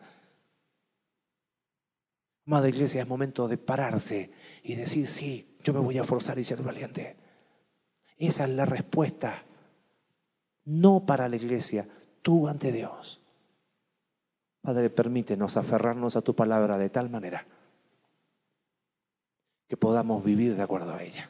Amada 2.46 2.70
iglesia, 2.70 3.02
es 3.02 3.08
momento 3.08 3.48
de 3.48 3.58
pararse 3.58 4.32
y 4.64 4.76
decir, 4.76 5.08
sí, 5.08 5.58
yo 5.64 5.74
me 5.74 5.80
voy 5.80 5.98
a 5.98 6.02
esforzar 6.02 6.38
y 6.38 6.44
ser 6.44 6.62
valiente. 6.62 7.18
Esa 8.18 8.44
es 8.44 8.52
la 8.52 8.66
respuesta, 8.66 9.44
no 10.66 11.06
para 11.06 11.28
la 11.28 11.38
iglesia, 11.38 11.88
tú 12.22 12.48
ante 12.48 12.72
Dios. 12.72 13.22
Padre, 14.62 14.90
permítenos 14.90 15.58
aferrarnos 15.58 16.16
a 16.16 16.22
tu 16.22 16.36
palabra 16.36 16.78
de 16.78 16.90
tal 16.90 17.10
manera 17.10 17.46
que 19.68 19.78
podamos 19.78 20.24
vivir 20.24 20.56
de 20.56 20.62
acuerdo 20.62 20.94
a 20.94 21.02
ella. 21.02 21.30